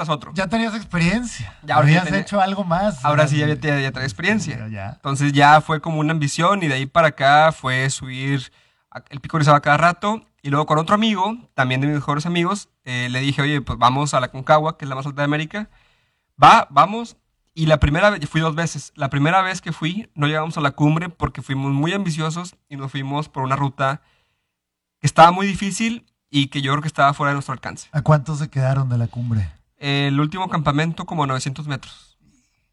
otro. 0.08 0.32
Ya 0.34 0.48
tenías 0.48 0.74
experiencia. 0.74 1.56
Ya 1.62 1.76
habías 1.76 2.10
hecho 2.12 2.40
algo 2.40 2.64
más. 2.64 3.04
Ahora 3.04 3.26
sí 3.26 3.38
ya, 3.38 3.46
ya, 3.46 3.80
ya 3.80 3.92
traía 3.92 4.06
experiencia. 4.06 4.66
Entonces 4.94 5.32
ya 5.32 5.60
fue 5.60 5.80
como 5.80 6.00
una 6.00 6.12
ambición 6.12 6.62
y 6.62 6.68
de 6.68 6.74
ahí 6.74 6.86
para 6.86 7.08
acá 7.08 7.52
fue 7.52 7.88
subir 7.90 8.50
el 9.10 9.20
pico 9.20 9.36
Orizaba 9.36 9.60
cada 9.60 9.76
rato. 9.76 10.22
Y 10.42 10.50
luego 10.50 10.66
con 10.66 10.78
otro 10.78 10.94
amigo, 10.94 11.36
también 11.54 11.80
de 11.80 11.88
mis 11.88 11.96
mejores 11.96 12.24
amigos, 12.24 12.68
eh, 12.84 13.08
le 13.10 13.20
dije, 13.20 13.42
oye, 13.42 13.60
pues 13.60 13.78
vamos 13.78 14.14
a 14.14 14.20
la 14.20 14.28
Concagua, 14.28 14.78
que 14.78 14.84
es 14.84 14.88
la 14.88 14.94
más 14.94 15.04
alta 15.04 15.22
de 15.22 15.24
América. 15.24 15.68
Va, 16.42 16.68
vamos. 16.70 17.16
Y 17.54 17.66
la 17.66 17.80
primera 17.80 18.10
vez, 18.10 18.28
fui 18.28 18.40
dos 18.40 18.54
veces. 18.54 18.92
La 18.94 19.10
primera 19.10 19.42
vez 19.42 19.60
que 19.60 19.72
fui, 19.72 20.08
no 20.14 20.28
llegamos 20.28 20.56
a 20.56 20.60
la 20.60 20.70
cumbre 20.70 21.08
porque 21.08 21.42
fuimos 21.42 21.72
muy 21.72 21.92
ambiciosos 21.92 22.54
y 22.68 22.76
nos 22.76 22.92
fuimos 22.92 23.28
por 23.28 23.42
una 23.42 23.56
ruta 23.56 24.00
que 25.00 25.06
estaba 25.08 25.32
muy 25.32 25.46
difícil 25.46 26.06
y 26.30 26.48
que 26.48 26.62
yo 26.62 26.72
creo 26.72 26.82
que 26.82 26.88
estaba 26.88 27.12
fuera 27.14 27.30
de 27.30 27.34
nuestro 27.34 27.52
alcance. 27.52 27.88
¿A 27.92 28.02
cuántos 28.02 28.38
se 28.38 28.48
quedaron 28.48 28.88
de 28.88 28.98
la 28.98 29.08
cumbre? 29.08 29.50
El 29.78 30.18
último 30.20 30.48
campamento 30.48 31.06
como 31.06 31.26
900 31.26 31.66
metros. 31.66 32.18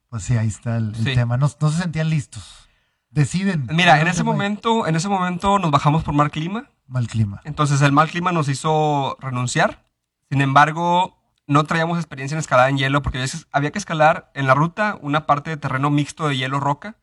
Pues 0.09 0.23
sí, 0.23 0.37
ahí 0.37 0.47
está 0.47 0.77
el, 0.77 0.93
tema. 1.03 1.37
No, 1.37 1.47
se 1.47 1.81
sentían 1.81 2.09
listos. 2.09 2.69
Deciden. 3.09 3.67
Mira, 3.71 4.01
en 4.01 4.07
ese 4.07 4.23
momento, 4.23 4.87
en 4.87 4.95
ese 4.95 5.09
momento 5.09 5.59
nos 5.59 5.71
bajamos 5.71 6.03
por 6.03 6.13
mal 6.13 6.31
clima. 6.31 6.69
Mal 6.87 7.07
clima. 7.07 7.41
Entonces 7.45 7.81
el 7.81 7.91
mal 7.91 8.09
clima 8.09 8.31
nos 8.31 8.49
hizo 8.49 9.17
renunciar. 9.19 9.85
Sin 10.29 10.41
embargo, 10.41 11.17
no 11.47 11.63
traíamos 11.63 11.97
experiencia 11.97 12.35
en 12.35 12.39
escalada 12.39 12.69
en 12.69 12.77
hielo 12.77 13.01
porque 13.01 13.19
a 13.19 13.21
veces 13.21 13.47
había 13.51 13.71
que 13.71 13.79
escalar 13.79 14.31
en 14.33 14.47
la 14.47 14.53
ruta 14.53 14.97
una 15.01 15.25
parte 15.25 15.49
de 15.49 15.57
terreno 15.57 15.89
mixto 15.89 16.27
de 16.27 16.37
hielo 16.37 16.59
roca. 16.59 16.97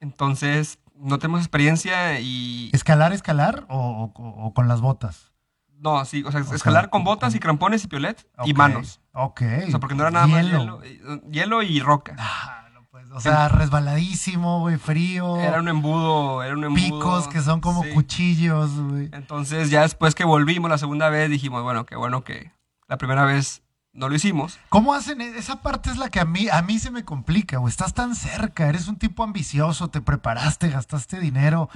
Entonces, 0.00 0.78
no 0.94 1.18
tenemos 1.18 1.40
experiencia 1.40 2.20
y... 2.20 2.70
¿Escalar, 2.72 3.12
escalar 3.12 3.66
o 3.68 4.52
con 4.54 4.68
las 4.68 4.80
botas? 4.80 5.32
No, 5.80 6.04
sí, 6.04 6.24
o 6.26 6.32
sea, 6.32 6.40
escalar 6.40 6.90
con 6.90 7.04
botas 7.04 7.34
y 7.34 7.40
crampones 7.40 7.84
y 7.84 7.88
piolet 7.88 8.26
y 8.44 8.52
manos. 8.52 9.00
Ok. 9.20 9.42
O 9.66 9.70
sea, 9.70 9.80
porque 9.80 9.96
no 9.96 10.02
era 10.02 10.12
nada 10.12 10.28
más 10.28 10.44
hielo, 10.44 10.80
hielo 11.28 11.62
y 11.64 11.80
roca. 11.80 12.14
Ah, 12.18 12.68
pues, 12.88 13.10
o 13.10 13.20
sea, 13.20 13.48
resbaladísimo, 13.48 14.60
güey, 14.60 14.76
frío. 14.76 15.38
Era 15.38 15.58
un 15.58 15.68
embudo, 15.68 16.44
era 16.44 16.54
un 16.54 16.62
embudo. 16.62 16.84
Picos 16.84 17.26
que 17.26 17.40
son 17.40 17.60
como 17.60 17.82
cuchillos, 17.94 18.70
güey. 18.78 19.10
Entonces, 19.12 19.70
ya 19.70 19.82
después 19.82 20.14
que 20.14 20.24
volvimos 20.24 20.70
la 20.70 20.78
segunda 20.78 21.08
vez, 21.08 21.28
dijimos, 21.30 21.64
bueno, 21.64 21.84
qué 21.84 21.96
bueno 21.96 22.22
que 22.22 22.52
la 22.86 22.96
primera 22.96 23.24
vez 23.24 23.62
no 23.92 24.08
lo 24.08 24.14
hicimos. 24.14 24.60
¿Cómo 24.68 24.94
hacen? 24.94 25.20
E-? 25.20 25.36
Esa 25.36 25.62
parte 25.62 25.90
es 25.90 25.98
la 25.98 26.10
que 26.10 26.20
a 26.20 26.24
mí, 26.24 26.48
a 26.48 26.62
mí 26.62 26.78
se 26.78 26.92
me 26.92 27.04
complica, 27.04 27.58
güey. 27.58 27.70
Estás 27.70 27.94
tan 27.94 28.14
cerca, 28.14 28.68
eres 28.68 28.86
un 28.86 28.98
tipo 28.98 29.24
ambicioso, 29.24 29.88
te 29.88 30.00
preparaste, 30.00 30.68
gastaste 30.68 31.18
dinero 31.18 31.68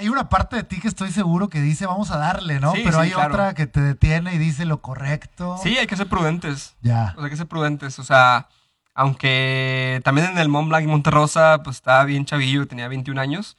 hay 0.00 0.08
una 0.08 0.30
parte 0.30 0.56
de 0.56 0.64
ti 0.64 0.80
que 0.80 0.88
estoy 0.88 1.12
seguro 1.12 1.50
que 1.50 1.60
dice 1.60 1.84
vamos 1.84 2.10
a 2.10 2.16
darle, 2.16 2.58
¿no? 2.58 2.72
Pero 2.72 3.00
hay 3.00 3.12
otra 3.12 3.54
que 3.54 3.66
te 3.66 3.80
detiene 3.80 4.34
y 4.34 4.38
dice 4.38 4.64
lo 4.64 4.80
correcto. 4.80 5.58
Sí, 5.62 5.76
hay 5.76 5.86
que 5.86 5.96
ser 5.96 6.08
prudentes. 6.08 6.74
Ya. 6.80 7.12
O 7.12 7.16
sea, 7.16 7.24
hay 7.24 7.30
que 7.30 7.36
ser 7.36 7.46
prudentes. 7.46 7.98
O 7.98 8.04
sea, 8.04 8.48
aunque 8.94 10.00
también 10.02 10.28
en 10.28 10.38
el 10.38 10.48
Mont 10.48 10.70
Blanc 10.70 10.84
y 10.84 10.86
Monterrosa, 10.86 11.62
pues 11.62 11.76
estaba 11.76 12.04
bien 12.04 12.24
chavillo, 12.24 12.66
tenía 12.66 12.88
21 12.88 13.20
años. 13.20 13.58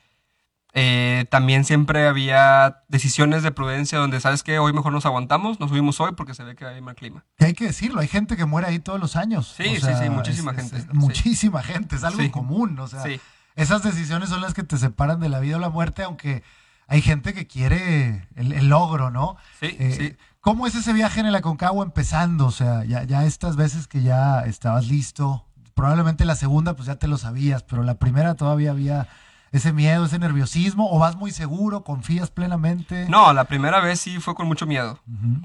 Eh, 0.74 1.26
también 1.30 1.64
siempre 1.64 2.08
había 2.08 2.84
decisiones 2.88 3.44
de 3.44 3.52
prudencia 3.52 4.00
donde, 4.00 4.20
¿sabes 4.20 4.42
qué? 4.42 4.58
Hoy 4.58 4.74
mejor 4.74 4.94
nos 4.94 5.06
aguantamos, 5.06 5.60
nos 5.60 5.70
subimos 5.70 6.00
hoy 6.00 6.14
porque 6.18 6.34
se 6.34 6.44
ve 6.44 6.56
que 6.56 6.66
hay 6.66 6.82
mal 6.82 6.96
clima. 6.96 7.24
Que 7.38 7.46
hay 7.46 7.54
que 7.54 7.66
decirlo, 7.66 8.02
hay 8.02 8.08
gente 8.08 8.36
que 8.36 8.46
muere 8.46 8.68
ahí 8.68 8.80
todos 8.80 9.00
los 9.00 9.16
años. 9.16 9.54
Sí, 9.56 9.76
sí, 9.76 9.90
sí, 10.02 10.10
muchísima 10.10 10.56
gente. 10.56 10.88
muchísima 10.92 11.62
gente, 11.62 11.98
es 11.98 12.04
algo 12.04 12.32
común, 12.32 12.80
o 12.80 12.88
sea. 12.88 13.04
Sí 13.04 13.22
esas 13.56 13.84
decisiones 13.84 14.30
son 14.30 14.42
las 14.42 14.54
que 14.54 14.64
te 14.64 14.78
separan 14.78 15.20
de 15.20 15.30
la 15.30 15.40
vida 15.40 15.58
o 15.58 15.60
la 15.60 15.70
muerte, 15.70 16.04
aunque 16.04 16.44
hay 16.88 17.02
gente 17.02 17.34
que 17.34 17.48
quiere 17.48 18.28
el, 18.36 18.68
logro, 18.68 19.12
¿no? 19.12 19.38
Sí, 19.60 19.76
eh, 19.80 19.96
sí. 19.98 20.16
¿Cómo 20.42 20.68
es 20.68 20.76
ese 20.76 20.94
viaje 20.94 21.20
en 21.20 21.26
el 21.26 21.36
Aconcagua 21.36 21.86
empezando? 21.86 22.48
O 22.48 22.52
sea, 22.52 22.84
ya, 22.84 23.04
ya 23.04 23.26
estas 23.26 23.56
veces 23.56 23.88
que 23.88 24.02
ya 24.02 24.42
estabas 24.42 24.88
listo, 24.88 25.46
probablemente 25.74 26.26
la 26.26 26.36
segunda 26.36 26.76
pues 26.76 26.88
ya 26.88 26.96
te 26.96 27.08
lo 27.08 27.18
sabías, 27.18 27.64
pero 27.64 27.84
la 27.84 27.96
primera 27.96 28.36
todavía 28.36 28.72
había 28.72 29.08
ese 29.52 29.74
miedo, 29.74 30.06
ese 30.06 30.20
nerviosismo, 30.20 30.90
o 30.92 31.00
vas 31.00 31.16
muy 31.16 31.32
seguro, 31.32 31.84
confías 31.84 32.32
plenamente? 32.32 33.08
No, 33.10 33.34
la 33.34 33.46
primera 33.46 33.82
vez 33.82 34.00
sí 34.00 34.20
fue 34.20 34.34
con 34.34 34.48
mucho 34.48 34.66
miedo. 34.66 35.00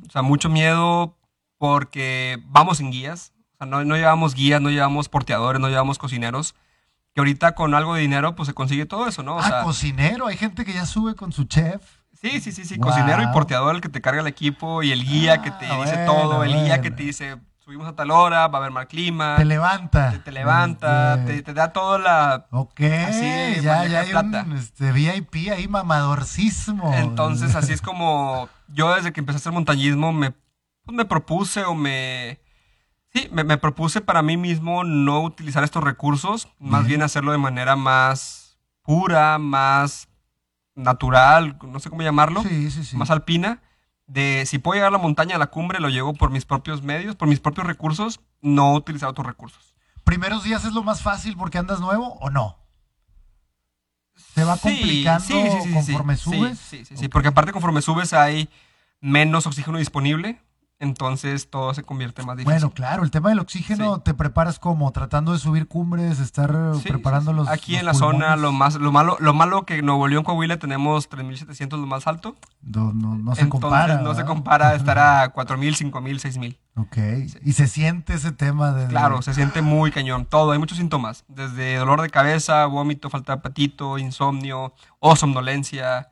O 0.06 0.10
sea, 0.10 0.22
mucho 0.22 0.48
miedo 0.48 1.16
porque 1.58 2.42
vamos 2.46 2.78
sin 2.78 2.90
guías. 2.90 3.32
O 3.54 3.58
sea, 3.58 3.66
no, 3.66 3.84
no 3.84 3.96
llevamos 3.96 4.34
guías, 4.34 4.60
no 4.60 4.70
llevamos 4.70 5.08
porteadores, 5.08 5.60
no 5.60 5.68
llevamos 5.68 5.98
cocineros 5.98 6.54
que 7.16 7.20
ahorita 7.20 7.54
con 7.54 7.74
algo 7.74 7.94
de 7.94 8.02
dinero 8.02 8.36
pues 8.36 8.46
se 8.46 8.52
consigue 8.52 8.84
todo 8.84 9.08
eso, 9.08 9.22
¿no? 9.22 9.36
O 9.36 9.40
ah, 9.40 9.62
cocinero, 9.64 10.26
hay 10.26 10.36
gente 10.36 10.66
que 10.66 10.74
ya 10.74 10.84
sube 10.84 11.14
con 11.14 11.32
su 11.32 11.44
chef. 11.44 11.80
Sí, 12.12 12.42
sí, 12.42 12.52
sí, 12.52 12.66
sí, 12.66 12.78
cocinero 12.78 13.22
y 13.22 13.26
porteador 13.28 13.74
el 13.74 13.80
que 13.80 13.88
te 13.88 14.02
carga 14.02 14.20
el 14.20 14.26
equipo 14.26 14.82
y 14.82 14.92
el 14.92 15.02
guía 15.02 15.40
que 15.40 15.50
te 15.50 15.64
ah, 15.64 15.78
dice 15.80 16.04
todo, 16.04 16.44
el 16.44 16.52
guía 16.52 16.82
que 16.82 16.90
te 16.90 17.04
dice 17.04 17.38
subimos 17.58 17.88
a 17.88 17.96
tal 17.96 18.10
hora, 18.10 18.48
va 18.48 18.58
a 18.58 18.60
haber 18.60 18.70
mal 18.70 18.86
clima. 18.86 19.36
Te 19.38 19.46
levanta. 19.46 20.20
Te, 20.22 20.30
levanta, 20.30 21.24
te, 21.24 21.42
da 21.54 21.72
toda 21.72 21.98
la... 21.98 22.46
Ok, 22.50 22.80
ya, 22.80 23.86
ya 23.86 24.00
hay 24.00 24.12
un 24.12 24.52
este, 24.52 24.92
VIP 24.92 25.50
ahí 25.50 25.68
mamadorcismo. 25.68 26.92
Entonces 26.96 27.54
así 27.54 27.72
es 27.72 27.80
como 27.80 28.50
yo 28.68 28.94
desde 28.94 29.14
que 29.14 29.20
empecé 29.20 29.36
a 29.36 29.40
hacer 29.40 29.52
montañismo 29.52 30.12
me, 30.12 30.32
pues, 30.84 30.94
me 30.94 31.06
propuse 31.06 31.64
o 31.64 31.74
me 31.74 32.40
Sí, 33.16 33.30
me, 33.32 33.56
propuse 33.56 34.02
para 34.02 34.20
mí 34.20 34.36
mismo 34.36 34.84
no 34.84 35.22
utilizar 35.22 35.64
estos 35.64 35.82
recursos, 35.82 36.48
más 36.58 36.86
bien 36.86 37.00
hacerlo 37.00 37.32
de 37.32 37.38
manera 37.38 37.74
más 37.74 38.58
pura, 38.82 39.38
más 39.38 40.08
natural, 40.74 41.56
no 41.66 41.80
sé 41.80 41.88
cómo 41.88 42.02
llamarlo, 42.02 42.44
más 42.92 43.10
alpina. 43.10 43.62
De 44.06 44.44
si 44.44 44.58
puedo 44.58 44.74
llegar 44.74 44.88
a 44.88 44.92
la 44.92 44.98
montaña, 44.98 45.36
a 45.36 45.38
la 45.38 45.46
cumbre, 45.46 45.80
lo 45.80 45.88
llevo 45.88 46.12
por 46.12 46.30
mis 46.30 46.44
propios 46.44 46.82
medios, 46.82 47.16
por 47.16 47.26
mis 47.26 47.40
propios 47.40 47.66
recursos, 47.66 48.20
no 48.42 48.74
utilizar 48.74 49.08
otros 49.08 49.26
recursos. 49.26 49.74
¿Primeros 50.04 50.44
días 50.44 50.66
es 50.66 50.74
lo 50.74 50.82
más 50.82 51.00
fácil 51.00 51.38
porque 51.38 51.56
andas 51.56 51.80
nuevo 51.80 52.18
o 52.20 52.28
no? 52.28 52.58
¿Se 54.14 54.44
va 54.44 54.58
complicando 54.58 55.34
conforme 55.72 56.18
subes? 56.18 56.58
Sí, 56.58 56.84
sí, 56.84 56.98
sí, 56.98 57.08
porque 57.08 57.28
aparte 57.28 57.52
conforme 57.52 57.80
subes 57.80 58.12
hay 58.12 58.50
menos 59.00 59.46
oxígeno 59.46 59.78
disponible 59.78 60.38
entonces 60.78 61.48
todo 61.48 61.72
se 61.72 61.82
convierte 61.82 62.22
más 62.22 62.36
difícil. 62.36 62.52
Bueno, 62.52 62.70
claro, 62.70 63.02
el 63.02 63.10
tema 63.10 63.30
del 63.30 63.38
oxígeno 63.38 64.00
te 64.00 64.12
preparas 64.12 64.58
como 64.58 64.90
tratando 64.92 65.32
de 65.32 65.38
subir 65.38 65.68
cumbres, 65.68 66.20
estar 66.20 66.54
preparando 66.82 67.32
los 67.32 67.48
Aquí 67.48 67.76
en 67.76 67.86
la 67.86 67.94
zona 67.94 68.36
lo 68.36 68.52
más 68.52 68.74
lo 68.74 68.92
malo 68.92 69.16
lo 69.18 69.32
malo 69.32 69.64
que 69.64 69.78
en 69.78 69.86
Nuevo 69.86 70.06
León 70.06 70.24
Coahuila 70.24 70.58
tenemos 70.58 71.08
3700 71.08 71.80
lo 71.80 71.86
más 71.86 72.06
alto. 72.06 72.36
No, 72.60 72.92
no, 72.92 73.34
se 73.34 73.48
compara. 73.48 74.02
No 74.02 74.14
se 74.14 74.24
compara 74.24 74.74
estar 74.74 74.98
a 74.98 75.30
4000, 75.30 75.76
5000, 75.76 76.20
6000. 76.20 76.58
Ok. 76.76 76.98
Y 77.42 77.52
se 77.54 77.68
siente 77.68 78.14
ese 78.14 78.32
tema 78.32 78.72
de 78.72 78.86
Claro, 78.88 79.22
se 79.22 79.32
siente 79.32 79.62
muy 79.62 79.90
cañón, 79.90 80.26
todo, 80.26 80.52
hay 80.52 80.58
muchos 80.58 80.76
síntomas, 80.76 81.24
desde 81.28 81.76
dolor 81.76 82.02
de 82.02 82.10
cabeza, 82.10 82.66
vómito, 82.66 83.08
falta 83.08 83.32
de 83.32 83.38
apetito, 83.38 83.96
insomnio 83.96 84.74
o 84.98 85.16
somnolencia. 85.16 86.10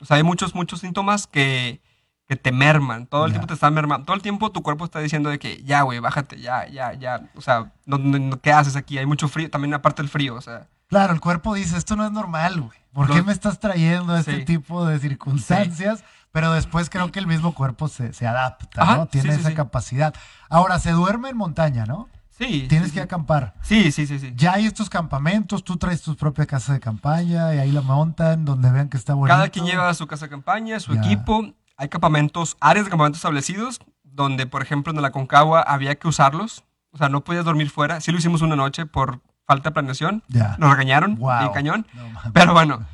O 0.00 0.06
sea, 0.06 0.16
hay 0.16 0.22
muchos 0.22 0.54
muchos 0.54 0.80
síntomas 0.80 1.26
que 1.26 1.82
que 2.28 2.36
te 2.36 2.52
merman. 2.52 3.06
Todo 3.06 3.26
el 3.26 3.32
tiempo 3.32 3.46
te 3.46 3.54
están 3.54 3.74
mermando. 3.74 4.04
Todo 4.04 4.16
el 4.16 4.22
tiempo 4.22 4.50
tu 4.50 4.62
cuerpo 4.62 4.84
está 4.84 4.98
diciendo 5.00 5.30
de 5.30 5.38
que 5.38 5.62
ya, 5.62 5.82
güey, 5.82 6.00
bájate, 6.00 6.40
ya, 6.40 6.66
ya, 6.68 6.92
ya. 6.94 7.30
O 7.36 7.40
sea, 7.40 7.72
no, 7.84 7.98
¿qué 8.40 8.52
haces 8.52 8.76
aquí? 8.76 8.98
Hay 8.98 9.06
mucho 9.06 9.28
frío, 9.28 9.50
también 9.50 9.74
aparte 9.74 10.02
del 10.02 10.08
frío, 10.08 10.34
o 10.34 10.40
sea. 10.40 10.66
Claro, 10.88 11.12
el 11.12 11.20
cuerpo 11.20 11.54
dice, 11.54 11.76
esto 11.76 11.96
no 11.96 12.04
es 12.04 12.12
normal, 12.12 12.60
güey. 12.60 12.78
¿Por 12.92 13.12
qué 13.12 13.22
me 13.22 13.32
estás 13.32 13.60
trayendo 13.60 14.16
este 14.16 14.44
tipo 14.44 14.86
de 14.86 14.98
circunstancias? 14.98 16.02
Pero 16.32 16.52
después 16.52 16.90
creo 16.90 17.10
que 17.12 17.18
el 17.18 17.26
mismo 17.26 17.54
cuerpo 17.54 17.88
se, 17.88 18.26
adapta, 18.26 18.96
¿no? 18.96 19.06
Tiene 19.06 19.34
esa 19.34 19.54
capacidad. 19.54 20.14
Ahora, 20.48 20.78
se 20.78 20.92
duerme 20.92 21.30
en 21.30 21.36
montaña, 21.36 21.86
¿no? 21.86 22.08
Sí. 22.30 22.66
Tienes 22.68 22.92
que 22.92 23.00
acampar. 23.00 23.54
Sí, 23.62 23.90
sí, 23.92 24.06
sí, 24.06 24.18
sí. 24.18 24.32
Ya 24.36 24.52
hay 24.54 24.66
estos 24.66 24.90
campamentos, 24.90 25.64
tú 25.64 25.78
traes 25.78 26.02
tu 26.02 26.14
propia 26.16 26.44
casa 26.44 26.74
de 26.74 26.80
campaña 26.80 27.54
y 27.54 27.58
ahí 27.58 27.72
la 27.72 27.80
montan 27.80 28.44
donde 28.44 28.70
vean 28.70 28.90
que 28.90 28.98
está 28.98 29.14
bonito. 29.14 29.34
Cada 29.34 29.48
quien 29.48 29.64
lleva 29.64 29.92
su 29.94 30.06
casa 30.06 30.26
de 30.26 30.30
campaña, 30.30 30.78
su 30.78 30.92
equipo 30.92 31.54
hay 31.76 31.88
campamentos, 31.88 32.56
áreas 32.60 32.86
de 32.86 32.90
campamentos 32.90 33.18
establecidos, 33.18 33.80
donde, 34.02 34.46
por 34.46 34.62
ejemplo, 34.62 34.92
en 34.92 35.00
la 35.02 35.12
Concagua 35.12 35.60
había 35.60 35.94
que 35.96 36.08
usarlos. 36.08 36.64
O 36.90 36.98
sea, 36.98 37.08
no 37.08 37.22
podías 37.22 37.44
dormir 37.44 37.70
fuera. 37.70 38.00
Sí 38.00 38.12
lo 38.12 38.18
hicimos 38.18 38.42
una 38.42 38.56
noche 38.56 38.86
por 38.86 39.20
falta 39.46 39.70
de 39.70 39.74
planeación. 39.74 40.22
Nos 40.58 40.70
regañaron, 40.70 41.16
wow. 41.16 41.52
cañón. 41.52 41.86
pero 42.32 42.52
bueno, 42.52 42.86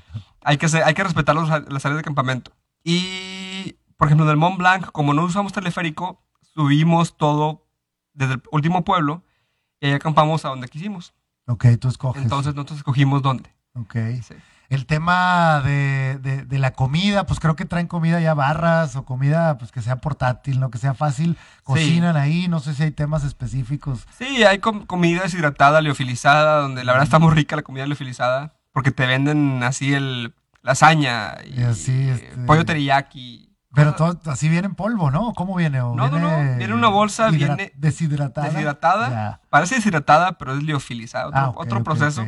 hay 0.43 0.59
que, 0.59 0.67
hay 0.85 0.95
que 0.95 1.05
respetar 1.05 1.35
las 1.37 1.51
áreas 1.51 1.97
de 1.97 2.03
campamento. 2.03 2.53
Y, 2.83 3.77
por 3.97 4.09
ejemplo, 4.09 4.25
en 4.27 4.31
el 4.31 4.37
Mont 4.37 4.59
Blanc, 4.59 4.87
como 4.91 5.15
no 5.15 5.25
usamos 5.25 5.53
teleférico, 5.53 6.21
subimos 6.55 7.17
todo 7.17 7.67
desde 8.13 8.35
el 8.35 8.43
último 8.51 8.85
pueblo 8.85 9.23
y 9.81 9.87
ahí 9.87 9.93
acampamos 9.93 10.45
a 10.45 10.49
donde 10.49 10.69
quisimos. 10.69 11.15
Ok, 11.47 11.67
tú 11.81 11.89
escoges. 11.89 12.23
Entonces 12.23 12.55
nosotros 12.55 12.79
escogimos 12.79 13.23
dónde. 13.23 13.55
Ok. 13.75 13.97
El 14.73 14.87
tema 14.87 15.61
de, 15.61 16.19
de, 16.19 16.59
la 16.59 16.71
comida, 16.71 17.27
pues 17.27 17.41
creo 17.41 17.57
que 17.57 17.67
traen 17.67 17.87
comida 17.87 18.21
ya 18.21 18.33
barras 18.33 18.97
o 18.97 19.05
comida 19.05 19.59
pues 19.59 19.71
que 19.71 19.83
sea 19.83 19.97
portátil, 19.97 20.61
¿no? 20.61 20.71
Que 20.71 20.79
sea 20.79 20.95
fácil. 20.95 21.37
Cocinan 21.63 22.17
ahí, 22.17 22.49
no 22.49 22.59
sé 22.59 22.73
si 22.73 22.85
hay 22.85 22.91
temas 22.91 23.23
específicos. 23.23 24.07
Sí, 24.17 24.45
hay 24.45 24.61
comida 24.61 25.25
deshidratada, 25.25 25.83
leofilizada, 25.83 26.63
donde 26.63 26.85
la 26.85 26.93
verdad 26.93 27.05
está 27.05 27.19
muy 27.19 27.35
rica 27.35 27.55
la 27.55 27.61
comida 27.61 27.85
leofilizada, 27.85 28.55
porque 28.73 28.91
te 28.91 29.05
venden 29.05 29.63
así 29.63 29.93
el 29.93 30.35
lasaña 30.63 31.37
y, 31.45 31.65
así, 31.65 32.09
este... 32.09 32.39
pollo 32.47 32.65
teriyaki. 32.65 33.55
Pero 33.75 33.95
todo 33.95 34.19
así 34.31 34.49
viene 34.49 34.69
en 34.69 34.75
polvo, 34.75 35.11
¿no? 35.11 35.35
¿Cómo 35.35 35.55
viene? 35.55 35.81
no, 35.81 35.95
no, 35.95 36.19
no. 36.19 36.57
Viene 36.57 36.73
una 36.73 36.89
bolsa, 36.89 37.29
viene 37.29 37.73
deshidratada. 37.77 38.49
Deshidratada. 38.49 39.43
Parece 39.51 39.75
deshidratada, 39.75 40.39
pero 40.39 40.55
es 40.55 40.63
liofilizada. 40.63 41.51
Otro, 41.51 41.81
ah, 41.81 41.85
proceso. 41.85 42.27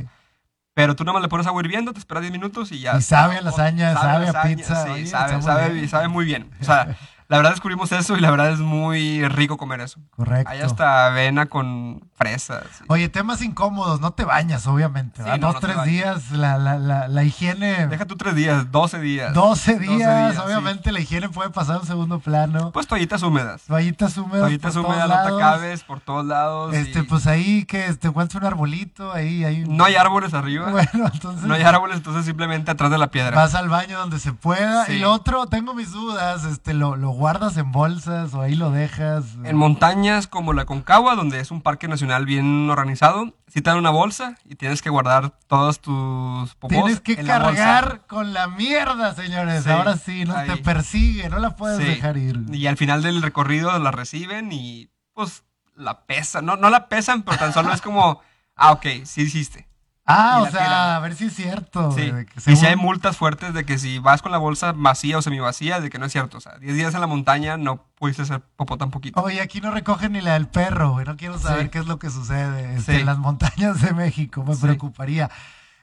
Pero 0.75 0.97
tú 0.97 1.05
nada 1.05 1.15
más 1.15 1.23
le 1.23 1.29
pones 1.29 1.47
agua 1.47 1.63
hirviendo, 1.63 1.93
te 1.93 2.01
esperas 2.01 2.23
10 2.23 2.33
minutos 2.33 2.73
y 2.73 2.81
ya. 2.81 2.97
Y 2.99 3.03
sabe 3.03 3.37
a 3.39 3.41
lasaña, 3.43 3.95
sabe, 3.95 4.29
a 4.29 4.43
pizza. 4.43 4.85
Sí, 4.85 5.07
sabe, 5.07 5.41
sabe, 5.41 5.89
sabe, 5.89 6.09
muy 6.09 6.25
bien. 6.25 6.51
O 6.61 6.65
sea, 6.65 6.97
la 7.29 7.39
verdad 7.39 7.53
descubrimos 7.53 7.91
eso 7.93 8.17
y 8.17 8.21
la 8.21 8.31
verdad 8.31 8.51
es 8.51 8.59
muy 8.59 9.27
rico 9.29 9.57
comer 9.57 9.81
eso. 9.81 9.99
Correcto. 10.11 10.51
Hay 10.51 10.61
hasta 10.61 11.07
avena 11.07 11.47
con 11.47 12.09
fresas. 12.15 12.65
Oye, 12.89 13.09
temas 13.09 13.41
incómodos, 13.43 14.01
no 14.01 14.13
te 14.13 14.25
bañas, 14.25 14.67
obviamente. 14.67 15.23
Dos, 15.41 15.59
tres 15.61 15.83
días, 15.85 16.31
la, 16.31 16.59
la, 16.59 16.79
la, 16.79 17.09
la, 17.09 17.25
higiene. 17.25 17.87
Deja 17.87 18.07
tú 18.07 18.17
tres 18.17 18.35
días, 18.35 18.71
doce 18.71 18.99
días. 18.99 19.33
Doce 19.33 19.79
días, 19.79 20.39
obviamente 20.39 20.93
la 20.93 21.01
higiene 21.01 21.29
puede 21.29 21.51
pasar 21.51 21.77
a 21.77 21.79
un 21.81 21.87
segundo 21.87 22.21
plano. 22.21 22.73
Pues 22.73 22.87
toallitas 22.87 23.23
húmedas. 23.23 23.63
Toallitas 23.63 24.17
húmedas. 24.19 24.41
Toallitas 24.41 24.77
húmedas, 24.77 25.09
no 25.09 25.23
te 25.23 25.45
acabes 25.45 25.83
por 25.83 26.01
todos 26.01 26.27
lados. 26.27 26.75
Este, 26.75 27.05
pues 27.05 27.27
ahí 27.27 27.65
que 27.65 27.93
te 27.95 28.09
encuentras 28.09 28.43
un 28.43 28.47
arbolito, 28.47 29.13
ahí 29.13 29.45
hay 29.45 29.65
No 29.67 29.85
hay 29.85 29.97
árboles 29.97 30.35
arriba. 30.35 30.71
Bueno, 30.71 31.11
entonces. 31.13 31.45
No 31.45 31.55
hay 31.55 31.63
árboles, 31.63 31.97
entonces 31.97 32.25
simplemente 32.25 32.71
atrás 32.71 32.91
de 32.91 32.99
la 32.99 33.11
piedra. 33.11 33.35
Vas 33.35 33.55
al 33.55 33.69
baño 33.69 33.99
donde 33.99 34.19
se 34.19 34.33
pueda. 34.33 34.91
Y 34.91 34.99
lo 34.99 35.13
otro, 35.13 35.47
tengo 35.47 35.73
mis 35.73 35.93
dudas, 35.93 36.45
este, 36.45 36.75
lo, 36.75 36.97
lo 36.97 37.14
guardas 37.15 37.57
en 37.57 37.73
bolsas 37.73 38.35
o 38.35 38.41
ahí 38.41 38.55
lo 38.55 38.71
dejas? 38.71 39.25
En 39.45 39.57
montañas 39.57 40.27
como 40.27 40.53
la 40.53 40.65
Concagua, 40.65 41.15
donde 41.17 41.41
es 41.41 41.51
un 41.51 41.63
parque 41.63 41.89
nacional 41.89 42.27
bien 42.27 42.69
organizado, 42.71 43.35
si 43.47 43.63
te 43.63 43.71
dan 43.71 43.79
una 43.79 43.91
bolsa 43.91 44.37
y 44.45 44.57
tienes 44.57 44.83
que 44.83 44.91
guardar 44.91 45.39
todos 45.47 45.81
tus 45.81 46.55
popos 46.57 46.77
Tienes 46.77 47.01
que 47.01 47.17
cargar 47.17 48.03
con 48.07 48.33
la 48.33 48.49
mierda, 48.49 49.15
señores. 49.15 49.67
Ahora 49.67 49.97
sí, 49.97 50.25
no 50.25 50.35
te 50.45 50.57
persigue, 50.59 51.29
no 51.29 51.39
la 51.39 51.57
puedes 51.57 51.79
dejar 51.79 52.17
ir. 52.17 52.41
Y 52.53 52.67
al 52.67 52.77
final 52.77 53.03
del 53.03 53.23
recorrido 53.23 53.79
la 53.79 53.91
reciben 53.91 54.53
y 54.53 54.91
pues 55.13 55.45
la 55.77 56.07
pesan. 56.07 56.45
No, 56.45 56.57
no 56.57 56.71
la 56.71 56.89
pesan, 56.89 57.23
pero 57.23 57.39
tan 57.39 57.53
solo 57.53 57.73
es 57.73 57.81
como, 57.81 58.21
ah, 58.57 58.73
ok, 58.73 58.87
sí 59.05 59.23
hiciste. 59.23 59.69
Ah, 60.07 60.43
o 60.43 60.51
sea, 60.51 60.97
a 60.97 61.01
ver 61.01 61.15
si 61.15 61.27
es 61.27 61.35
cierto. 61.35 61.91
Sí. 61.93 62.13
Y 62.47 62.57
si 62.57 62.67
hay 62.67 62.77
multas 62.77 63.17
fuertes 63.17 63.55
de 63.55 63.65
que 63.65 63.79
si 63.79 63.99
vas 63.99 64.21
con 64.21 64.33
la 64.33 64.39
bolsa 64.39 64.73
vacía 64.73 65.17
o 65.17 65.23
semivacía, 65.23 65.81
de 65.81 65.89
que 65.89 65.99
no 65.99 66.07
es 66.07 66.13
cierto. 66.13 66.39
O 66.39 66.41
sea, 66.41 66.59
10 66.59 66.75
días 66.75 66.95
en 66.95 67.01
la 67.01 67.07
montaña 67.07 67.57
no 67.57 67.87
pudiste 67.95 68.23
hacer 68.23 68.43
popó 68.57 68.77
tan 68.77 68.91
poquito. 68.91 69.21
Oye, 69.23 69.41
aquí 69.41 69.63
no 69.63 69.71
recogen 69.71 70.13
ni 70.13 70.21
la 70.21 70.35
del 70.35 70.47
perro, 70.47 70.93
güey. 70.93 71.07
No 71.07 71.17
quiero 71.17 71.39
saber 71.39 71.71
qué 71.71 71.79
es 71.79 71.87
lo 71.87 71.99
que 71.99 72.11
sucede 72.11 72.77
este, 72.77 73.01
en 73.01 73.07
las 73.07 73.19
montañas 73.19 73.81
de 73.81 73.95
México. 73.95 74.45
Me 74.45 74.57
preocuparía. 74.57 75.31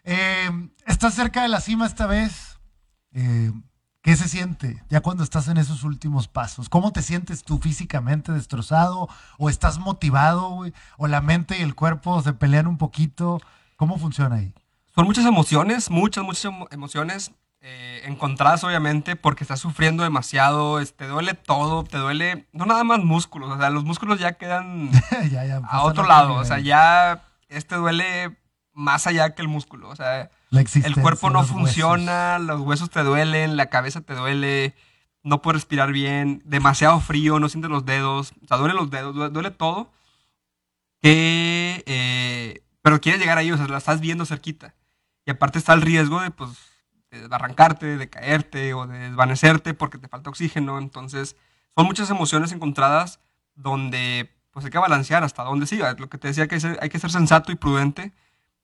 Eh, 0.03 0.69
¿Estás 0.85 1.15
cerca 1.15 1.41
de 1.41 1.47
la 1.47 1.59
cima 1.59 1.87
esta 1.87 2.05
vez? 2.05 2.59
Eh, 3.13 3.51
¿Qué 4.03 4.15
se 4.15 4.27
siente 4.27 4.83
ya 4.89 5.01
cuando 5.01 5.23
estás 5.23 5.47
en 5.47 5.57
esos 5.57 5.83
últimos 5.83 6.27
pasos? 6.27 6.69
¿Cómo 6.69 6.91
te 6.91 7.01
sientes 7.01 7.43
tú 7.43 7.59
físicamente 7.59 8.31
destrozado? 8.31 9.07
¿O 9.37 9.49
estás 9.49 9.79
motivado, 9.79 10.49
güey? 10.49 10.73
¿O 10.97 11.07
la 11.07 11.21
mente 11.21 11.57
y 11.57 11.61
el 11.61 11.75
cuerpo 11.75 12.21
se 12.21 12.33
pelean 12.33 12.67
un 12.67 12.77
poquito? 12.77 13.39
¿Cómo 13.81 13.97
funciona 13.97 14.35
ahí? 14.35 14.53
Son 14.93 15.05
muchas 15.05 15.25
emociones, 15.25 15.89
muchas, 15.89 16.23
muchas 16.23 16.53
emociones. 16.69 17.31
Eh, 17.61 18.01
encontradas 18.03 18.63
obviamente 18.63 19.15
porque 19.15 19.43
estás 19.43 19.59
sufriendo 19.59 20.03
demasiado, 20.03 20.79
te 20.85 21.07
duele 21.07 21.33
todo, 21.33 21.83
te 21.83 21.97
duele, 21.97 22.45
no 22.53 22.67
nada 22.67 22.83
más 22.83 22.99
músculos, 22.99 23.49
o 23.49 23.57
sea, 23.57 23.71
los 23.71 23.83
músculos 23.83 24.19
ya 24.19 24.33
quedan 24.33 24.91
a 25.67 25.81
otro 25.81 26.05
lado, 26.05 26.35
o 26.35 26.45
sea, 26.45 26.59
ya 26.59 27.23
este 27.49 27.73
duele 27.73 28.37
más 28.71 29.07
allá 29.07 29.33
que 29.33 29.41
el 29.41 29.47
músculo, 29.47 29.89
o 29.89 29.95
sea, 29.95 30.29
el 30.51 30.95
cuerpo 31.01 31.31
no 31.31 31.43
funciona, 31.43 32.37
los 32.37 32.61
huesos 32.61 32.91
te 32.91 33.01
duelen, 33.01 33.57
la 33.57 33.67
cabeza 33.67 34.01
te 34.01 34.13
duele, 34.13 34.75
no 35.23 35.41
puedes 35.41 35.61
respirar 35.61 35.91
bien, 35.91 36.43
demasiado 36.45 36.99
frío, 36.99 37.39
no 37.39 37.49
sientes 37.49 37.71
los 37.71 37.85
dedos, 37.85 38.33
o 38.43 38.47
sea, 38.47 38.57
duele 38.57 38.75
los 38.75 38.91
dedos, 38.91 39.33
duele, 39.33 39.49
todo, 39.49 39.91
que 41.01 41.83
eh, 41.87 42.61
pero 42.81 42.99
quieres 43.01 43.21
llegar 43.21 43.37
ahí, 43.37 43.51
o 43.51 43.57
sea, 43.57 43.67
la 43.67 43.77
estás 43.77 43.99
viendo 44.01 44.25
cerquita. 44.25 44.75
Y 45.25 45.31
aparte 45.31 45.59
está 45.59 45.73
el 45.73 45.81
riesgo 45.81 46.21
de, 46.21 46.31
pues, 46.31 46.51
de 47.11 47.27
arrancarte, 47.29 47.97
de 47.97 48.09
caerte 48.09 48.73
o 48.73 48.87
de 48.87 48.97
desvanecerte 48.97 49.73
porque 49.73 49.97
te 49.97 50.07
falta 50.07 50.29
oxígeno. 50.29 50.77
Entonces, 50.77 51.35
son 51.75 51.85
muchas 51.85 52.09
emociones 52.09 52.51
encontradas 52.51 53.19
donde, 53.55 54.33
pues, 54.51 54.65
hay 54.65 54.71
que 54.71 54.79
balancear 54.79 55.23
hasta 55.23 55.43
dónde 55.43 55.67
siga. 55.67 55.93
Lo 55.93 56.09
que 56.09 56.17
te 56.17 56.29
decía, 56.29 56.47
que 56.47 56.59
hay 56.79 56.89
que 56.89 56.99
ser 56.99 57.11
sensato 57.11 57.51
y 57.51 57.55
prudente 57.55 58.13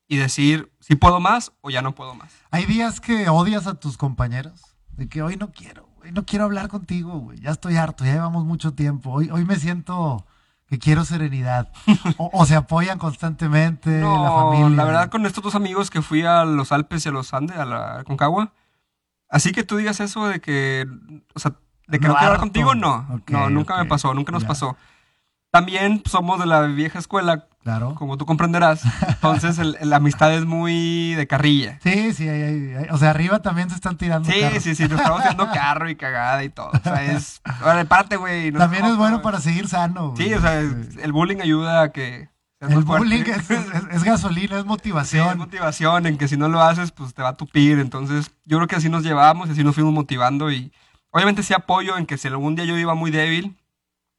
y 0.08 0.18
decir 0.18 0.72
si 0.80 0.96
puedo 0.96 1.20
más 1.20 1.52
o 1.62 1.70
ya 1.70 1.82
no 1.82 1.94
puedo 1.94 2.16
más. 2.16 2.34
¿Hay 2.50 2.66
días 2.66 3.02
que 3.02 3.30
odias 3.30 3.68
a 3.68 3.76
tus 3.76 3.98
compañeros? 3.98 4.78
De 4.92 5.08
que 5.08 5.22
hoy 5.22 5.36
no 5.36 5.52
quiero, 5.52 5.88
hoy 6.02 6.12
no 6.12 6.26
quiero 6.26 6.46
hablar 6.46 6.70
contigo. 6.70 7.32
Ya 7.36 7.52
estoy 7.52 7.78
harto, 7.78 8.04
ya 8.04 8.14
llevamos 8.14 8.46
mucho 8.46 8.74
tiempo. 8.74 9.12
Hoy, 9.12 9.30
hoy 9.30 9.46
me 9.46 9.58
siento 9.58 10.26
que 10.68 10.80
quiero 10.80 11.06
serenidad. 11.06 11.72
O, 12.18 12.46
se 12.46 12.56
apoyan 12.56 12.98
constantemente 12.98 14.02
la 14.02 14.32
familia. 14.32 14.70
La 14.78 14.84
verdad, 14.86 15.10
con 15.10 15.26
estos 15.26 15.44
dos 15.44 15.56
amigos 15.56 15.90
que 15.90 16.02
fui 16.02 16.24
a 16.24 16.46
los 16.46 16.72
Alpes 16.72 17.06
y 17.06 17.10
a 17.10 17.12
los 17.12 17.34
Andes, 17.34 17.58
a 17.58 17.66
la 17.66 18.04
Concagua, 18.06 18.54
así 19.30 19.52
que 19.52 19.64
tú 19.64 19.78
digas 19.78 20.00
eso 20.00 20.28
de 20.28 20.40
que, 20.42 20.88
o 21.34 21.40
sea, 21.40 21.54
de 21.88 22.00
que 22.00 22.08
no, 22.08 22.14
quiero 22.14 22.28
hablar 22.28 22.40
contigo, 22.40 22.76
no. 22.76 23.22
no, 23.28 23.50
nunca 23.50 23.78
me 23.78 23.86
pasó, 23.86 24.14
nunca 24.14 24.32
nos 24.32 24.46
pasó. 24.46 24.76
También 25.52 26.04
somos 26.06 26.40
de 26.40 26.46
la 26.46 26.62
vieja 26.62 27.00
escuela, 27.00 27.48
Claro. 27.68 27.96
Como 27.96 28.18
tú 28.18 28.26
comprenderás. 28.26 28.82
Entonces, 29.10 29.58
la 29.82 29.98
amistad 29.98 30.34
es 30.34 30.46
muy 30.46 31.16
de 31.16 31.28
carrilla. 31.28 31.80
Sí, 31.84 32.14
sí. 32.14 32.26
o 32.90 32.98
sea, 32.98 33.10
arriba 33.10 33.42
también 33.42 33.70
se 33.70 33.76
están 33.76 33.98
tirando. 33.98 34.32
Sí, 34.32 34.40
sí, 34.62 34.74
sí. 34.74 34.84
Nos 34.84 35.02
estamos 35.02 35.20
haciendo 35.20 35.50
carro 35.54 35.90
y 35.90 35.98
cagada 35.98 36.46
y 36.46 36.50
todo. 36.50 36.70
O 36.70 36.80
sea, 36.82 37.04
es. 37.04 37.42
Vale, 37.62 37.84
parte, 37.84 38.16
güey. 38.16 38.54
También 38.54 38.86
es 38.86 38.96
bueno 38.96 39.22
para 39.22 39.42
seguir 39.42 39.68
sano. 39.68 40.14
Sí, 40.16 40.34
o 40.34 40.40
sea, 40.40 40.62
el 40.62 41.12
bullying 41.12 41.42
ayuda 41.42 41.82
a 41.82 41.92
que. 41.92 42.30
El 42.62 42.86
bullying 42.86 43.26
es, 43.92 44.04
gasolina, 44.06 44.60
es 44.60 44.66
motivación. 44.66 45.28
es 45.32 45.36
motivación 45.36 46.06
en 46.06 46.18
que 46.18 46.30
si 46.30 46.38
no 46.38 46.48
lo 46.48 46.62
haces, 46.62 46.94
pues 46.94 47.14
te 47.14 47.22
va 47.22 47.30
a 47.30 47.36
tupir. 47.36 47.80
Entonces, 47.80 48.32
yo 48.46 48.60
creo 48.60 48.70
que 48.70 48.78
así 48.78 48.88
nos 48.88 49.04
llevamos 49.04 49.50
así 49.50 49.66
nos 49.66 49.76
fuimos 49.76 49.92
motivando. 49.92 50.50
Y 50.54 50.72
obviamente 51.12 51.44
sí 51.44 51.54
apoyo 51.54 51.98
en 51.98 52.06
que 52.06 52.18
si 52.18 52.30
algún 52.30 52.56
día 52.56 52.64
yo 52.64 52.78
iba 52.78 52.96
muy 52.96 53.12
débil, 53.12 53.58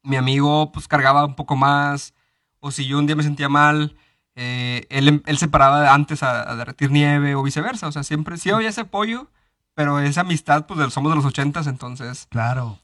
mi 0.03 0.17
amigo 0.17 0.71
pues 0.71 0.87
cargaba 0.87 1.25
un 1.25 1.35
poco 1.35 1.57
más 1.57 2.13
o 2.61 2.71
si 2.71 2.87
yo 2.87 2.99
un 2.99 3.07
día 3.07 3.17
me 3.17 3.23
sentía 3.23 3.49
mal, 3.49 3.97
eh, 4.35 4.87
él, 4.91 5.23
él, 5.27 5.39
se 5.39 5.49
paraba 5.49 5.93
antes 5.93 6.23
a, 6.23 6.55
derretir 6.55 6.91
nieve 6.91 7.35
o 7.35 7.43
viceversa. 7.43 7.89
O 7.89 7.93
sea, 7.93 8.05
siempre 8.05 8.39
sí 8.39 8.51
había 8.51 8.69
ese 8.69 8.83
apoyo, 8.83 9.29
pero 9.75 9.99
esa 10.01 10.21
amistad, 10.21 10.67
pues 10.67 10.93
somos 10.93 11.11
de 11.11 11.17
los 11.17 11.25
ochentas, 11.25 11.67
entonces. 11.67 12.27
Claro. 12.31 12.79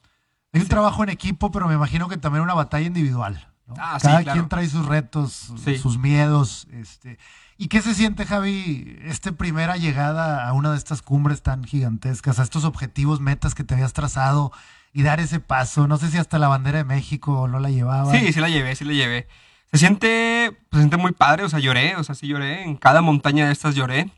Hay 0.51 0.61
un 0.61 0.67
trabajo 0.67 1.03
en 1.03 1.09
equipo, 1.09 1.51
pero 1.51 1.67
me 1.67 1.73
imagino 1.73 2.07
que 2.07 2.17
también 2.17 2.43
una 2.43 2.53
batalla 2.53 2.87
individual. 2.87 3.47
Ah, 3.77 3.97
Cada 4.01 4.23
quien 4.23 4.47
trae 4.47 4.67
sus 4.67 4.85
retos, 4.85 5.51
sus 5.81 5.97
miedos. 5.97 6.67
Este. 6.71 7.17
¿Y 7.57 7.67
qué 7.69 7.81
se 7.81 7.93
siente, 7.93 8.25
Javi, 8.25 8.99
esta 9.03 9.31
primera 9.31 9.77
llegada 9.77 10.47
a 10.47 10.53
una 10.53 10.71
de 10.71 10.77
estas 10.77 11.01
cumbres 11.01 11.41
tan 11.41 11.63
gigantescas, 11.63 12.39
a 12.39 12.43
estos 12.43 12.65
objetivos, 12.65 13.21
metas 13.21 13.55
que 13.55 13.63
te 13.63 13.73
habías 13.73 13.93
trazado 13.93 14.51
y 14.91 15.03
dar 15.03 15.19
ese 15.21 15.39
paso? 15.39 15.87
No 15.87 15.97
sé 15.97 16.11
si 16.11 16.17
hasta 16.17 16.37
la 16.37 16.49
bandera 16.49 16.79
de 16.79 16.83
México 16.83 17.47
no 17.47 17.59
la 17.59 17.69
llevaba. 17.69 18.11
Sí, 18.11 18.33
sí 18.33 18.39
la 18.39 18.49
llevé, 18.49 18.75
sí 18.75 18.83
la 18.83 18.93
llevé. 18.93 19.27
Se 19.75 19.79
siente, 19.79 20.57
se 20.71 20.77
siente 20.77 20.95
muy 20.95 21.11
padre, 21.11 21.43
o 21.43 21.49
sea, 21.49 21.59
lloré, 21.59 21.97
o 21.97 22.03
sea, 22.05 22.15
sí 22.15 22.27
lloré, 22.27 22.63
en 22.63 22.77
cada 22.77 23.01
montaña 23.01 23.47
de 23.47 23.51
estas 23.51 23.75
lloré. 23.75 24.09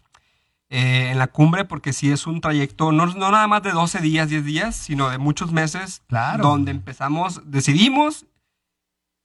Eh, 0.70 1.10
en 1.10 1.17
la 1.17 1.26
cumbre, 1.26 1.65
porque 1.65 1.93
sí 1.93 2.12
es 2.12 2.28
un 2.28 2.41
trayecto, 2.41 2.91
no, 2.91 3.08
no 3.08 3.32
nada 3.32 3.48
más 3.48 3.63
de 3.63 3.72
12 3.72 4.00
días, 4.02 4.30
10 4.30 4.46
días, 4.46 4.76
sino 4.76 5.10
de 5.10 5.17
muchos 5.17 5.52
meses, 5.52 6.04
claro. 6.06 6.43
donde 6.43 6.70
empezamos, 6.70 7.41
decidimos, 7.46 8.28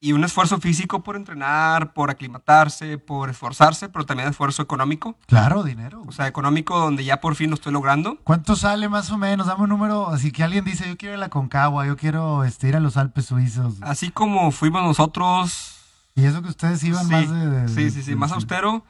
y 0.01 0.15
un 0.15 0.25
esfuerzo 0.25 0.59
físico 0.59 1.03
por 1.03 1.17
entrenar, 1.17 1.93
por 1.93 2.09
aclimatarse, 2.09 2.97
por 2.97 3.29
esforzarse, 3.29 3.91
pero 3.91 4.07
también 4.07 4.31
esfuerzo 4.31 4.63
económico. 4.63 5.19
Claro, 5.27 5.63
dinero. 5.65 6.01
O 6.09 6.13
sea, 6.13 6.29
económico 6.29 6.79
donde 6.79 7.05
ya 7.05 7.21
por 7.21 7.35
fin 7.35 7.51
lo 7.51 7.57
estoy 7.57 7.75
logrando. 7.75 8.17
¿Cuánto 8.25 8.57
sale 8.57 8.89
más 8.89 9.11
o 9.11 9.19
menos? 9.19 9.49
Dame 9.49 9.65
un 9.65 9.69
número, 9.69 10.09
así 10.09 10.33
que 10.33 10.43
alguien 10.43 10.65
dice, 10.65 10.89
yo 10.89 10.97
quiero 10.97 11.13
ir 11.13 11.19
a 11.19 11.21
la 11.21 11.29
Concagua, 11.29 11.87
yo 11.87 11.99
quiero 11.99 12.43
este, 12.45 12.69
ir 12.69 12.77
a 12.77 12.81
los 12.81 12.97
Alpes 12.97 13.27
suizos. 13.27 13.75
Así 13.83 14.11
como 14.11 14.51
fuimos 14.51 14.83
nosotros 14.83 15.82
y 16.15 16.25
eso 16.25 16.43
que 16.43 16.49
ustedes 16.49 16.83
iban 16.85 17.09
más 17.09 17.31
de, 17.31 17.69
Sí, 17.69 17.91
sí, 17.91 18.03
sí, 18.03 18.15
más 18.15 18.33
austero. 18.33 18.85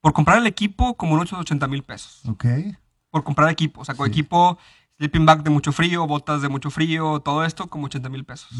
Por 0.00 0.12
comprar 0.12 0.38
el 0.38 0.46
equipo, 0.46 0.94
como 0.96 1.14
unos 1.14 1.32
80 1.32 1.68
mil 1.68 1.82
pesos. 1.82 2.22
Ok. 2.26 2.46
Por 3.10 3.22
comprar 3.22 3.50
equipo. 3.50 3.82
O 3.82 3.84
sea, 3.84 3.94
con 3.94 4.08
equipo, 4.08 4.58
sleeping 4.96 5.26
bag 5.26 5.42
de 5.42 5.50
mucho 5.50 5.72
frío, 5.72 6.06
botas 6.06 6.42
de 6.42 6.48
mucho 6.48 6.70
frío, 6.70 7.20
todo 7.20 7.44
esto 7.44 7.68
como 7.68 7.86
80 7.86 8.08
mil 8.08 8.24
pesos. 8.24 8.50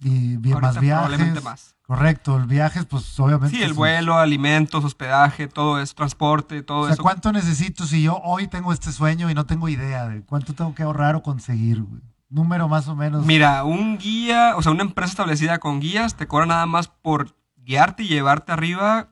Y 0.00 0.36
bien, 0.36 0.60
más 0.60 0.80
viajes. 0.80 1.06
Probablemente 1.06 1.40
más. 1.42 1.76
Correcto, 1.86 2.36
el 2.36 2.46
viaje, 2.46 2.82
pues 2.82 3.18
obviamente. 3.20 3.56
Sí, 3.56 3.62
el 3.62 3.72
vuelo, 3.72 4.16
alimentos, 4.16 4.84
hospedaje, 4.84 5.46
todo 5.46 5.80
eso, 5.80 5.94
transporte, 5.94 6.62
todo 6.62 6.80
o 6.80 6.86
sea, 6.88 6.96
¿Cuánto 6.96 7.30
necesito 7.30 7.86
si 7.86 8.02
yo 8.02 8.20
hoy 8.24 8.48
tengo 8.48 8.72
este 8.72 8.90
sueño 8.90 9.30
y 9.30 9.34
no 9.34 9.46
tengo 9.46 9.68
idea 9.68 10.08
de 10.08 10.22
cuánto 10.22 10.52
tengo 10.52 10.74
que 10.74 10.82
ahorrar 10.82 11.14
o 11.14 11.22
conseguir? 11.22 11.84
Número 12.28 12.68
más 12.68 12.88
o 12.88 12.96
menos. 12.96 13.24
Mira, 13.24 13.62
un 13.62 13.98
guía, 13.98 14.54
o 14.56 14.62
sea, 14.62 14.72
una 14.72 14.82
empresa 14.82 15.12
establecida 15.12 15.58
con 15.58 15.78
guías 15.78 16.16
te 16.16 16.26
cobra 16.26 16.46
nada 16.46 16.66
más 16.66 16.88
por 16.88 17.35
guiarte 17.66 18.04
y 18.04 18.08
llevarte 18.08 18.52
arriba 18.52 19.08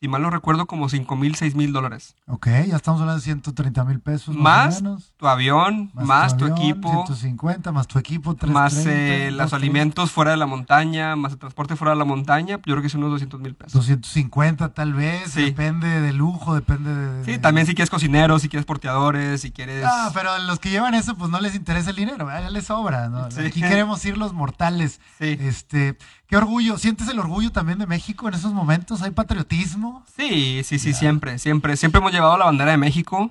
si 0.00 0.08
mal 0.08 0.20
no 0.20 0.28
recuerdo, 0.28 0.66
como 0.66 0.90
5 0.90 1.16
mil, 1.16 1.36
6 1.36 1.54
mil 1.54 1.72
dólares. 1.72 2.16
Ok, 2.26 2.48
ya 2.68 2.76
estamos 2.76 3.00
hablando 3.00 3.18
de 3.18 3.24
130 3.24 3.84
mil 3.84 4.00
pesos. 4.00 4.36
Más, 4.36 4.82
tu 5.16 5.26
avión, 5.26 5.90
más, 5.94 6.36
tu, 6.36 6.44
equipo. 6.44 6.90
150, 7.06 7.72
más 7.72 7.86
tu 7.86 7.98
equipo, 7.98 8.34
330, 8.34 8.52
Más 8.52 8.86
eh, 8.86 9.30
los 9.30 9.54
alimentos 9.54 10.10
fuera 10.10 10.32
de 10.32 10.36
la 10.36 10.44
montaña, 10.44 11.16
más 11.16 11.32
el 11.32 11.38
transporte 11.38 11.76
fuera 11.76 11.92
de 11.92 11.98
la 11.98 12.04
montaña, 12.04 12.56
yo 12.56 12.74
creo 12.74 12.82
que 12.82 12.90
son 12.90 13.00
unos 13.00 13.12
200 13.12 13.40
mil 13.40 13.54
pesos. 13.54 13.72
250 13.72 14.74
tal 14.74 14.92
vez, 14.92 15.34
depende 15.34 15.88
de 16.02 16.12
lujo, 16.12 16.54
depende 16.54 16.94
de... 16.94 17.24
Sí, 17.24 17.38
también 17.38 17.66
si 17.66 17.74
quieres 17.74 17.88
cocineros, 17.88 18.42
si 18.42 18.50
quieres 18.50 18.66
porteadores, 18.66 19.40
si 19.40 19.50
quieres... 19.50 19.82
Ah, 19.86 20.10
pero 20.12 20.36
los 20.40 20.58
que 20.58 20.68
llevan 20.68 20.94
eso, 20.94 21.16
pues 21.16 21.30
no 21.30 21.40
les 21.40 21.54
interesa 21.54 21.88
el 21.88 21.96
dinero, 21.96 22.28
ya 22.28 22.50
les 22.50 22.66
sobra, 22.66 23.08
¿no? 23.08 23.24
Aquí 23.24 23.62
queremos 23.62 24.04
ir 24.04 24.18
los 24.18 24.34
mortales. 24.34 25.00
Sí. 25.18 25.38
Este, 25.40 25.96
Qué 26.28 26.36
orgullo. 26.36 26.76
¿Sientes 26.76 27.08
el 27.08 27.20
orgullo 27.20 27.52
también 27.52 27.78
de 27.78 27.86
México 27.86 28.26
en 28.26 28.34
esos 28.34 28.52
momentos? 28.52 29.02
¿Hay 29.02 29.12
patriotismo? 29.12 29.85
Sí, 30.16 30.62
sí, 30.64 30.78
sí, 30.78 30.92
siempre, 30.92 31.38
siempre. 31.38 31.76
Siempre 31.76 32.00
hemos 32.00 32.12
llevado 32.12 32.38
la 32.38 32.46
bandera 32.46 32.70
de 32.72 32.76
México. 32.76 33.30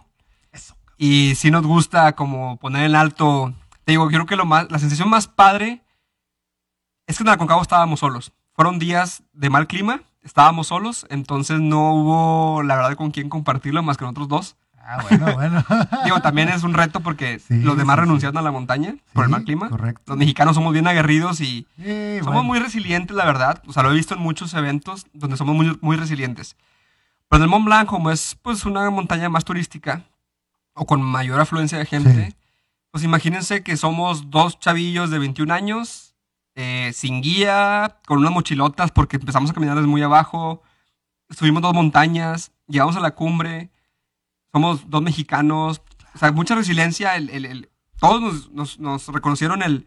Eso. 0.52 0.76
Y 0.98 1.36
sí 1.36 1.52
nos 1.52 1.66
gusta 1.66 2.14
como 2.14 2.58
poner 2.58 2.86
en 2.86 2.96
alto. 2.96 3.54
Te 3.84 3.94
digo, 3.94 4.08
creo 4.08 4.26
que 4.26 4.36
lo 4.36 4.46
más, 4.46 4.70
la 4.72 4.80
sensación 4.80 5.10
más 5.10 5.28
padre 5.28 5.82
es 7.08 7.18
que 7.18 7.24
en 7.24 7.28
la 7.28 7.38
Concagua 7.38 7.62
estábamos 7.62 8.00
solos. 8.00 8.34
Fueron 8.54 8.80
días 8.80 9.24
de 9.34 9.50
mal 9.50 9.68
clima, 9.68 10.02
estábamos 10.24 10.68
solos, 10.68 11.06
entonces 11.10 11.60
no 11.60 11.94
hubo, 11.94 12.64
la 12.64 12.76
verdad, 12.78 12.96
con 12.96 13.12
quién 13.12 13.30
compartirlo 13.30 13.84
más 13.84 13.98
que 13.98 14.06
nosotros 14.06 14.28
dos. 14.28 14.56
Ah, 14.88 15.02
bueno, 15.02 15.34
bueno. 15.34 15.66
Digo, 16.06 16.22
también 16.22 16.50
es 16.50 16.64
un 16.64 16.76
reto 16.76 17.00
porque 17.00 17.42
los 17.50 17.76
demás 17.76 17.98
renunciaron 17.98 18.38
a 18.38 18.42
la 18.44 18.52
montaña 18.52 18.96
por 19.14 19.24
el 19.24 19.32
mal 19.32 19.44
clima. 19.44 19.70
Correcto. 19.70 20.04
Los 20.06 20.18
mexicanos 20.18 20.56
somos 20.56 20.74
bien 20.74 20.88
aguerridos 20.88 21.42
y 21.42 21.66
somos 22.24 22.44
muy 22.46 22.60
resilientes, 22.60 23.16
la 23.16 23.26
verdad. 23.26 23.64
O 23.66 23.74
sea, 23.74 23.82
lo 23.82 23.92
he 23.92 23.96
visto 23.96 24.14
en 24.14 24.22
muchos 24.22 24.54
eventos 24.54 25.08
donde 25.14 25.38
somos 25.38 25.56
muy, 25.56 25.78
muy 25.82 25.98
resilientes. 25.98 26.56
Pero 27.30 27.38
en 27.38 27.44
el 27.44 27.50
Mont 27.50 27.66
Blanc, 27.66 27.90
como 27.90 28.12
es 28.12 28.38
pues 28.42 28.66
una 28.66 28.88
montaña 28.92 29.28
más 29.28 29.44
turística 29.44 30.04
o 30.74 30.86
con 30.86 31.02
mayor 31.02 31.40
afluencia 31.40 31.80
de 31.80 31.86
gente, 31.86 32.36
pues 32.92 33.04
imagínense 33.04 33.64
que 33.64 33.78
somos 33.78 34.30
dos 34.30 34.60
chavillos 34.60 35.10
de 35.10 35.18
21 35.18 35.52
años, 35.52 36.16
eh, 36.54 36.92
sin 36.94 37.22
guía, 37.22 37.98
con 38.06 38.20
unas 38.20 38.32
mochilotas 38.32 38.92
porque 38.92 39.18
empezamos 39.18 39.50
a 39.50 39.54
caminar 39.54 39.76
desde 39.76 39.88
muy 39.88 40.04
abajo, 40.04 40.62
subimos 41.32 41.64
dos 41.64 41.74
montañas, 41.74 42.52
llegamos 42.68 42.96
a 42.96 43.00
la 43.00 43.12
cumbre 43.12 43.72
somos 44.56 44.90
dos 44.90 45.02
mexicanos, 45.02 45.82
o 46.14 46.18
sea, 46.18 46.32
mucha 46.32 46.56
resiliencia, 46.56 47.18
el, 47.18 47.30
el, 47.30 47.70
todos 48.00 48.50
nos, 48.54 48.80
nos, 48.80 49.06
reconocieron 49.10 49.62
el, 49.62 49.84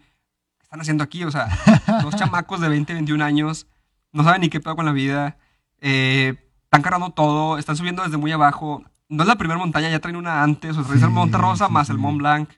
¿qué 0.59 0.65
están 0.65 0.83
haciendo 0.83 1.03
aquí? 1.03 1.25
O 1.25 1.31
sea, 1.31 1.49
dos 2.03 2.15
chamacos 2.17 2.61
de 2.61 2.69
20, 2.69 2.93
21 2.93 3.25
años, 3.25 3.67
no 4.13 4.25
saben 4.25 4.43
ni 4.43 4.51
qué 4.51 4.61
pedo 4.61 4.77
con 4.77 4.85
la 4.85 4.93
vida, 4.93 5.39
eh, 5.81 6.35
están 6.65 6.83
cargando 6.83 7.09
todo, 7.13 7.57
están 7.57 7.79
subiendo 7.79 8.03
desde 8.03 8.19
muy 8.19 8.31
abajo, 8.31 8.85
no 9.09 9.23
es 9.23 9.27
la 9.27 9.37
primera 9.37 9.59
montaña, 9.59 9.89
ya 9.89 10.01
traen 10.01 10.17
una 10.17 10.43
antes, 10.43 10.73
o 10.73 10.83
sea, 10.83 10.85
traen 10.85 11.03
el 11.03 11.11
Monte 11.13 11.39
Rosa 11.39 11.71
más 11.71 11.89
el 11.89 11.97
Mont 11.97 12.19
Blanc, 12.19 12.51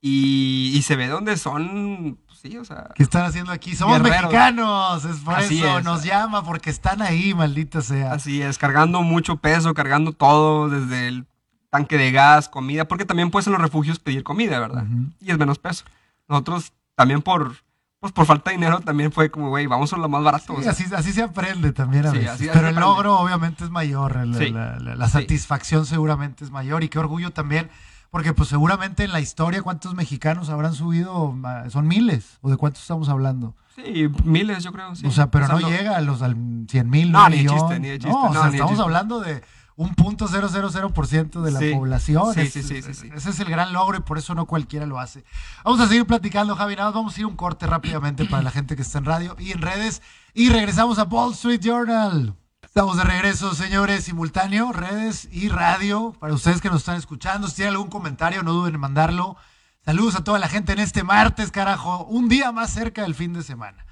y, 0.00 0.72
y 0.74 0.80
se 0.80 0.96
ve 0.96 1.06
dónde 1.08 1.36
son 1.36 2.18
sí, 2.40 2.56
o 2.56 2.64
sea. 2.64 2.88
¿Qué 2.94 3.02
están 3.02 3.24
haciendo 3.24 3.52
aquí? 3.52 3.74
Somos 3.74 4.00
mexicanos, 4.00 5.04
es 5.04 5.18
por 5.18 5.40
eso 5.40 5.80
nos 5.82 6.04
llama, 6.04 6.44
porque 6.44 6.70
están 6.70 7.02
ahí, 7.02 7.34
maldita 7.34 7.80
sea. 7.82 8.12
Así 8.12 8.42
es, 8.42 8.58
cargando 8.58 9.02
mucho 9.02 9.36
peso, 9.36 9.74
cargando 9.74 10.12
todo, 10.12 10.68
desde 10.68 11.08
el 11.08 11.26
tanque 11.70 11.96
de 11.96 12.10
gas, 12.10 12.48
comida, 12.48 12.86
porque 12.86 13.04
también 13.04 13.30
puedes 13.30 13.46
en 13.46 13.52
los 13.52 13.62
refugios 13.62 13.98
pedir 13.98 14.24
comida, 14.24 14.58
¿verdad? 14.58 14.84
Y 15.20 15.30
es 15.30 15.38
menos 15.38 15.58
peso. 15.58 15.84
Nosotros 16.28 16.72
también 16.94 17.22
por, 17.22 17.56
pues 18.00 18.12
por 18.12 18.26
falta 18.26 18.50
de 18.50 18.56
dinero 18.56 18.80
también 18.80 19.12
fue 19.12 19.30
como, 19.30 19.50
güey, 19.50 19.66
vamos 19.66 19.92
a 19.92 19.96
lo 19.96 20.08
más 20.08 20.22
barato. 20.22 20.56
así, 20.68 20.84
así 20.94 21.12
se 21.12 21.22
aprende 21.22 21.72
también 21.72 22.06
a 22.06 22.12
veces. 22.12 22.50
Pero 22.52 22.68
el 22.68 22.74
logro 22.74 23.18
obviamente 23.18 23.64
es 23.64 23.70
mayor, 23.70 24.26
la, 24.26 25.08
satisfacción 25.08 25.86
seguramente 25.86 26.44
es 26.44 26.50
mayor 26.50 26.82
y 26.82 26.88
qué 26.88 26.98
orgullo 26.98 27.30
también 27.30 27.70
porque 28.10 28.34
pues 28.34 28.48
seguramente 28.48 29.04
en 29.04 29.12
la 29.12 29.20
historia, 29.20 29.62
¿cuántos 29.62 29.94
mexicanos 29.94 30.50
habrán 30.50 30.74
subido? 30.74 31.36
Son 31.68 31.86
miles. 31.86 32.38
¿O 32.42 32.50
de 32.50 32.56
cuántos 32.56 32.82
estamos 32.82 33.08
hablando? 33.08 33.54
Sí, 33.76 34.08
miles 34.24 34.64
yo 34.64 34.72
creo. 34.72 34.94
Sí. 34.94 35.06
O 35.06 35.10
sea, 35.10 35.30
pero 35.30 35.46
no 35.48 35.60
llega 35.60 35.96
a 35.96 36.00
los 36.00 36.18
100 36.18 36.68
mil. 36.90 37.12
No, 37.12 37.28
ni 37.28 37.46
chiste, 37.46 37.80
ni 37.80 37.90
chiste. 37.90 38.08
No, 38.08 38.30
o 38.30 38.32
sea, 38.32 38.48
estamos 38.48 38.80
hablando 38.80 39.20
de 39.20 39.42
un 39.76 39.94
punto 39.94 40.28
cero 40.28 40.48
de 40.50 41.50
la 41.50 41.60
población. 41.78 42.34
Sí, 42.34 42.48
sí, 42.48 42.62
sí, 42.62 42.82
sí, 42.82 43.10
Ese 43.14 43.30
es 43.30 43.40
el 43.40 43.48
gran 43.48 43.72
logro 43.72 43.96
y 43.96 44.02
por 44.02 44.18
eso 44.18 44.34
no 44.34 44.44
cualquiera 44.44 44.84
lo 44.84 44.98
hace. 44.98 45.24
Vamos 45.64 45.80
a 45.80 45.86
seguir 45.86 46.04
platicando, 46.04 46.54
Javi. 46.54 46.76
Nada 46.76 46.90
vamos 46.90 47.16
a 47.16 47.20
ir 47.20 47.26
un 47.26 47.36
corte 47.36 47.66
rápidamente 47.66 48.26
para 48.26 48.42
la 48.42 48.50
gente 48.50 48.76
que 48.76 48.82
está 48.82 48.98
en 48.98 49.06
radio 49.06 49.36
y 49.38 49.52
en 49.52 49.62
redes. 49.62 50.02
Y 50.34 50.50
regresamos 50.50 50.98
a 50.98 51.04
Wall 51.04 51.32
Street 51.32 51.60
Journal. 51.62 52.34
Estamos 52.70 52.96
de 52.98 53.02
regreso, 53.02 53.52
señores, 53.52 54.04
simultáneo, 54.04 54.70
redes 54.70 55.28
y 55.32 55.48
radio. 55.48 56.14
Para 56.20 56.34
ustedes 56.34 56.60
que 56.60 56.68
nos 56.68 56.82
están 56.82 56.98
escuchando, 56.98 57.48
si 57.48 57.56
tienen 57.56 57.74
algún 57.74 57.90
comentario, 57.90 58.44
no 58.44 58.52
duden 58.52 58.76
en 58.76 58.80
mandarlo. 58.80 59.36
Saludos 59.84 60.14
a 60.14 60.22
toda 60.22 60.38
la 60.38 60.48
gente 60.48 60.72
en 60.72 60.78
este 60.78 61.02
martes, 61.02 61.50
carajo. 61.50 62.04
Un 62.04 62.28
día 62.28 62.52
más 62.52 62.72
cerca 62.72 63.02
del 63.02 63.16
fin 63.16 63.32
de 63.32 63.42
semana. 63.42 63.84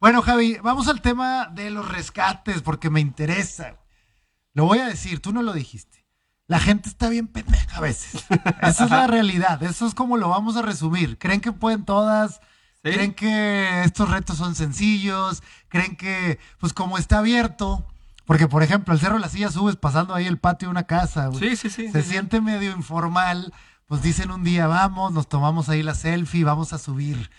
Bueno, 0.00 0.20
Javi, 0.20 0.58
vamos 0.64 0.88
al 0.88 1.00
tema 1.00 1.46
de 1.46 1.70
los 1.70 1.88
rescates, 1.88 2.60
porque 2.60 2.90
me 2.90 2.98
interesa. 2.98 3.76
Lo 4.52 4.64
voy 4.64 4.80
a 4.80 4.86
decir, 4.86 5.22
tú 5.22 5.32
no 5.32 5.40
lo 5.40 5.52
dijiste. 5.52 6.04
La 6.48 6.58
gente 6.58 6.88
está 6.88 7.08
bien 7.08 7.28
pendeja 7.28 7.76
a 7.76 7.82
veces. 7.82 8.24
Esa 8.62 8.84
es 8.86 8.90
la 8.90 9.06
realidad. 9.06 9.62
Eso 9.62 9.86
es 9.86 9.94
como 9.94 10.16
lo 10.16 10.28
vamos 10.28 10.56
a 10.56 10.62
resumir. 10.62 11.18
Creen 11.18 11.40
que 11.40 11.52
pueden 11.52 11.84
todas. 11.84 12.40
Creen 12.82 13.14
que 13.14 13.84
estos 13.84 14.10
retos 14.10 14.38
son 14.38 14.56
sencillos. 14.56 15.44
Creen 15.68 15.94
que, 15.94 16.40
pues 16.58 16.72
como 16.72 16.98
está 16.98 17.18
abierto, 17.18 17.86
porque, 18.26 18.48
por 18.48 18.62
ejemplo, 18.62 18.94
el 18.94 19.00
Cerro 19.00 19.14
de 19.14 19.20
la 19.20 19.28
Silla 19.28 19.50
subes 19.50 19.76
pasando 19.76 20.14
ahí 20.14 20.26
el 20.26 20.38
patio 20.38 20.68
de 20.68 20.70
una 20.70 20.84
casa. 20.84 21.30
Sí, 21.38 21.56
sí, 21.56 21.70
sí. 21.70 21.90
Se 21.90 22.02
siente 22.02 22.40
medio 22.40 22.72
informal. 22.72 23.52
Pues 23.86 24.00
dicen 24.02 24.30
un 24.30 24.44
día, 24.44 24.66
vamos, 24.66 25.12
nos 25.12 25.28
tomamos 25.28 25.68
ahí 25.68 25.82
la 25.82 25.94
selfie, 25.94 26.42
vamos 26.42 26.72
a 26.72 26.78
subir. 26.78 27.30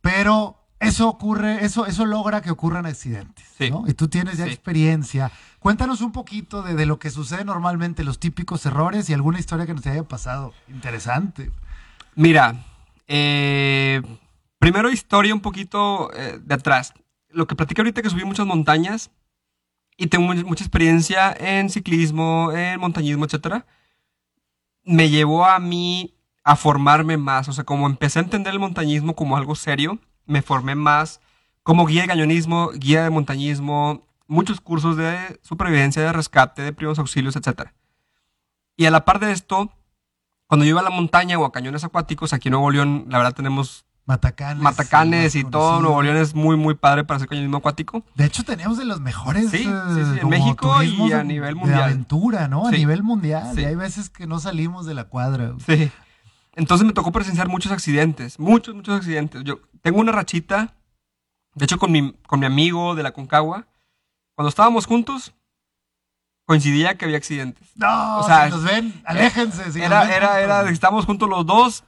Pero 0.00 0.60
eso 0.78 1.08
ocurre, 1.08 1.64
eso, 1.64 1.84
eso 1.86 2.06
logra 2.06 2.40
que 2.40 2.50
ocurran 2.50 2.86
accidentes. 2.86 3.44
¿no? 3.70 3.84
Y 3.86 3.94
tú 3.94 4.08
tienes 4.08 4.38
ya 4.38 4.46
experiencia. 4.46 5.32
Cuéntanos 5.58 6.00
un 6.00 6.12
poquito 6.12 6.62
de, 6.62 6.86
lo 6.86 6.98
que 6.98 7.10
sucede 7.10 7.44
normalmente, 7.44 8.04
los 8.04 8.18
típicos 8.18 8.64
errores 8.66 9.10
y 9.10 9.14
alguna 9.14 9.40
historia 9.40 9.66
que 9.66 9.74
nos 9.74 9.86
haya 9.86 10.04
pasado. 10.04 10.54
Interesante. 10.68 11.50
Mira, 12.14 12.64
eh, 13.08 14.00
primero 14.58 14.90
historia 14.90 15.34
un 15.34 15.40
poquito 15.40 16.10
eh, 16.14 16.40
de 16.42 16.54
atrás. 16.54 16.94
Lo 17.28 17.46
que 17.46 17.56
platiqué 17.56 17.82
ahorita 17.82 18.00
que 18.00 18.10
subí 18.10 18.24
muchas 18.24 18.46
montañas, 18.46 19.10
y 20.00 20.06
tengo 20.06 20.32
mucha 20.32 20.64
experiencia 20.64 21.30
en 21.38 21.68
ciclismo, 21.68 22.52
en 22.52 22.80
montañismo, 22.80 23.26
etcétera, 23.26 23.66
me 24.82 25.10
llevó 25.10 25.44
a 25.44 25.58
mí 25.58 26.14
a 26.42 26.56
formarme 26.56 27.18
más. 27.18 27.48
O 27.48 27.52
sea, 27.52 27.64
como 27.64 27.86
empecé 27.86 28.18
a 28.18 28.22
entender 28.22 28.54
el 28.54 28.60
montañismo 28.60 29.14
como 29.14 29.36
algo 29.36 29.54
serio, 29.54 29.98
me 30.24 30.40
formé 30.40 30.74
más 30.74 31.20
como 31.62 31.84
guía 31.84 32.00
de 32.00 32.08
cañonismo, 32.08 32.70
guía 32.70 33.04
de 33.04 33.10
montañismo, 33.10 34.08
muchos 34.26 34.62
cursos 34.62 34.96
de 34.96 35.38
supervivencia, 35.42 36.00
de 36.02 36.14
rescate, 36.14 36.62
de 36.62 36.72
primeros 36.72 36.98
auxilios, 36.98 37.36
etcétera. 37.36 37.74
Y 38.78 38.86
a 38.86 38.90
la 38.90 39.04
par 39.04 39.20
de 39.20 39.32
esto, 39.32 39.70
cuando 40.46 40.64
yo 40.64 40.70
iba 40.70 40.80
a 40.80 40.84
la 40.84 40.88
montaña 40.88 41.38
o 41.38 41.44
a 41.44 41.52
cañones 41.52 41.84
acuáticos, 41.84 42.32
aquí 42.32 42.48
en 42.48 42.52
Nuevo 42.52 42.70
León, 42.70 43.04
la 43.10 43.18
verdad 43.18 43.34
tenemos 43.34 43.84
Matacanes. 44.10 44.60
Matacanes 44.60 45.34
y 45.36 45.44
todo 45.44 45.80
Nuevo 45.80 46.02
León 46.02 46.16
es 46.16 46.34
muy, 46.34 46.56
muy 46.56 46.74
padre 46.74 47.04
para 47.04 47.16
hacer 47.16 47.28
cañonismo 47.28 47.58
acuático. 47.58 48.02
De 48.16 48.24
hecho, 48.24 48.42
tenemos 48.42 48.76
de 48.76 48.84
los 48.84 49.00
mejores. 49.00 49.50
Sí, 49.50 49.64
eh, 49.68 50.18
en 50.20 50.28
México 50.28 50.82
y 50.82 51.12
a 51.12 51.22
nivel 51.22 51.54
mundial. 51.54 51.78
De 51.78 51.84
aventura, 51.84 52.48
¿no? 52.48 52.66
A 52.66 52.72
nivel 52.72 53.04
mundial. 53.04 53.56
Y 53.56 53.64
hay 53.64 53.76
veces 53.76 54.10
que 54.10 54.26
no 54.26 54.40
salimos 54.40 54.84
de 54.84 54.94
la 54.94 55.04
cuadra. 55.04 55.54
Sí. 55.64 55.92
Entonces 56.56 56.84
me 56.84 56.92
tocó 56.92 57.12
presenciar 57.12 57.48
muchos 57.48 57.70
accidentes. 57.70 58.40
Muchos, 58.40 58.74
muchos 58.74 58.96
accidentes. 58.96 59.44
Yo 59.44 59.60
tengo 59.80 60.00
una 60.00 60.10
rachita, 60.10 60.74
de 61.54 61.64
hecho, 61.64 61.78
con 61.78 61.92
mi, 61.92 62.12
con 62.26 62.40
mi 62.40 62.46
amigo 62.46 62.96
de 62.96 63.04
la 63.04 63.12
Concagua. 63.12 63.68
Cuando 64.34 64.48
estábamos 64.48 64.86
juntos, 64.86 65.34
coincidía 66.46 66.96
que 66.98 67.04
había 67.04 67.16
accidentes. 67.16 67.68
No, 67.76 68.18
o 68.18 68.26
sea, 68.26 68.46
si 68.46 68.50
nos 68.50 68.64
ven, 68.64 69.00
aléjense. 69.04 69.70
Si 69.70 69.80
era, 69.80 70.12
era, 70.16 70.40
era, 70.40 70.68
estábamos 70.68 71.06
juntos 71.06 71.28
los 71.28 71.46
dos. 71.46 71.84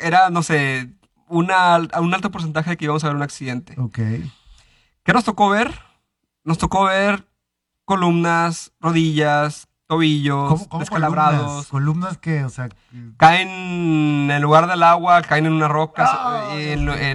era, 0.00 0.30
no 0.30 0.42
sé, 0.42 0.90
una, 1.28 1.78
un 1.98 2.14
alto 2.14 2.30
porcentaje 2.30 2.70
de 2.70 2.76
que 2.76 2.84
íbamos 2.84 3.04
a 3.04 3.08
ver 3.08 3.16
un 3.16 3.22
accidente. 3.22 3.74
Ok. 3.78 3.98
¿Qué 5.02 5.12
nos 5.12 5.24
tocó 5.24 5.48
ver? 5.50 5.72
Nos 6.44 6.58
tocó 6.58 6.84
ver 6.84 7.26
columnas, 7.84 8.72
rodillas, 8.80 9.68
tobillos, 9.86 10.68
descalabrados. 10.78 11.68
Columnas, 11.68 12.18
que, 12.18 12.44
o 12.44 12.50
sea... 12.50 12.68
Caen 13.16 13.48
en 13.48 14.30
el 14.30 14.42
lugar 14.42 14.66
del 14.66 14.82
agua, 14.82 15.22
caen 15.22 15.46
en 15.46 15.52
una 15.52 15.68
roca, 15.68 16.44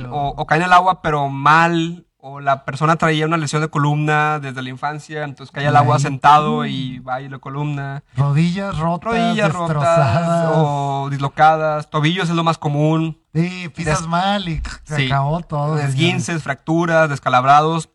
o, 0.09 0.45
caen 0.45 0.61
en 0.61 0.67
el 0.67 0.73
agua 0.73 1.01
pero 1.01 1.27
mal, 1.29 2.07
o 2.17 2.39
la 2.39 2.65
persona 2.65 2.95
traía 2.95 3.25
una 3.25 3.37
lesión 3.37 3.61
de 3.61 3.67
columna 3.67 4.39
desde 4.39 4.61
la 4.61 4.69
infancia, 4.69 5.23
entonces 5.23 5.51
cae 5.51 5.67
el 5.67 5.75
agua 5.75 5.99
sentado 5.99 6.65
y 6.65 6.99
va 6.99 7.21
y 7.21 7.29
la 7.29 7.39
columna. 7.39 8.03
Rodillas 8.15 8.77
rotas, 8.77 9.13
Rodillas 9.13 9.51
rotas 9.51 10.49
o 10.53 11.07
dislocadas, 11.09 11.89
tobillos 11.89 12.29
es 12.29 12.35
lo 12.35 12.43
más 12.43 12.57
común. 12.57 13.20
Sí, 13.33 13.69
pisas 13.69 14.07
mal 14.07 14.47
y 14.49 14.61
se 14.83 15.05
acabó 15.05 15.41
todo. 15.41 15.75
Desguinces, 15.75 16.43
fracturas, 16.43 17.09
descalabrados, 17.09 17.89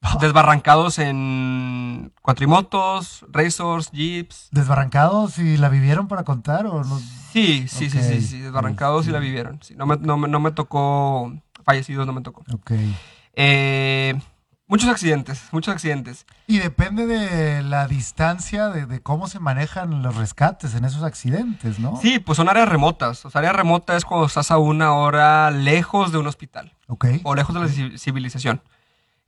desbarrancados 0.20 0.98
en 0.98 2.12
cuatrimotos, 2.22 3.26
racers, 3.28 3.90
jeeps. 3.92 4.48
¿Desbarrancados 4.52 5.38
y 5.38 5.56
la 5.58 5.68
vivieron 5.68 6.08
para 6.08 6.24
contar 6.24 6.66
o 6.66 6.82
no? 6.82 6.98
Sí, 7.32 7.68
sí, 7.68 7.90
sí, 7.90 8.02
sí, 8.02 8.20
sí, 8.22 8.40
desbarrancados 8.40 9.06
y 9.06 9.10
la 9.10 9.18
vivieron. 9.18 9.60
no, 9.76 9.86
me, 9.86 9.96
no, 9.98 10.16
no 10.16 10.40
me 10.40 10.50
tocó, 10.50 11.32
fallecidos 11.64 12.06
no 12.06 12.12
me 12.12 12.22
tocó. 12.22 12.44
Ok. 12.52 12.72
Eh, 13.34 14.18
muchos 14.70 14.88
accidentes, 14.88 15.48
muchos 15.50 15.74
accidentes. 15.74 16.24
Y 16.46 16.58
depende 16.58 17.06
de 17.06 17.62
la 17.62 17.86
distancia, 17.86 18.68
de, 18.68 19.00
cómo 19.00 19.26
se 19.26 19.40
manejan 19.40 20.02
los 20.02 20.16
rescates 20.16 20.74
en 20.74 20.84
esos 20.84 21.02
accidentes, 21.02 21.78
¿no? 21.78 21.98
Sí, 22.00 22.20
pues 22.20 22.36
son 22.36 22.48
áreas 22.48 22.68
remotas. 22.68 23.26
O 23.26 23.30
sea, 23.30 23.40
área 23.40 23.52
remota 23.52 23.96
es 23.96 24.04
cuando 24.04 24.26
estás 24.26 24.50
a 24.50 24.58
una 24.58 24.94
hora 24.94 25.50
lejos 25.50 26.12
de 26.12 26.18
un 26.18 26.26
hospital. 26.28 26.72
Ok. 26.86 27.06
O 27.24 27.34
lejos 27.34 27.54
de 27.54 27.60
la 27.60 27.98
civilización. 27.98 28.62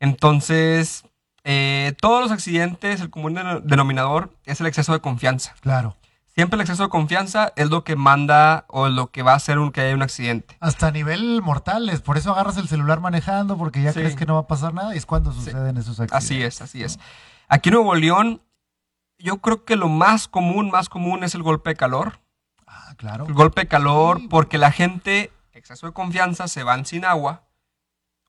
Entonces, 0.00 1.04
eh, 1.44 1.94
todos 2.00 2.22
los 2.22 2.30
accidentes, 2.30 3.00
el 3.00 3.10
común 3.10 3.38
denominador 3.64 4.34
es 4.44 4.60
el 4.60 4.68
exceso 4.68 4.92
de 4.92 5.00
confianza. 5.00 5.54
Claro. 5.60 5.96
Siempre 6.34 6.56
el 6.56 6.62
exceso 6.62 6.84
de 6.84 6.88
confianza 6.88 7.52
es 7.56 7.68
lo 7.68 7.84
que 7.84 7.94
manda 7.94 8.64
o 8.68 8.88
lo 8.88 9.10
que 9.10 9.22
va 9.22 9.32
a 9.32 9.36
hacer 9.36 9.58
un, 9.58 9.70
que 9.70 9.82
haya 9.82 9.94
un 9.94 10.02
accidente. 10.02 10.56
Hasta 10.60 10.86
a 10.86 10.90
nivel 10.90 11.42
mortales, 11.42 12.00
por 12.00 12.16
eso 12.16 12.32
agarras 12.32 12.56
el 12.56 12.68
celular 12.68 13.00
manejando 13.00 13.58
porque 13.58 13.82
ya 13.82 13.92
crees 13.92 14.16
que 14.16 14.24
no 14.24 14.34
va 14.34 14.40
a 14.40 14.46
pasar 14.46 14.72
nada 14.72 14.94
y 14.94 14.98
es 14.98 15.04
cuando 15.04 15.32
suceden 15.32 15.76
esos 15.76 16.00
accidentes. 16.00 16.12
Así 16.12 16.42
es, 16.42 16.62
así 16.62 16.82
es. 16.82 16.98
Aquí 17.48 17.68
en 17.68 17.74
Nuevo 17.74 17.94
León, 17.94 18.40
yo 19.18 19.42
creo 19.42 19.66
que 19.66 19.76
lo 19.76 19.90
más 19.90 20.26
común, 20.26 20.70
más 20.70 20.88
común 20.88 21.22
es 21.22 21.34
el 21.34 21.42
golpe 21.42 21.70
de 21.70 21.76
calor. 21.76 22.20
Ah, 22.66 22.94
claro. 22.96 23.26
El 23.26 23.34
golpe 23.34 23.62
de 23.62 23.68
calor 23.68 24.22
porque 24.30 24.56
la 24.56 24.72
gente, 24.72 25.30
exceso 25.52 25.86
de 25.86 25.92
confianza, 25.92 26.48
se 26.48 26.62
van 26.62 26.86
sin 26.86 27.04
agua. 27.04 27.44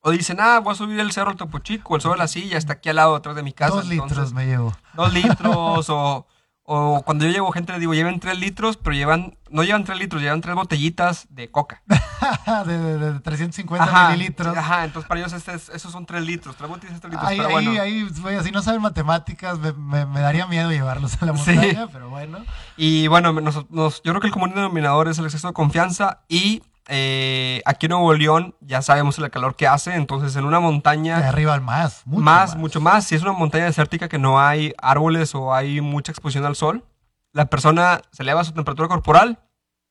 O 0.01 0.11
dicen, 0.11 0.41
ah, 0.41 0.59
voy 0.59 0.73
a 0.73 0.75
subir 0.75 0.99
el 0.99 1.13
cerro 1.13 1.31
al 1.31 1.37
Topo 1.37 1.59
Chico, 1.59 1.95
el 1.95 2.01
cerro 2.01 2.15
de 2.15 2.19
la 2.19 2.27
silla, 2.27 2.57
está 2.57 2.73
aquí 2.73 2.89
al 2.89 2.97
lado, 2.97 3.15
atrás 3.15 3.37
de 3.37 3.43
mi 3.43 3.53
casa. 3.53 3.75
Dos 3.75 3.87
litros 3.87 4.33
me 4.33 4.45
llevo. 4.45 4.75
Dos 4.93 5.13
litros 5.13 5.89
o... 5.89 6.27
O 6.66 7.01
cuando 7.03 7.26
yo 7.26 7.32
llevo 7.32 7.51
gente, 7.51 7.74
le 7.74 7.80
digo, 7.80 7.93
lleven 7.93 8.22
tres 8.22 8.39
litros, 8.39 8.78
pero 8.78 8.95
llevan, 8.95 9.38
no 9.49 9.64
llevan 9.64 9.84
tres 9.84 9.99
litros, 9.99 10.22
llevan 10.22 10.39
tres 10.39 10.55
botellitas 10.55 11.28
de 11.30 11.51
coca. 11.51 11.82
de, 12.66 13.20
350 13.20 14.09
mililitros. 14.11 14.55
Ajá, 14.55 14.86
entonces 14.86 15.09
para 15.09 15.20
ellos 15.20 15.34
este 15.34 15.53
esos 15.53 15.91
son 15.91 16.05
tres 16.05 16.24
litros, 16.24 16.55
tres 16.55 16.70
botellitas, 16.70 17.01
tres 17.01 17.11
litros. 17.11 17.30
Ahí, 17.30 17.38
pero 17.38 17.49
bueno. 17.49 17.82
ahí, 17.82 18.07
si 18.43 18.51
no 18.51 18.61
saben 18.61 18.82
matemáticas, 18.82 19.59
me, 19.59 20.05
daría 20.05 20.47
miedo 20.47 20.72
llevarlos 20.72 21.22
a 21.22 21.26
la 21.26 21.34
montaña, 21.34 21.88
pero 21.91 22.09
bueno. 22.09 22.39
Y 22.78 23.07
bueno, 23.07 23.34
nos, 23.34 23.70
nos, 23.70 24.01
yo 24.01 24.14
creo 24.14 24.22
que 24.22 24.28
el 24.28 24.34
común 24.34 24.53
denominador 24.55 25.09
es 25.09 25.18
el 25.18 25.26
exceso 25.26 25.49
de 25.49 25.53
confianza 25.53 26.22
y 26.30 26.64
eh, 26.88 27.61
aquí 27.65 27.86
en 27.86 27.91
Nuevo 27.91 28.13
León 28.13 28.55
ya 28.59 28.81
sabemos 28.81 29.17
el 29.17 29.29
calor 29.31 29.55
que 29.55 29.67
hace, 29.67 29.95
entonces 29.95 30.36
en 30.36 30.45
una 30.45 30.59
montaña... 30.59 31.19
De 31.19 31.25
arriba 31.25 31.59
más, 31.59 32.05
mucho 32.05 32.23
más, 32.23 32.55
mucho 32.55 32.81
más. 32.81 33.05
Si 33.05 33.15
es 33.15 33.21
una 33.21 33.31
montaña 33.31 33.65
desértica 33.65 34.09
que 34.09 34.19
no 34.19 34.39
hay 34.39 34.73
árboles 34.77 35.34
o 35.36 35.53
hay 35.53 35.81
mucha 35.81 36.11
exposición 36.11 36.45
al 36.45 36.55
sol, 36.55 36.84
la 37.31 37.45
persona 37.45 38.01
se 38.11 38.23
eleva 38.23 38.43
su 38.43 38.51
temperatura 38.51 38.89
corporal, 38.89 39.39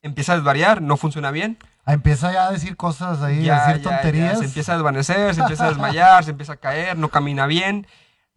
empieza 0.01 0.33
a 0.33 0.35
desvariar, 0.35 0.81
no 0.81 0.97
funciona 0.97 1.31
bien. 1.31 1.57
Ah, 1.85 1.93
empieza 1.93 2.31
ya 2.31 2.47
a 2.47 2.51
decir 2.51 2.77
cosas 2.77 3.21
ahí, 3.21 3.49
a 3.49 3.65
decir 3.65 3.83
tonterías. 3.83 4.39
se 4.39 4.45
empieza 4.45 4.73
a 4.73 4.75
desvanecer, 4.75 5.35
se 5.35 5.41
empieza 5.41 5.65
a 5.65 5.69
desmayar, 5.69 6.23
se 6.23 6.31
empieza 6.31 6.53
a 6.53 6.57
caer, 6.57 6.97
no 6.97 7.09
camina 7.09 7.47
bien. 7.47 7.87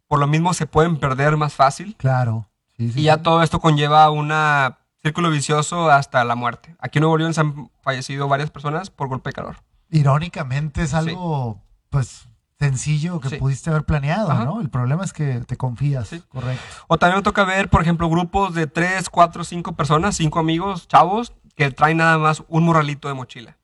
Por 0.07 0.19
lo 0.19 0.27
mismo 0.27 0.53
se 0.53 0.65
pueden 0.65 0.97
perder 0.97 1.37
más 1.37 1.53
fácil. 1.53 1.95
Claro. 1.97 2.49
y 2.77 3.03
ya 3.03 3.17
todo 3.17 3.43
esto 3.43 3.59
conlleva 3.59 4.09
una 4.09 4.79
círculo 5.01 5.29
vicioso 5.29 5.89
hasta 5.89 6.23
la 6.23 6.35
muerte. 6.35 6.75
Aquí 6.79 6.99
en 6.99 7.01
Nuevo 7.01 7.17
León 7.17 7.33
se 7.33 7.41
han 7.41 7.69
fallecido 7.81 8.27
varias 8.27 8.49
personas 8.49 8.89
por 8.89 9.07
golpe 9.07 9.29
de 9.29 9.33
calor. 9.33 9.57
Irónicamente 9.89 10.83
es 10.83 10.93
algo, 10.93 11.63
pues, 11.89 12.27
sencillo 12.59 13.19
que 13.19 13.37
pudiste 13.37 13.69
haber 13.69 13.85
planeado, 13.85 14.33
¿no? 14.33 14.61
El 14.61 14.69
problema 14.69 15.05
es 15.05 15.13
que 15.13 15.41
te 15.41 15.57
confías, 15.57 16.09
correcto. 16.27 16.63
O 16.87 16.97
también 16.97 17.17
me 17.19 17.23
toca 17.23 17.43
ver, 17.43 17.69
por 17.69 17.81
ejemplo, 17.81 18.09
grupos 18.09 18.53
de 18.53 18.67
tres, 18.67 19.09
cuatro, 19.09 19.43
cinco 19.43 19.73
personas, 19.73 20.15
cinco 20.15 20.39
amigos, 20.39 20.87
chavos, 20.87 21.33
que 21.55 21.71
traen 21.71 21.97
nada 21.97 22.17
más 22.17 22.43
un 22.47 22.65
morralito 22.65 23.07
de 23.07 23.13
mochila. 23.13 23.57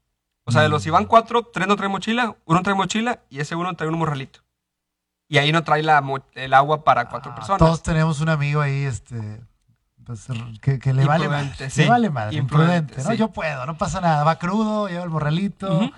O 0.45 0.51
sea, 0.51 0.61
de 0.61 0.69
los 0.69 0.83
si 0.83 0.89
van 0.89 1.05
cuatro, 1.05 1.43
tres 1.53 1.67
no 1.67 1.75
traen 1.75 1.91
mochila, 1.91 2.35
uno 2.45 2.61
trae 2.61 2.75
mochila 2.75 3.21
y 3.29 3.39
ese 3.39 3.55
uno 3.55 3.73
trae 3.75 3.89
un 3.89 3.97
morralito. 3.97 4.41
Y 5.29 5.37
ahí 5.37 5.51
no 5.51 5.63
trae 5.63 5.81
la, 5.81 6.03
el 6.33 6.53
agua 6.53 6.83
para 6.83 7.09
cuatro 7.09 7.31
ah, 7.31 7.35
personas. 7.35 7.59
Todos 7.59 7.81
tenemos 7.81 8.19
un 8.19 8.29
amigo 8.29 8.61
ahí, 8.61 8.83
este, 8.83 9.41
pues, 10.05 10.27
que, 10.61 10.93
le 10.93 11.05
vale 11.05 11.27
madre. 11.27 11.69
Sí, 11.69 11.83
le 11.83 11.89
vale 11.89 12.09
madre, 12.09 12.37
imprudente. 12.37 13.03
¿no? 13.03 13.13
Yo 13.13 13.31
puedo, 13.31 13.65
no 13.65 13.77
pasa 13.77 14.01
nada. 14.01 14.23
Va 14.23 14.37
crudo, 14.37 14.87
lleva 14.87 15.03
el 15.03 15.09
morralito. 15.09 15.91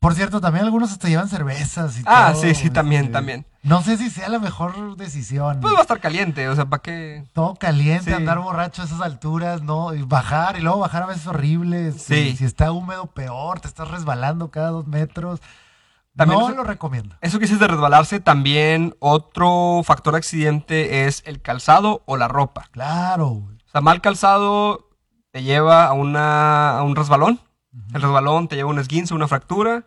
Por 0.00 0.14
cierto, 0.14 0.40
también 0.40 0.64
algunos 0.64 0.92
hasta 0.92 1.08
llevan 1.08 1.28
cervezas 1.28 1.98
y 1.98 2.02
Ah, 2.06 2.32
sí, 2.40 2.54
sí, 2.54 2.70
también, 2.70 3.02
este, 3.02 3.12
también. 3.12 3.46
No 3.64 3.82
sé 3.82 3.96
si 3.96 4.10
sea 4.10 4.28
la 4.28 4.38
mejor 4.38 4.96
decisión. 4.96 5.58
Pues 5.60 5.74
va 5.74 5.78
a 5.78 5.82
estar 5.82 5.98
caliente, 5.98 6.48
o 6.48 6.54
sea, 6.54 6.66
¿para 6.66 6.82
qué? 6.82 7.24
Todo 7.32 7.56
caliente, 7.56 8.14
andar 8.14 8.38
borracho 8.38 8.82
a 8.82 8.84
esas 8.84 9.00
alturas, 9.00 9.62
¿no? 9.62 9.94
Y 9.94 10.02
bajar, 10.02 10.56
y 10.56 10.60
luego 10.60 10.78
bajar 10.78 11.02
a 11.02 11.06
veces 11.06 11.26
horrible. 11.26 11.88
Este, 11.88 12.30
sí. 12.30 12.36
Si 12.36 12.44
está 12.44 12.70
húmedo, 12.70 13.06
peor, 13.06 13.58
te 13.58 13.66
estás 13.66 13.90
resbalando 13.90 14.52
cada 14.52 14.70
dos 14.70 14.86
metros 14.86 15.40
no 16.26 16.50
lo 16.50 16.64
recomiendo. 16.64 17.16
Eso 17.20 17.38
que 17.38 17.44
dices 17.44 17.60
de 17.60 17.68
resbalarse, 17.68 18.20
también 18.20 18.94
otro 18.98 19.82
factor 19.84 20.14
de 20.14 20.18
accidente 20.18 21.06
es 21.06 21.22
el 21.26 21.40
calzado 21.40 22.02
o 22.06 22.16
la 22.16 22.28
ropa. 22.28 22.68
Claro. 22.72 23.26
O 23.26 23.70
sea, 23.70 23.80
mal 23.80 24.00
calzado 24.00 24.88
te 25.30 25.42
lleva 25.42 25.86
a, 25.86 25.92
una, 25.92 26.78
a 26.78 26.82
un 26.82 26.96
resbalón. 26.96 27.40
El 27.94 28.02
resbalón 28.02 28.48
te 28.48 28.56
lleva 28.56 28.70
a 28.70 28.72
un 28.72 28.78
esguince, 28.78 29.14
una 29.14 29.28
fractura. 29.28 29.84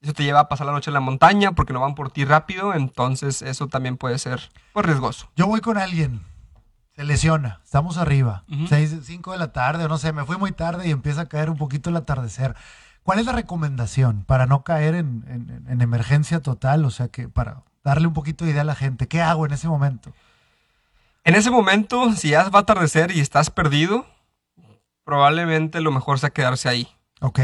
Eso 0.00 0.12
te 0.12 0.22
lleva 0.22 0.40
a 0.40 0.48
pasar 0.48 0.66
la 0.66 0.72
noche 0.72 0.90
en 0.90 0.94
la 0.94 1.00
montaña 1.00 1.52
porque 1.52 1.72
no 1.72 1.80
van 1.80 1.94
por 1.94 2.10
ti 2.10 2.24
rápido. 2.24 2.74
Entonces, 2.74 3.42
eso 3.42 3.68
también 3.68 3.96
puede 3.96 4.18
ser 4.18 4.50
pues, 4.72 4.86
riesgoso. 4.86 5.30
Yo 5.34 5.46
voy 5.46 5.60
con 5.60 5.78
alguien. 5.78 6.20
Se 6.94 7.04
lesiona. 7.04 7.60
Estamos 7.64 7.96
arriba. 7.96 8.44
5 8.68 9.32
de 9.32 9.38
la 9.38 9.52
tarde, 9.52 9.84
o 9.84 9.88
no 9.88 9.98
sé, 9.98 10.12
me 10.12 10.24
fui 10.24 10.36
muy 10.36 10.52
tarde 10.52 10.86
y 10.86 10.92
empieza 10.92 11.22
a 11.22 11.26
caer 11.26 11.50
un 11.50 11.56
poquito 11.56 11.90
el 11.90 11.96
atardecer. 11.96 12.54
¿Cuál 13.04 13.18
es 13.18 13.26
la 13.26 13.32
recomendación 13.32 14.24
para 14.24 14.46
no 14.46 14.64
caer 14.64 14.94
en, 14.94 15.76
emergencia 15.80 16.40
total? 16.40 16.86
O 16.86 16.90
sea, 16.90 17.08
que 17.08 17.28
para 17.28 17.62
darle 17.84 18.06
un 18.06 18.14
poquito 18.14 18.44
de 18.44 18.52
idea 18.52 18.62
a 18.62 18.64
la 18.64 18.74
gente, 18.74 19.06
¿qué 19.08 19.20
hago 19.20 19.44
en 19.44 19.52
ese 19.52 19.68
momento? 19.68 20.12
En 21.22 21.34
ese 21.34 21.50
momento, 21.50 22.12
si 22.14 22.30
ya 22.30 22.48
va 22.48 22.60
a 22.60 22.62
atardecer 22.62 23.10
y 23.10 23.20
estás 23.20 23.50
perdido, 23.50 24.06
probablemente 25.04 25.82
lo 25.82 25.92
mejor 25.92 26.18
sea 26.18 26.30
quedarse 26.30 26.70
ahí. 26.70 26.88
Ok. 27.20 27.40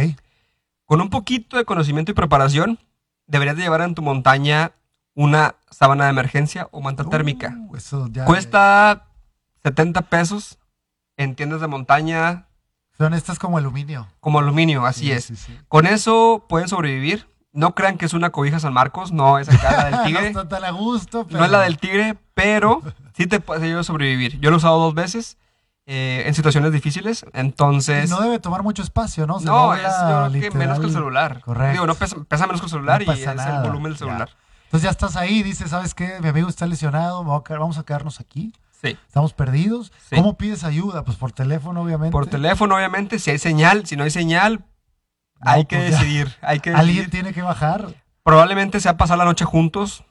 Con 0.86 1.02
un 1.02 1.10
poquito 1.10 1.58
de 1.58 1.66
conocimiento 1.66 2.10
y 2.10 2.14
preparación, 2.14 2.78
deberías 3.26 3.56
de 3.56 3.62
llevar 3.62 3.82
en 3.82 3.94
tu 3.94 4.00
montaña 4.00 4.72
una 5.14 5.56
sábana 5.70 6.04
de 6.04 6.10
emergencia 6.10 6.68
o 6.72 6.80
manta 6.80 7.02
uh, 7.02 7.10
térmica. 7.10 7.54
Cuesta 8.24 9.08
70 9.62 10.02
pesos 10.08 10.58
en 11.18 11.34
tiendas 11.34 11.60
de 11.60 11.66
montaña, 11.66 12.46
son 13.00 13.14
estas 13.14 13.38
como 13.38 13.56
aluminio. 13.56 14.06
Como 14.20 14.40
aluminio, 14.40 14.84
así 14.84 15.10
es. 15.10 15.32
Con 15.68 15.86
eso 15.86 16.44
pueden 16.50 16.68
sobrevivir. 16.68 17.30
No 17.50 17.74
crean 17.74 17.96
que 17.96 18.04
es 18.04 18.12
una 18.12 18.28
cobija 18.28 18.60
San 18.60 18.74
Marcos, 18.74 19.10
no 19.10 19.38
es 19.38 19.48
acá 19.48 19.72
la 19.72 19.84
del 19.90 20.02
tigre. 20.04 20.32
no 20.34 20.46
tan 20.46 20.64
a 20.64 20.70
gusto, 20.70 21.26
No 21.30 21.42
es 21.42 21.50
la 21.50 21.62
del 21.62 21.78
tigre, 21.78 22.18
pero 22.34 22.82
sí 23.16 23.26
te 23.26 23.40
puede 23.40 23.64
ayudar 23.64 23.80
a 23.80 23.84
sobrevivir. 23.84 24.38
Yo 24.38 24.50
lo 24.50 24.56
he 24.56 24.58
usado 24.58 24.78
dos 24.78 24.92
veces 24.92 25.38
eh, 25.86 26.24
en 26.26 26.34
situaciones 26.34 26.72
difíciles, 26.72 27.24
entonces... 27.32 28.10
no 28.10 28.20
debe 28.20 28.38
tomar 28.38 28.62
mucho 28.62 28.82
espacio, 28.82 29.26
¿no? 29.26 29.40
no, 29.40 29.74
es 29.74 29.82
yo 29.82 30.52
menos 30.52 30.78
que 30.78 30.86
el 30.86 30.92
celular. 30.92 31.40
Correcto. 31.40 31.72
Digo, 31.72 31.86
no 31.86 31.94
pesa, 31.94 32.46
menos 32.46 32.60
que 32.60 32.66
el 32.66 32.70
celular 32.70 33.02
y 33.02 33.10
es 33.10 33.26
el 33.26 33.62
volumen 33.62 33.92
del 33.92 33.96
celular. 33.96 34.28
Entonces 34.64 34.84
ya 34.84 34.90
estás 34.90 35.16
ahí, 35.16 35.42
dices, 35.42 35.70
¿sabes 35.70 35.94
qué? 35.94 36.18
Mi 36.20 36.28
amigo 36.28 36.50
está 36.50 36.66
lesionado, 36.66 37.24
vamos 37.24 37.78
a 37.78 37.82
quedarnos 37.82 38.20
aquí. 38.20 38.52
Estamos 38.82 39.32
perdidos. 39.34 39.92
¿Cómo 40.14 40.36
pides 40.36 40.64
ayuda? 40.64 41.04
Pues 41.04 41.16
por 41.16 41.32
teléfono, 41.32 41.82
obviamente. 41.82 42.12
Por 42.12 42.26
teléfono, 42.26 42.76
obviamente. 42.76 43.18
Si 43.18 43.30
hay 43.30 43.38
señal, 43.38 43.86
si 43.86 43.96
no 43.96 44.04
hay 44.04 44.10
señal, 44.10 44.64
hay, 45.40 45.66
que 45.66 45.76
pues 45.76 45.90
decidir, 45.90 46.34
hay 46.42 46.60
que 46.60 46.70
Alguien 46.70 47.10
tiene 47.10 47.32
que 47.32 47.42
bajar. 47.42 47.94
Probablemente 48.22 48.80
sea 48.80 48.96
pasar 48.96 49.18
la 49.18 49.24
noche 49.24 49.44
juntos 49.44 50.04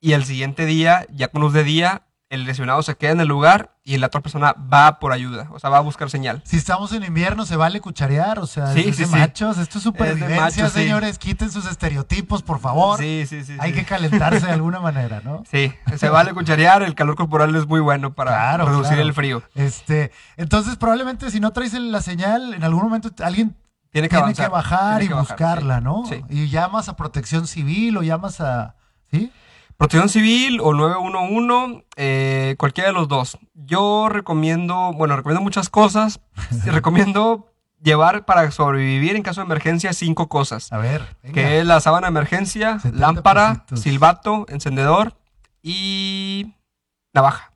y 0.00 0.12
el 0.12 0.24
siguiente 0.24 0.66
día, 0.66 1.06
ya 1.12 1.28
con 1.28 1.42
luz 1.42 1.52
de 1.52 1.64
día, 1.64 2.06
el 2.34 2.44
lesionado 2.44 2.82
se 2.82 2.96
queda 2.96 3.12
en 3.12 3.20
el 3.20 3.28
lugar 3.28 3.76
y 3.84 3.96
la 3.98 4.08
otra 4.08 4.20
persona 4.20 4.52
va 4.52 4.98
por 4.98 5.12
ayuda, 5.12 5.48
o 5.52 5.58
sea, 5.58 5.70
va 5.70 5.78
a 5.78 5.80
buscar 5.80 6.10
señal. 6.10 6.42
Si 6.44 6.56
estamos 6.56 6.92
en 6.92 7.04
invierno, 7.04 7.46
se 7.46 7.56
vale 7.56 7.80
cucharear, 7.80 8.38
o 8.38 8.46
sea, 8.46 8.72
sí, 8.72 8.84
es 8.86 9.10
machos, 9.10 9.58
esto 9.58 9.78
es 9.78 9.84
supervivencia, 9.84 10.68
señores, 10.68 11.18
quiten 11.18 11.50
sus 11.50 11.66
estereotipos, 11.66 12.42
por 12.42 12.60
favor. 12.60 12.98
Sí, 12.98 13.24
sí, 13.28 13.44
sí. 13.44 13.56
Hay 13.58 13.72
que 13.72 13.84
calentarse 13.84 14.46
de 14.46 14.52
alguna 14.52 14.80
manera, 14.80 15.20
¿no? 15.24 15.42
Sí, 15.50 15.72
se 15.96 16.08
vale 16.08 16.34
cucharear, 16.34 16.82
el 16.82 16.94
calor 16.94 17.16
corporal 17.16 17.54
es 17.54 17.66
muy 17.66 17.80
bueno 17.80 18.14
para 18.14 18.56
reducir 18.56 18.98
el 18.98 19.12
frío. 19.14 19.42
Este, 19.54 20.12
entonces, 20.36 20.76
probablemente 20.76 21.30
si 21.30 21.40
no 21.40 21.52
traes 21.52 21.74
la 21.74 22.02
señal, 22.02 22.54
en 22.54 22.64
algún 22.64 22.84
momento 22.84 23.10
alguien 23.22 23.56
tiene 23.90 24.08
que, 24.08 24.48
bajar 24.48 25.04
y 25.04 25.08
buscarla, 25.08 25.80
¿no? 25.80 26.02
Y 26.28 26.48
llamas 26.48 26.88
a 26.88 26.96
protección 26.96 27.46
civil 27.46 27.96
o 27.96 28.02
llamas 28.02 28.40
a... 28.40 28.74
¿Sí? 29.12 29.30
Protección 29.84 30.08
Civil 30.08 30.60
o 30.62 30.72
911, 30.72 31.84
eh, 31.96 32.54
cualquiera 32.56 32.88
de 32.88 32.94
los 32.94 33.06
dos. 33.06 33.36
Yo 33.52 34.08
recomiendo, 34.08 34.94
bueno, 34.94 35.14
recomiendo 35.14 35.42
muchas 35.42 35.68
cosas. 35.68 36.20
recomiendo 36.64 37.52
llevar 37.82 38.24
para 38.24 38.50
sobrevivir 38.50 39.14
en 39.14 39.22
caso 39.22 39.42
de 39.42 39.44
emergencia 39.44 39.92
cinco 39.92 40.30
cosas. 40.30 40.72
A 40.72 40.78
ver. 40.78 41.18
Que 41.34 41.60
es 41.60 41.66
la 41.66 41.80
sábana 41.80 42.06
de 42.06 42.12
emergencia, 42.12 42.78
lámpara, 42.94 43.66
silbato, 43.74 44.46
encendedor 44.48 45.18
y 45.62 46.54
navaja. 47.12 47.52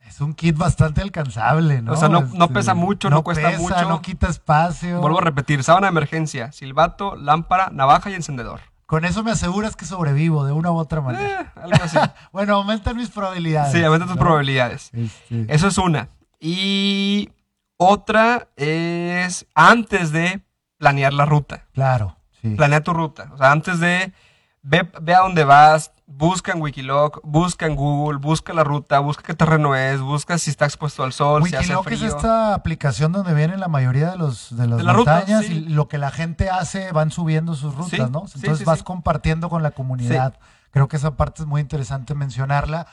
Es 0.00 0.20
un 0.20 0.34
kit 0.34 0.58
bastante 0.58 1.00
alcanzable, 1.00 1.80
¿no? 1.80 1.94
O 1.94 1.96
sea, 1.96 2.10
no, 2.10 2.28
no 2.34 2.48
pesa 2.48 2.74
mucho, 2.74 3.08
no, 3.08 3.22
cuesta 3.22 3.50
mucho. 3.52 3.88
No 3.88 4.02
quita 4.02 4.28
espacio. 4.28 5.00
Vuelvo 5.00 5.20
a 5.20 5.22
repetir, 5.22 5.64
sábana 5.64 5.86
de 5.86 5.92
emergencia, 5.92 6.52
silbato, 6.52 7.16
lámpara, 7.16 7.70
navaja 7.72 8.10
y 8.10 8.14
encendedor. 8.14 8.60
Con 8.86 9.04
eso 9.04 9.22
me 9.22 9.30
aseguras 9.30 9.76
que 9.76 9.84
sobrevivo 9.84 10.44
de 10.44 10.52
una 10.52 10.70
u 10.70 10.76
otra 10.76 11.00
manera. 11.00 11.52
Eh, 11.56 11.60
algo 11.60 11.82
así. 11.82 11.98
bueno, 12.32 12.56
aumentan 12.56 12.96
mis 12.96 13.10
probabilidades. 13.10 13.72
Sí, 13.72 13.82
aumentan 13.82 14.08
tus 14.08 14.18
probabilidades. 14.18 14.90
Este. 14.92 15.46
Eso 15.48 15.68
es 15.68 15.78
una. 15.78 16.08
Y 16.38 17.30
otra 17.76 18.48
es 18.56 19.46
antes 19.54 20.12
de 20.12 20.42
planear 20.78 21.12
la 21.12 21.24
ruta. 21.24 21.66
Claro. 21.72 22.16
Sí. 22.40 22.50
Planea 22.50 22.82
tu 22.82 22.92
ruta. 22.92 23.30
O 23.32 23.38
sea, 23.38 23.52
antes 23.52 23.80
de 23.80 24.12
ve, 24.62 24.88
ve 25.00 25.14
a 25.14 25.20
dónde 25.20 25.44
vas, 25.44 25.92
busca 26.16 26.52
en 26.52 26.60
Wikiloc, 26.60 27.20
busca 27.22 27.66
en 27.66 27.74
Google, 27.74 28.18
busca 28.18 28.52
la 28.52 28.64
ruta, 28.64 28.98
busca 29.00 29.22
qué 29.22 29.34
terreno 29.34 29.74
es, 29.74 30.00
busca 30.00 30.38
si 30.38 30.50
está 30.50 30.64
expuesto 30.64 31.02
al 31.02 31.12
sol, 31.12 31.44
si 31.46 31.56
hace 31.56 31.76
frío. 31.78 31.96
es 31.96 32.02
esta 32.14 32.54
aplicación 32.54 33.12
donde 33.12 33.34
vienen 33.34 33.60
la 33.60 33.68
mayoría 33.68 34.10
de 34.10 34.18
los 34.18 34.56
de 34.56 34.66
las 34.66 34.82
montañas 34.82 35.44
y 35.48 35.60
lo 35.60 35.88
que 35.88 35.98
la 35.98 36.10
gente 36.10 36.50
hace 36.50 36.92
van 36.92 37.10
subiendo 37.10 37.54
sus 37.54 37.74
rutas, 37.74 38.10
¿no? 38.10 38.24
Entonces 38.34 38.64
vas 38.64 38.82
compartiendo 38.82 39.48
con 39.48 39.62
la 39.62 39.72
comunidad. 39.72 40.38
Creo 40.70 40.88
que 40.88 40.96
esa 40.96 41.16
parte 41.16 41.42
es 41.42 41.48
muy 41.48 41.60
interesante 41.60 42.14
mencionarla. 42.14 42.86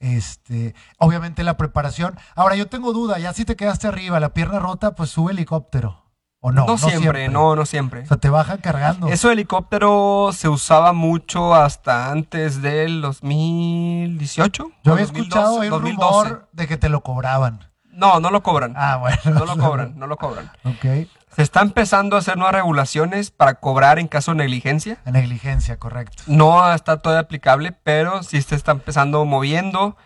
Este, 0.00 0.74
obviamente 0.98 1.44
la 1.44 1.56
preparación. 1.56 2.18
Ahora 2.34 2.56
yo 2.56 2.66
tengo 2.68 2.92
duda, 2.92 3.18
ya 3.18 3.32
si 3.32 3.44
te 3.44 3.56
quedaste 3.56 3.88
arriba, 3.88 4.20
la 4.20 4.34
pierna 4.34 4.58
rota, 4.58 4.94
pues 4.94 5.10
sube 5.10 5.32
helicóptero. 5.32 6.03
¿O 6.46 6.52
no? 6.52 6.66
No, 6.66 6.76
siempre, 6.76 7.30
no, 7.30 7.56
no 7.56 7.64
siempre. 7.64 8.02
O 8.02 8.06
sea, 8.06 8.18
te 8.18 8.28
bajan 8.28 8.58
cargando. 8.58 9.08
Eso 9.08 9.30
helicóptero 9.30 10.28
se 10.34 10.50
usaba 10.50 10.92
mucho 10.92 11.54
hasta 11.54 12.10
antes 12.10 12.60
del 12.60 13.00
2018. 13.00 14.70
Yo 14.84 14.92
había 14.92 15.06
escuchado 15.06 15.54
un 15.54 15.70
rumor 15.70 16.46
de 16.52 16.68
que 16.68 16.76
te 16.76 16.90
lo 16.90 17.00
cobraban. 17.00 17.60
No, 17.84 18.20
no 18.20 18.28
lo 18.28 18.42
cobran. 18.42 18.74
Ah, 18.76 18.98
bueno. 18.98 19.16
No 19.24 19.46
lo 19.46 19.56
cobran, 19.56 19.98
no 19.98 20.06
lo 20.06 20.18
cobran. 20.18 20.50
ok. 20.64 21.08
Se 21.34 21.40
está 21.42 21.62
empezando 21.62 22.14
a 22.14 22.18
hacer 22.18 22.36
nuevas 22.36 22.56
regulaciones 22.56 23.30
para 23.30 23.54
cobrar 23.54 23.98
en 23.98 24.06
caso 24.06 24.32
de 24.32 24.36
negligencia. 24.36 24.98
Negligencia, 25.06 25.78
correcto. 25.78 26.24
No 26.26 26.74
está 26.74 26.98
todavía 26.98 27.22
aplicable, 27.22 27.72
pero 27.72 28.22
sí 28.22 28.42
se 28.42 28.54
está 28.54 28.72
empezando 28.72 29.24
moviendo 29.24 29.96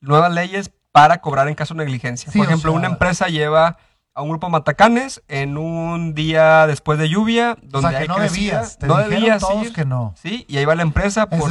nuevas 0.00 0.32
leyes 0.32 0.70
para 0.92 1.20
cobrar 1.20 1.48
en 1.48 1.56
caso 1.56 1.74
de 1.74 1.78
negligencia. 1.84 2.30
Por 2.32 2.46
ejemplo, 2.46 2.72
una 2.72 2.86
empresa 2.86 3.26
lleva 3.26 3.78
a 4.14 4.22
un 4.22 4.30
grupo 4.30 4.46
de 4.46 4.52
matacanes 4.52 5.22
en 5.28 5.56
un 5.56 6.14
día 6.14 6.66
después 6.66 6.98
de 6.98 7.08
lluvia 7.08 7.56
donde 7.62 7.88
o 7.88 7.90
sea, 7.90 8.00
que 8.00 8.08
no 8.08 8.18
debías, 8.18 8.78
no 8.82 8.96
debías 8.96 9.40
todos 9.40 9.70
que 9.70 9.84
no. 9.84 10.14
Sí, 10.16 10.44
y 10.48 10.58
ahí 10.58 10.64
va 10.64 10.74
la 10.74 10.82
empresa 10.82 11.28
por 11.28 11.50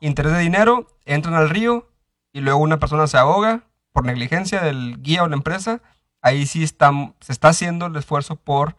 interés 0.00 0.32
de 0.32 0.38
dinero, 0.38 0.86
entran 1.04 1.34
al 1.34 1.50
río 1.50 1.88
y 2.32 2.40
luego 2.40 2.60
una 2.60 2.78
persona 2.78 3.06
se 3.06 3.18
ahoga 3.18 3.62
por 3.92 4.04
negligencia 4.04 4.60
del 4.60 5.02
guía 5.02 5.22
o 5.24 5.28
la 5.28 5.36
empresa. 5.36 5.80
Ahí 6.20 6.46
sí 6.46 6.62
está, 6.62 6.90
se 7.20 7.32
está 7.32 7.48
haciendo 7.48 7.86
el 7.86 7.96
esfuerzo 7.96 8.36
por 8.36 8.76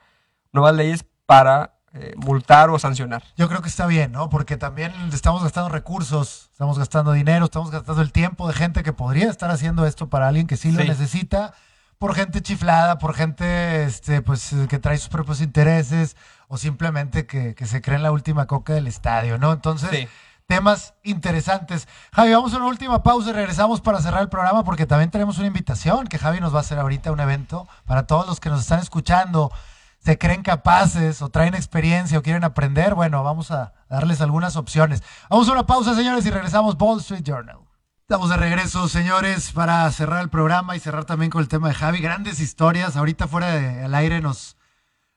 nuevas 0.52 0.76
leyes 0.76 1.06
para 1.26 1.80
eh, 1.94 2.14
multar 2.18 2.70
o 2.70 2.80
sancionar. 2.80 3.24
Yo 3.36 3.50
creo 3.50 3.62
que 3.62 3.70
está 3.70 3.88
bien, 3.88 4.12
¿no? 4.12 4.30
Porque 4.30 4.58
también 4.58 4.94
estamos 5.12 5.44
gastando 5.44 5.70
recursos, 5.70 6.50
estamos 6.52 6.78
gastando 6.78 7.12
dinero, 7.14 7.46
estamos 7.46 7.72
gastando 7.72 8.02
el 8.02 8.12
tiempo 8.12 8.48
de 8.48 8.54
gente 8.54 8.84
que 8.84 8.94
podría 8.94 9.30
estar 9.30 9.50
haciendo 9.50 9.86
esto 9.86 10.08
para 10.08 10.28
alguien 10.28 10.48
que 10.48 10.58
sí. 10.58 10.72
lo 10.72 10.84
necesita 10.84 11.54
por 12.00 12.16
gente 12.16 12.42
chiflada, 12.42 12.98
por 12.98 13.14
gente 13.14 13.84
este, 13.84 14.22
pues, 14.22 14.56
que 14.70 14.80
trae 14.80 14.98
sus 14.98 15.10
propios 15.10 15.42
intereses 15.42 16.16
o 16.48 16.58
simplemente 16.58 17.28
que, 17.28 17.54
se 17.66 17.82
cree 17.82 17.98
en 17.98 18.04
la 18.04 18.14
última 18.14 18.48
coca 18.48 18.74
del 18.74 18.88
estadio, 18.88 19.38
¿no? 19.38 19.52
Entonces, 19.52 20.08
temas 20.48 20.94
interesantes. 21.04 21.90
Javi, 22.14 22.32
vamos 22.32 22.54
a 22.54 22.58
una 22.58 22.68
última 22.68 23.04
pausa 23.04 23.30
y 23.30 23.34
regresamos 23.34 23.82
para 23.82 24.02
cerrar 24.02 24.22
el 24.22 24.30
programa 24.30 24.64
porque 24.64 24.86
también 24.86 25.12
tenemos 25.12 25.38
una 25.38 25.48
invitación 25.48 26.08
que 26.08 26.18
Javi 26.18 26.40
nos 26.40 26.54
va 26.54 26.60
a 26.60 26.62
hacer 26.62 26.80
ahorita, 26.80 27.12
un 27.12 27.20
evento 27.20 27.68
para 27.86 28.08
todos 28.08 28.26
los 28.26 28.40
que 28.40 28.50
nos 28.50 28.62
están 28.62 28.80
escuchando. 28.80 29.52
Se 30.00 30.18
creen 30.18 30.42
capaces 30.42 31.22
o 31.22 31.28
traen 31.28 31.54
experiencia 31.54 32.18
o 32.18 32.24
quieren 32.24 32.46
aprender, 32.46 32.96
bueno, 32.96 33.22
vamos 33.26 33.52
a 33.52 33.74
darles 33.90 34.22
algunas 34.22 34.56
opciones. 34.56 35.04
Vamos 35.30 35.50
a 35.50 35.52
una 35.52 35.66
pausa, 35.66 35.94
señores, 35.94 36.26
y 36.26 36.32
regresamos 36.32 36.78
Wall 36.80 37.00
Street 37.02 37.24
Journal. 37.24 37.69
Estamos 38.10 38.32
de 38.32 38.38
regreso, 38.38 38.90
señores, 38.90 39.52
para 39.52 39.92
cerrar 39.92 40.24
el 40.24 40.30
programa 40.30 40.76
y 40.76 40.80
cerrar 40.80 41.06
también 41.06 41.30
con 41.30 41.44
el 41.44 41.48
tema 41.48 41.68
de 41.68 41.76
Javi. 41.76 42.00
Grandes 42.00 42.40
historias. 42.40 42.98
Ahorita 42.98 43.28
fuera 43.28 43.52
del 43.52 43.94
aire 43.94 44.20
nos, 44.20 44.58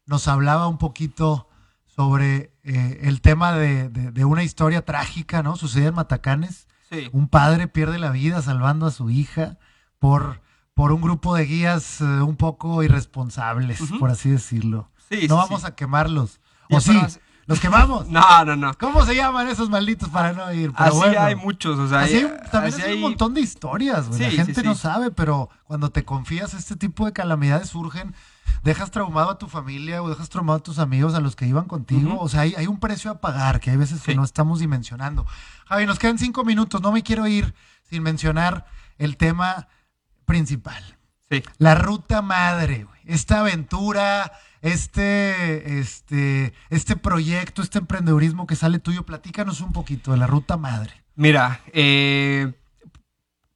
nos 0.05 0.28
hablaba 0.28 0.68
un 0.68 0.76
poquito 0.76 1.49
sobre 1.86 2.53
eh, 2.64 3.01
el 3.05 3.22
tema 3.22 3.55
de, 3.55 4.12
una 4.26 4.43
historia 4.43 4.84
trágica, 4.84 5.43
¿no? 5.43 5.57
Sucede 5.57 5.86
en 5.86 5.95
Matacanes. 5.95 6.68
Sí. 6.90 7.09
Un 7.12 7.28
padre 7.28 7.66
pierde 7.66 7.99
la 7.99 8.11
vida 8.11 8.43
salvando 8.43 8.84
a 8.84 8.90
su 8.90 9.09
hija 9.09 9.57
por, 9.99 10.43
por 10.74 10.93
un 10.93 11.01
grupo 11.01 11.34
de 11.34 11.47
guías 11.47 12.03
eh, 12.03 12.05
un 12.05 12.36
poco 12.36 12.82
irresponsables, 12.82 13.80
por 13.99 14.11
así 14.11 14.28
decirlo. 14.28 14.90
Sí, 15.09 15.28
no 15.28 15.36
vamos 15.36 15.64
a 15.64 15.74
quemarlos. 15.74 16.40
O 16.68 16.78
sí, 16.78 17.01
¿Los 17.47 17.61
quemamos? 17.61 18.09
no, 18.09 18.45
no, 18.45 18.57
no. 18.57 18.74
¿Cómo 18.78 19.05
se 19.05 19.14
llaman 19.14 19.49
esos 19.49 19.68
malditos 19.68 20.09
para 20.09 20.32
no 20.32 20.53
ir? 20.53 20.72
así 20.76 21.03
hay 21.16 21.34
muchos, 21.34 21.78
o 21.78 21.88
sea, 21.88 22.01
así, 22.01 22.26
también 22.51 22.80
hay 22.80 22.95
un 22.95 23.01
montón 23.01 23.34
de 23.34 23.40
historias, 23.40 24.09
güey. 24.09 24.20
la 24.20 24.30
gente 24.30 24.62
no 24.62 24.74
sabe, 24.74 25.11
pero 25.11 25.49
cuando 25.64 25.90
te 25.90 26.05
confías, 26.05 26.55
este 26.55 26.76
tipo 26.76 27.05
de 27.05 27.12
calamidades 27.12 27.68
surgen, 27.70 28.14
dejas 28.62 28.90
traumado 28.90 29.30
a 29.30 29.38
tu 29.38 29.49
familia 29.49 30.03
o 30.03 30.09
dejas 30.09 30.28
traumado 30.28 30.59
a 30.59 30.62
tus 30.62 30.78
amigos, 30.78 31.14
a 31.14 31.20
los 31.20 31.34
que 31.34 31.47
iban 31.47 31.64
contigo. 31.64 32.18
O 32.20 32.28
sea, 32.28 32.43
hay, 32.43 32.55
hay, 32.57 32.66
un 32.66 32.78
precio 32.78 33.11
a 33.11 33.20
pagar 33.20 33.61
que 33.61 33.70
hay 33.70 33.76
veces 33.76 34.03
que 34.03 34.14
no 34.14 34.24
estamos 34.24 34.61
dimensionando. 34.61 35.26
Javi, 35.66 35.86
nos 35.86 35.99
quedan 35.99 36.18
cinco 36.18 36.45
minutos. 36.45 36.80
No 36.80 36.93
me 36.93 37.03
quiero 37.03 37.26
ir 37.26 37.55
sin 37.82 38.03
mencionar 38.03 38.66
el 38.99 39.16
tema 39.16 39.68
principal. 40.26 40.82
Sí. 41.30 41.43
La 41.59 41.74
ruta 41.74 42.22
madre, 42.22 42.84
güey. 42.84 43.01
Esta 43.07 43.40
aventura 43.40 44.32
este, 44.62 45.80
este, 45.80 46.54
este 46.70 46.96
proyecto, 46.96 47.62
este 47.62 47.78
emprendedurismo 47.78 48.46
que 48.46 48.56
sale 48.56 48.78
tuyo. 48.78 49.04
Platícanos 49.04 49.60
un 49.60 49.72
poquito 49.72 50.12
de 50.12 50.16
la 50.16 50.26
ruta 50.26 50.56
madre. 50.56 51.04
Mira, 51.14 51.60
eh, 51.72 52.52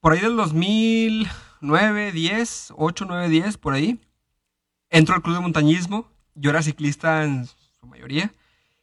por 0.01 0.13
ahí 0.13 0.21
del 0.21 0.37
2009, 0.37 2.13
10, 2.13 2.75
8, 2.77 3.05
9, 3.09 3.29
10, 3.29 3.57
por 3.57 3.73
ahí, 3.73 4.01
entro 4.91 5.15
al 5.15 5.23
club 5.23 5.37
de 5.37 5.43
montañismo. 5.43 6.11
Yo 6.35 6.51
era 6.51 6.63
ciclista 6.63 7.25
en 7.25 7.47
su 7.47 7.87
mayoría. 7.87 8.33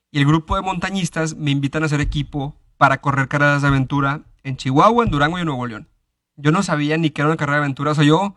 Y 0.09 0.19
el 0.19 0.25
grupo 0.25 0.55
de 0.55 0.61
montañistas 0.61 1.35
me 1.35 1.51
invitan 1.51 1.83
a 1.83 1.87
hacer 1.87 1.99
equipo 1.99 2.55
para 2.77 3.01
correr 3.01 3.27
carreras 3.27 3.61
de 3.61 3.67
aventura 3.67 4.21
en 4.43 4.57
Chihuahua, 4.57 5.03
en 5.03 5.11
Durango 5.11 5.37
y 5.37 5.41
en 5.41 5.47
Nuevo 5.47 5.67
León. 5.67 5.89
Yo 6.35 6.51
no 6.51 6.63
sabía 6.63 6.97
ni 6.97 7.09
que 7.09 7.21
era 7.21 7.29
una 7.29 7.37
carrera 7.37 7.57
de 7.57 7.63
aventura. 7.63 7.91
O 7.91 7.95
sea, 7.95 8.03
yo, 8.03 8.35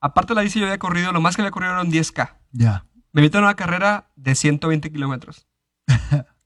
aparte 0.00 0.32
de 0.32 0.36
la 0.36 0.42
bici, 0.42 0.58
yo 0.58 0.66
había 0.66 0.78
corrido, 0.78 1.12
lo 1.12 1.20
más 1.20 1.36
que 1.36 1.42
había 1.42 1.50
corrido 1.50 1.72
era 1.72 1.82
un 1.82 1.90
10K. 1.90 2.36
Ya. 2.52 2.84
Me 3.12 3.22
invito 3.22 3.38
a 3.38 3.42
una 3.42 3.54
carrera 3.54 4.10
de 4.16 4.34
120 4.34 4.92
kilómetros. 4.92 5.46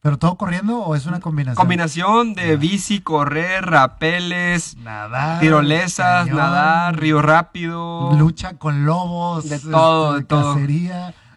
¿Pero 0.01 0.19
todo 0.19 0.37
corriendo 0.37 0.81
o 0.81 0.97
es 0.97 1.07
una 1.07 1.21
combinación? 1.21 1.57
Combinación 1.57 2.35
de 2.35 2.57
bici, 2.57 3.01
correr, 3.01 3.65
rapeles, 3.65 4.77
nadar, 4.79 5.39
tirolesas, 5.41 6.27
nadar, 6.27 6.99
río 6.99 7.23
rápido. 7.23 8.13
Lucha 8.19 8.59
con 8.59 8.85
lobos. 8.85 9.49
De 9.49 9.61
todo, 9.61 10.15
de, 10.15 10.25
todo. 10.25 10.59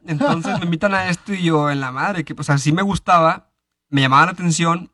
Entonces 0.07 0.57
me 0.59 0.65
invitan 0.65 0.95
a 0.95 1.09
esto 1.09 1.33
y 1.33 1.43
yo 1.43 1.69
en 1.69 1.79
la 1.79 1.91
madre, 1.91 2.23
que 2.23 2.33
pues 2.33 2.49
así 2.49 2.71
me 2.71 2.81
gustaba, 2.81 3.51
me 3.89 4.01
llamaba 4.01 4.25
la 4.25 4.31
atención 4.31 4.91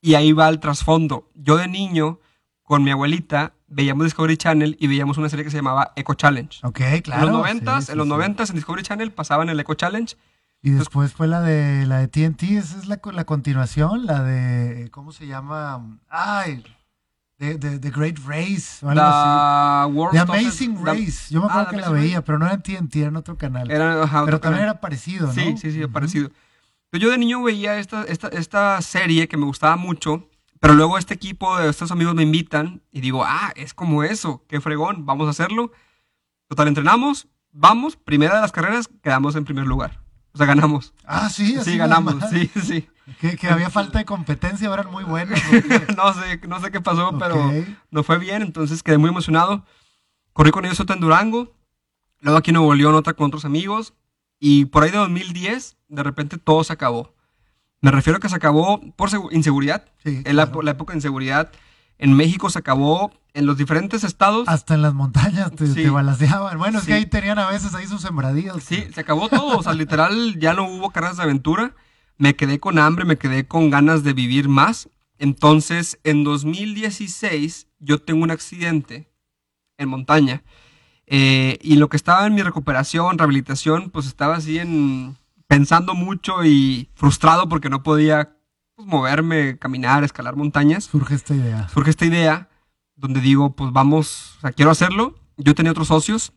y 0.00 0.14
ahí 0.14 0.32
va 0.32 0.48
el 0.48 0.60
trasfondo. 0.60 1.28
Yo 1.34 1.56
de 1.56 1.66
niño, 1.66 2.20
con 2.62 2.84
mi 2.84 2.92
abuelita, 2.92 3.54
veíamos 3.72 4.04
Discovery 4.04 4.36
Channel 4.36 4.76
y 4.78 4.86
veíamos 4.86 5.18
una 5.18 5.28
serie 5.28 5.44
que 5.44 5.50
se 5.50 5.56
llamaba 5.56 5.92
Eco 5.96 6.14
Challenge. 6.14 6.60
Ok, 6.62 6.80
claro. 7.02 7.22
En 7.22 7.32
los 7.32 7.38
noventas, 7.38 7.88
en 7.88 7.98
los 7.98 8.06
noventas 8.06 8.50
en 8.50 8.56
Discovery 8.56 8.82
Channel 8.82 9.12
pasaban 9.12 9.48
el 9.48 9.58
Eco 9.58 9.74
Challenge. 9.74 10.16
Y 10.64 10.70
después 10.70 11.12
fue 11.12 11.26
la 11.26 11.40
de 11.40 11.86
la 11.86 11.98
de 11.98 12.06
TNT, 12.06 12.44
esa 12.52 12.78
es 12.78 12.86
la, 12.86 13.00
la 13.12 13.24
continuación, 13.24 14.06
la 14.06 14.22
de 14.22 14.90
¿cómo 14.92 15.10
se 15.10 15.26
llama? 15.26 15.98
Ay, 16.08 16.62
The, 17.38 17.90
Great 17.90 18.18
Race. 18.24 18.84
O 18.86 18.90
algo 18.90 20.10
The 20.12 20.20
Amazing 20.20 20.84
Race. 20.84 21.34
Yo 21.34 21.40
me 21.40 21.46
acuerdo 21.46 21.68
ah, 21.68 21.70
que 21.70 21.76
la 21.78 21.88
veía, 21.88 22.24
pero 22.24 22.38
no 22.38 22.46
era 22.46 22.54
en 22.54 22.62
TNT, 22.62 22.96
era 22.96 23.08
en 23.08 23.16
otro 23.16 23.36
canal. 23.36 23.66
pero 23.66 24.40
también 24.40 24.62
era 24.62 24.80
parecido, 24.80 25.26
¿no? 25.26 25.32
Sí, 25.32 25.56
sí, 25.56 25.72
sí, 25.72 25.84
parecido. 25.88 26.30
Yo 26.92 27.10
de 27.10 27.18
niño 27.18 27.42
veía 27.42 27.78
esta, 27.78 28.04
esta, 28.04 28.28
esta 28.28 28.80
serie 28.82 29.26
que 29.26 29.36
me 29.36 29.46
gustaba 29.46 29.76
mucho, 29.76 30.28
pero 30.62 30.74
luego 30.74 30.96
este 30.96 31.12
equipo 31.12 31.58
de 31.58 31.68
estos 31.68 31.90
amigos 31.90 32.14
me 32.14 32.22
invitan 32.22 32.82
y 32.92 33.00
digo, 33.00 33.24
ah, 33.24 33.52
es 33.56 33.74
como 33.74 34.04
eso, 34.04 34.44
qué 34.46 34.60
fregón, 34.60 35.04
vamos 35.04 35.26
a 35.26 35.30
hacerlo. 35.30 35.72
Total, 36.46 36.68
entrenamos, 36.68 37.26
vamos, 37.50 37.96
primera 37.96 38.36
de 38.36 38.42
las 38.42 38.52
carreras, 38.52 38.88
quedamos 39.02 39.34
en 39.34 39.44
primer 39.44 39.66
lugar. 39.66 40.00
O 40.32 40.38
sea, 40.38 40.46
ganamos. 40.46 40.94
Ah, 41.04 41.28
sí, 41.30 41.56
Sí, 41.64 41.76
ganamos, 41.76 42.14
sí, 42.30 42.48
sí. 42.62 42.88
Que, 43.18 43.48
había 43.48 43.70
falta 43.70 43.98
de 43.98 44.04
competencia, 44.04 44.72
eran 44.72 44.88
muy 44.88 45.02
buenos. 45.02 45.36
no 45.96 46.14
sé, 46.14 46.40
no 46.46 46.60
sé 46.60 46.70
qué 46.70 46.80
pasó, 46.80 47.18
pero 47.18 47.52
no 47.90 48.04
fue 48.04 48.18
bien, 48.18 48.42
entonces 48.42 48.84
quedé 48.84 48.98
muy 48.98 49.10
emocionado. 49.10 49.64
Corrí 50.32 50.52
con 50.52 50.64
ellos 50.64 50.78
otra 50.78 50.94
en 50.94 51.00
Durango, 51.00 51.52
luego 52.20 52.38
aquí 52.38 52.50
en 52.50 52.54
Nuevo 52.54 52.76
León 52.76 52.94
otra 52.94 53.14
con 53.14 53.26
otros 53.26 53.44
amigos, 53.44 53.94
y 54.38 54.66
por 54.66 54.84
ahí 54.84 54.92
de 54.92 54.98
2010, 54.98 55.76
de 55.88 56.02
repente 56.04 56.38
todo 56.38 56.62
se 56.62 56.72
acabó. 56.72 57.11
Me 57.82 57.90
refiero 57.90 58.16
a 58.16 58.20
que 58.20 58.30
se 58.30 58.36
acabó 58.36 58.80
por 58.96 59.10
inseguridad. 59.32 59.84
en 60.04 60.36
la, 60.36 60.44
época 60.44 60.92
de 60.92 60.98
inseguridad. 60.98 61.52
En 61.98 62.14
México 62.14 62.48
se 62.48 62.58
acabó 62.58 63.12
en 63.34 63.44
los 63.44 63.58
diferentes 63.58 64.02
estados. 64.02 64.48
Hasta 64.48 64.74
en 64.74 64.82
las 64.82 64.94
montañas 64.94 65.52
te, 65.52 65.66
sí. 65.66 65.88
balanceaban. 65.88 66.56
Bueno, 66.58 66.78
es 66.78 66.86
que 66.86 66.94
ahí 66.94 67.06
tenían 67.06 67.38
a 67.38 67.48
veces 67.50 67.74
ahí 67.74 67.86
sus 67.86 68.00
sembradíos. 68.00 68.62
Sí, 68.64 68.86
se 68.94 69.00
acabó 69.00 69.28
todo. 69.28 69.58
o 69.58 69.62
sea, 69.62 69.74
literal, 69.74 70.38
ya 70.38 70.54
no 70.54 70.64
hubo 70.64 70.90
carreras 70.90 71.18
de 71.18 71.24
aventura 71.24 71.74
me 72.22 72.36
quedé 72.36 72.60
con 72.60 72.78
hambre, 72.78 73.04
me 73.04 73.18
quedé 73.18 73.46
con 73.48 73.68
ganas 73.68 74.04
de 74.04 74.12
vivir 74.12 74.48
más. 74.48 74.88
Entonces, 75.18 75.98
en 76.04 76.22
2016, 76.22 77.66
yo 77.80 78.00
tengo 78.00 78.22
un 78.22 78.30
accidente 78.30 79.08
en 79.76 79.88
montaña. 79.88 80.44
Eh, 81.08 81.58
y 81.62 81.76
lo 81.76 81.88
que 81.88 81.96
estaba 81.96 82.24
en 82.24 82.34
mi 82.34 82.42
recuperación, 82.42 83.18
rehabilitación, 83.18 83.90
pues 83.90 84.06
estaba 84.06 84.36
así 84.36 84.60
en 84.60 85.16
pensando 85.52 85.94
mucho 85.94 86.46
y 86.46 86.88
frustrado 86.94 87.46
porque 87.46 87.68
no 87.68 87.82
podía 87.82 88.38
pues, 88.74 88.88
moverme, 88.88 89.58
caminar, 89.58 90.02
escalar 90.02 90.34
montañas. 90.34 90.84
Surge 90.84 91.14
esta 91.14 91.34
idea. 91.34 91.68
Surge 91.68 91.90
esta 91.90 92.06
idea 92.06 92.48
donde 92.96 93.20
digo, 93.20 93.54
pues 93.54 93.70
vamos, 93.70 94.36
o 94.38 94.40
sea, 94.40 94.52
quiero 94.52 94.70
hacerlo. 94.70 95.14
Yo 95.36 95.54
tenía 95.54 95.72
otros 95.72 95.88
socios, 95.88 96.32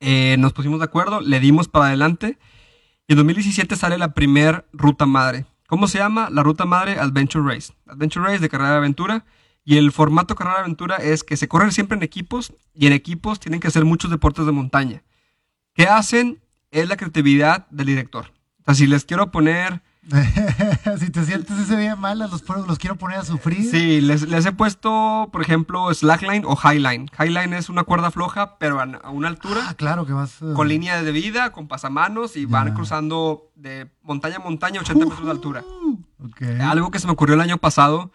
eh, 0.00 0.36
nos 0.38 0.54
pusimos 0.54 0.78
de 0.78 0.86
acuerdo, 0.86 1.20
le 1.20 1.40
dimos 1.40 1.68
para 1.68 1.88
adelante 1.88 2.38
y 3.06 3.12
en 3.12 3.18
2017 3.18 3.76
sale 3.76 3.98
la 3.98 4.14
primer 4.14 4.66
ruta 4.72 5.04
madre. 5.04 5.44
¿Cómo 5.66 5.86
se 5.86 5.98
llama? 5.98 6.30
La 6.30 6.42
ruta 6.42 6.64
madre 6.64 6.98
Adventure 6.98 7.54
Race. 7.54 7.74
Adventure 7.86 8.24
Race 8.24 8.38
de 8.38 8.48
carrera 8.48 8.70
de 8.70 8.76
aventura. 8.78 9.26
Y 9.62 9.76
el 9.76 9.92
formato 9.92 10.36
carrera 10.36 10.56
de 10.56 10.62
aventura 10.62 10.96
es 10.96 11.22
que 11.22 11.36
se 11.36 11.48
corren 11.48 11.70
siempre 11.70 11.98
en 11.98 12.02
equipos 12.02 12.54
y 12.72 12.86
en 12.86 12.94
equipos 12.94 13.40
tienen 13.40 13.60
que 13.60 13.68
hacer 13.68 13.84
muchos 13.84 14.10
deportes 14.10 14.46
de 14.46 14.52
montaña. 14.52 15.02
¿Qué 15.74 15.84
hacen? 15.84 16.42
Es 16.72 16.88
la 16.88 16.96
creatividad 16.96 17.68
del 17.70 17.86
director. 17.86 18.32
O 18.60 18.64
sea, 18.64 18.74
si 18.74 18.88
les 18.88 19.04
quiero 19.04 19.30
poner 19.30 19.82
si 20.98 21.10
te 21.10 21.24
sientes 21.24 21.56
ese 21.58 21.76
día 21.76 21.94
mal, 21.94 22.18
los, 22.18 22.42
los 22.66 22.78
quiero 22.78 22.96
poner 22.96 23.18
a 23.18 23.24
sufrir. 23.24 23.70
Sí, 23.70 24.00
les, 24.00 24.28
les, 24.28 24.44
he 24.44 24.52
puesto, 24.52 25.28
por 25.30 25.42
ejemplo, 25.42 25.94
slackline 25.94 26.44
o 26.44 26.56
highline. 26.56 27.08
Highline 27.16 27.52
es 27.52 27.68
una 27.68 27.84
cuerda 27.84 28.10
floja, 28.10 28.58
pero 28.58 28.80
a, 28.80 29.10
una 29.10 29.28
altura. 29.28 29.60
Ah, 29.68 29.74
claro 29.74 30.04
que 30.04 30.12
vas. 30.12 30.42
Eh, 30.42 30.52
con 30.56 30.66
línea 30.66 31.02
de 31.02 31.12
vida, 31.12 31.52
con 31.52 31.68
pasamanos 31.68 32.36
y 32.36 32.46
van 32.46 32.74
cruzando 32.74 33.52
de 33.54 33.88
montaña 34.02 34.36
a 34.36 34.40
montaña 34.40 34.80
80 34.80 35.04
metros 35.04 35.24
de 35.24 35.30
altura. 35.30 35.64
Algo 36.62 36.90
que 36.90 36.98
se 36.98 37.06
me 37.06 37.12
ocurrió 37.12 37.36
el 37.36 37.40
año 37.40 37.58
pasado, 37.58 38.10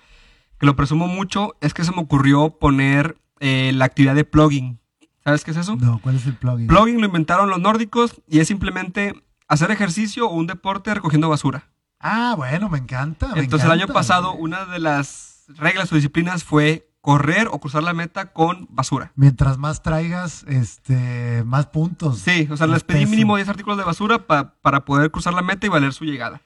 que 0.60 0.66
lo 0.66 0.76
presumo 0.76 1.08
mucho, 1.08 1.56
es 1.62 1.74
que 1.74 1.86
se 1.86 1.92
me 1.92 2.02
ocurrió 2.02 2.50
poner 2.60 3.18
eh, 3.40 3.72
la 3.74 3.86
actividad 3.86 4.16
de 4.16 4.26
plugging. 4.26 4.80
¿Sabes 5.28 5.44
qué 5.44 5.52
es 5.52 5.58
eso? 5.58 5.76
No, 5.76 6.00
¿cuál 6.02 6.16
es 6.16 6.26
el 6.26 6.36
plugging? 6.36 6.68
Plugging 6.68 7.02
lo 7.02 7.06
inventaron 7.06 7.50
los 7.50 7.60
nórdicos 7.60 8.22
y 8.30 8.40
es 8.40 8.48
simplemente 8.48 9.14
hacer 9.50 9.72
ejercicio 9.72 10.26
o 10.26 10.34
un 10.34 10.48
deporte 10.48 10.94
recogiendo 10.94 11.28
basura. 11.28 11.68
Ah, 12.00 12.34
bueno, 12.38 12.70
me 12.70 12.78
encanta. 12.78 13.34
Entonces 13.36 13.66
el 13.66 13.74
año 13.74 13.88
pasado 13.88 14.32
una 14.32 14.64
de 14.64 14.80
las 14.80 15.44
reglas 15.50 15.92
o 15.92 15.96
disciplinas 15.96 16.46
fue 16.46 16.90
correr 17.02 17.50
o 17.52 17.60
cruzar 17.60 17.84
la 17.84 17.92
meta 17.92 18.32
con 18.32 18.70
basura. 18.70 19.12
Mientras 19.16 19.58
más 19.58 19.84
traigas, 19.84 20.46
este, 20.48 21.44
más 21.44 21.66
puntos. 21.66 22.20
Sí, 22.20 22.48
o 22.50 22.56
sea, 22.56 22.68
les 22.68 22.86
pedí 22.86 23.06
mínimo 23.06 23.36
10 23.36 23.50
artículos 23.50 23.78
de 23.78 23.84
basura 23.84 24.28
para 24.28 24.86
poder 24.86 25.12
cruzar 25.12 25.34
la 25.34 25.42
meta 25.42 25.66
y 25.66 25.70
valer 25.70 25.92
su 25.92 26.06
llegada. 26.06 26.42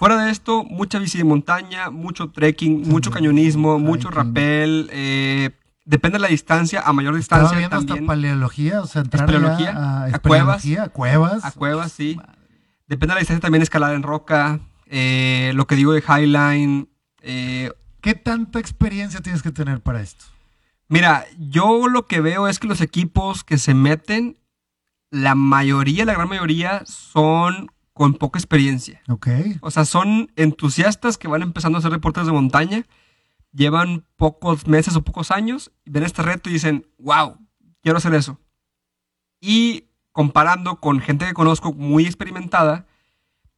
Fuera 0.00 0.16
de 0.24 0.30
esto, 0.30 0.64
mucha 0.64 0.98
bici 0.98 1.18
de 1.18 1.24
montaña, 1.24 1.90
mucho 1.90 2.30
trekking, 2.30 2.88
mucho 2.88 3.10
cañonismo, 3.10 3.78
mucho 3.78 4.10
rappel, 4.10 4.88
eh, 4.92 5.50
depende 5.90 6.18
de 6.18 6.22
la 6.22 6.28
distancia, 6.28 6.82
a 6.82 6.92
mayor 6.92 7.16
distancia 7.16 7.58
viendo 7.58 7.76
también. 7.76 7.98
hasta 7.98 8.06
paleología, 8.06 8.80
o 8.80 8.86
sea, 8.86 9.02
entrar 9.02 9.22
a, 9.22 10.04
a, 10.04 10.18
cuevas, 10.20 10.64
a 10.78 10.88
cuevas. 10.88 11.44
A 11.44 11.50
cuevas, 11.50 11.90
sí. 11.90 12.16
Depende 12.86 13.12
de 13.12 13.14
la 13.16 13.18
distancia 13.18 13.40
también 13.40 13.62
escalar 13.62 13.92
en 13.94 14.04
roca, 14.04 14.60
eh, 14.86 15.50
lo 15.56 15.66
que 15.66 15.74
digo 15.74 15.92
de 15.92 16.00
Highline. 16.00 16.88
Eh, 17.22 17.72
¿Qué 18.00 18.14
tanta 18.14 18.60
experiencia 18.60 19.20
tienes 19.20 19.42
que 19.42 19.50
tener 19.50 19.80
para 19.80 20.00
esto? 20.00 20.26
Mira, 20.88 21.26
yo 21.38 21.88
lo 21.88 22.06
que 22.06 22.20
veo 22.20 22.46
es 22.46 22.60
que 22.60 22.68
los 22.68 22.80
equipos 22.80 23.42
que 23.42 23.58
se 23.58 23.74
meten, 23.74 24.38
la 25.10 25.34
mayoría, 25.34 26.04
la 26.04 26.14
gran 26.14 26.28
mayoría, 26.28 26.84
son 26.86 27.68
con 27.92 28.14
poca 28.14 28.38
experiencia. 28.38 29.02
Ok. 29.08 29.28
O 29.60 29.72
sea, 29.72 29.84
son 29.84 30.30
entusiastas 30.36 31.18
que 31.18 31.26
van 31.26 31.42
empezando 31.42 31.78
a 31.78 31.80
hacer 31.80 31.90
deportes 31.90 32.26
de 32.26 32.32
montaña, 32.32 32.84
llevan 33.52 34.04
pocos 34.16 34.66
meses 34.66 34.96
o 34.96 35.02
pocos 35.02 35.30
años, 35.30 35.72
ven 35.84 36.02
este 36.02 36.22
reto 36.22 36.50
y 36.50 36.54
dicen, 36.54 36.86
wow, 36.98 37.36
quiero 37.82 37.98
hacer 37.98 38.14
eso. 38.14 38.38
Y 39.40 39.84
comparando 40.12 40.76
con 40.80 41.00
gente 41.00 41.26
que 41.26 41.34
conozco 41.34 41.72
muy 41.72 42.04
experimentada, 42.04 42.86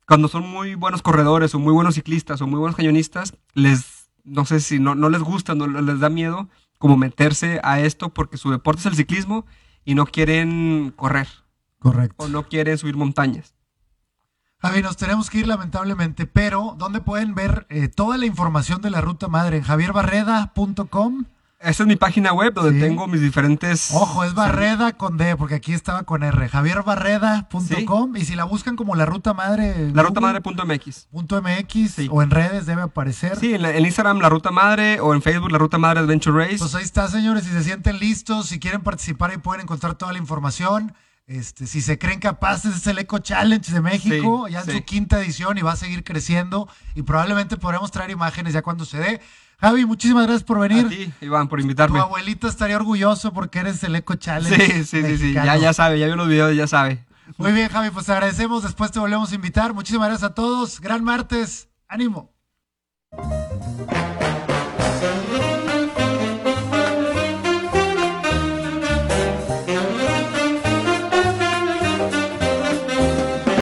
cuando 0.07 0.28
son 0.28 0.49
muy 0.49 0.74
buenos 0.74 1.03
corredores 1.03 1.55
o 1.55 1.59
muy 1.59 1.72
buenos 1.72 1.95
ciclistas 1.95 2.40
o 2.40 2.47
muy 2.47 2.59
buenos 2.59 2.76
cañonistas, 2.76 3.34
les, 3.55 4.11
no 4.24 4.45
sé 4.45 4.61
si 4.61 4.78
no, 4.78 4.95
no 4.95 5.09
les 5.09 5.22
gusta, 5.22 5.55
no 5.55 5.66
les 5.66 6.01
da 6.01 6.09
miedo 6.09 6.49
como 6.78 6.97
meterse 6.97 7.61
a 7.62 7.80
esto 7.80 8.09
porque 8.09 8.36
su 8.36 8.51
deporte 8.51 8.80
es 8.80 8.86
el 8.86 8.97
ciclismo 8.97 9.47
y 9.84 9.95
no 9.95 10.07
quieren 10.07 10.93
correr. 10.97 11.28
Correcto. 11.78 12.24
O 12.24 12.28
no 12.28 12.49
quieren 12.49 12.78
subir 12.78 12.97
montañas. 12.97 13.55
Javi, 14.62 14.80
nos 14.80 14.96
tenemos 14.96 15.28
que 15.28 15.38
ir 15.38 15.48
lamentablemente, 15.48 16.24
pero 16.28 16.76
¿dónde 16.78 17.00
pueden 17.00 17.34
ver 17.34 17.66
eh, 17.68 17.88
toda 17.88 18.16
la 18.16 18.26
información 18.26 18.80
de 18.80 18.90
la 18.90 19.00
ruta 19.00 19.26
madre? 19.26 19.56
En 19.56 19.64
javierbarreda.com. 19.64 21.24
Esa 21.58 21.82
es 21.82 21.86
mi 21.88 21.96
página 21.96 22.32
web 22.32 22.54
donde 22.54 22.80
tengo 22.80 23.08
mis 23.08 23.20
diferentes. 23.20 23.90
Ojo, 23.92 24.22
es 24.22 24.34
Barreda 24.34 24.92
con 24.92 25.16
D, 25.16 25.36
porque 25.36 25.56
aquí 25.56 25.72
estaba 25.72 26.04
con 26.04 26.22
R. 26.22 26.48
javierbarreda.com. 26.48 28.16
Y 28.16 28.24
si 28.24 28.36
la 28.36 28.44
buscan 28.44 28.76
como 28.76 28.94
la 28.94 29.04
ruta 29.04 29.34
madre. 29.34 29.90
La 29.92 30.04
ruta 30.04 30.20
madre.mx. 30.20 31.08
.mx 31.10 32.08
o 32.08 32.22
en 32.22 32.30
redes 32.30 32.64
debe 32.64 32.82
aparecer. 32.82 33.36
Sí, 33.38 33.54
en, 33.54 33.64
Instagram 33.84 34.20
la 34.20 34.28
ruta 34.28 34.52
madre 34.52 35.00
o 35.00 35.12
en 35.12 35.22
Facebook 35.22 35.50
la 35.50 35.58
ruta 35.58 35.78
madre 35.78 36.00
Adventure 36.00 36.44
Race. 36.44 36.58
Pues 36.58 36.74
ahí 36.76 36.84
está, 36.84 37.08
señores. 37.08 37.42
Si 37.44 37.50
se 37.50 37.64
sienten 37.64 37.98
listos, 37.98 38.46
si 38.46 38.60
quieren 38.60 38.82
participar, 38.82 39.32
ahí 39.32 39.38
pueden 39.38 39.62
encontrar 39.62 39.94
toda 39.94 40.12
la 40.12 40.18
información. 40.18 40.94
Este, 41.27 41.66
si 41.66 41.81
se 41.81 41.99
creen 41.99 42.18
capaces, 42.18 42.77
es 42.77 42.87
el 42.87 42.99
Eco 42.99 43.18
Challenge 43.18 43.73
de 43.73 43.81
México, 43.81 44.49
ya 44.49 44.61
en 44.61 44.70
su 44.70 44.85
quinta 44.85 45.20
edición 45.20 45.57
y 45.57 45.62
va 45.62 45.73
a 45.73 45.77
seguir 45.77 46.05
creciendo. 46.05 46.68
Y 46.95 47.03
probablemente 47.03 47.57
podremos 47.57 47.91
traer 47.91 48.11
imágenes 48.11 48.53
ya 48.53 48.62
cuando 48.62 48.85
se 48.85 48.99
dé. 48.99 49.20
Javi, 49.59 49.87
muchísimas 49.87 50.25
gracias 50.25 50.43
por 50.43 50.59
venir. 50.59 50.87
A 50.87 50.89
ti, 50.89 51.12
Iván, 51.20 51.49
por 51.49 51.61
invitarme. 51.61 51.99
Tu 51.99 52.05
abuelito 52.05 52.49
estaría 52.49 52.77
orgulloso 52.77 53.33
porque 53.33 53.61
eres 53.61 53.83
el 53.85 53.95
Eco 53.95 54.16
Challenge. 54.16 54.85
Sí, 54.85 55.03
sí, 55.03 55.18
sí, 55.18 55.33
Ya, 55.33 55.57
ya 55.57 55.73
sabe, 55.73 56.01
ya 56.01 56.07
vio 56.07 56.16
los 56.16 56.29
videos, 56.29 56.57
ya 56.57 56.66
sabe. 56.66 57.05
Muy 57.39 57.53
bien, 57.53 57.68
Javi, 57.68 57.91
pues 57.91 58.07
te 58.07 58.12
agradecemos. 58.12 58.64
Después 58.64 58.91
te 58.91 58.99
volvemos 58.99 59.31
a 59.31 59.35
invitar. 59.35 59.73
Muchísimas 59.73 60.09
gracias 60.09 60.31
a 60.31 60.35
todos. 60.35 60.81
Gran 60.81 61.05
martes. 61.05 61.68
Ánimo. 61.89 62.33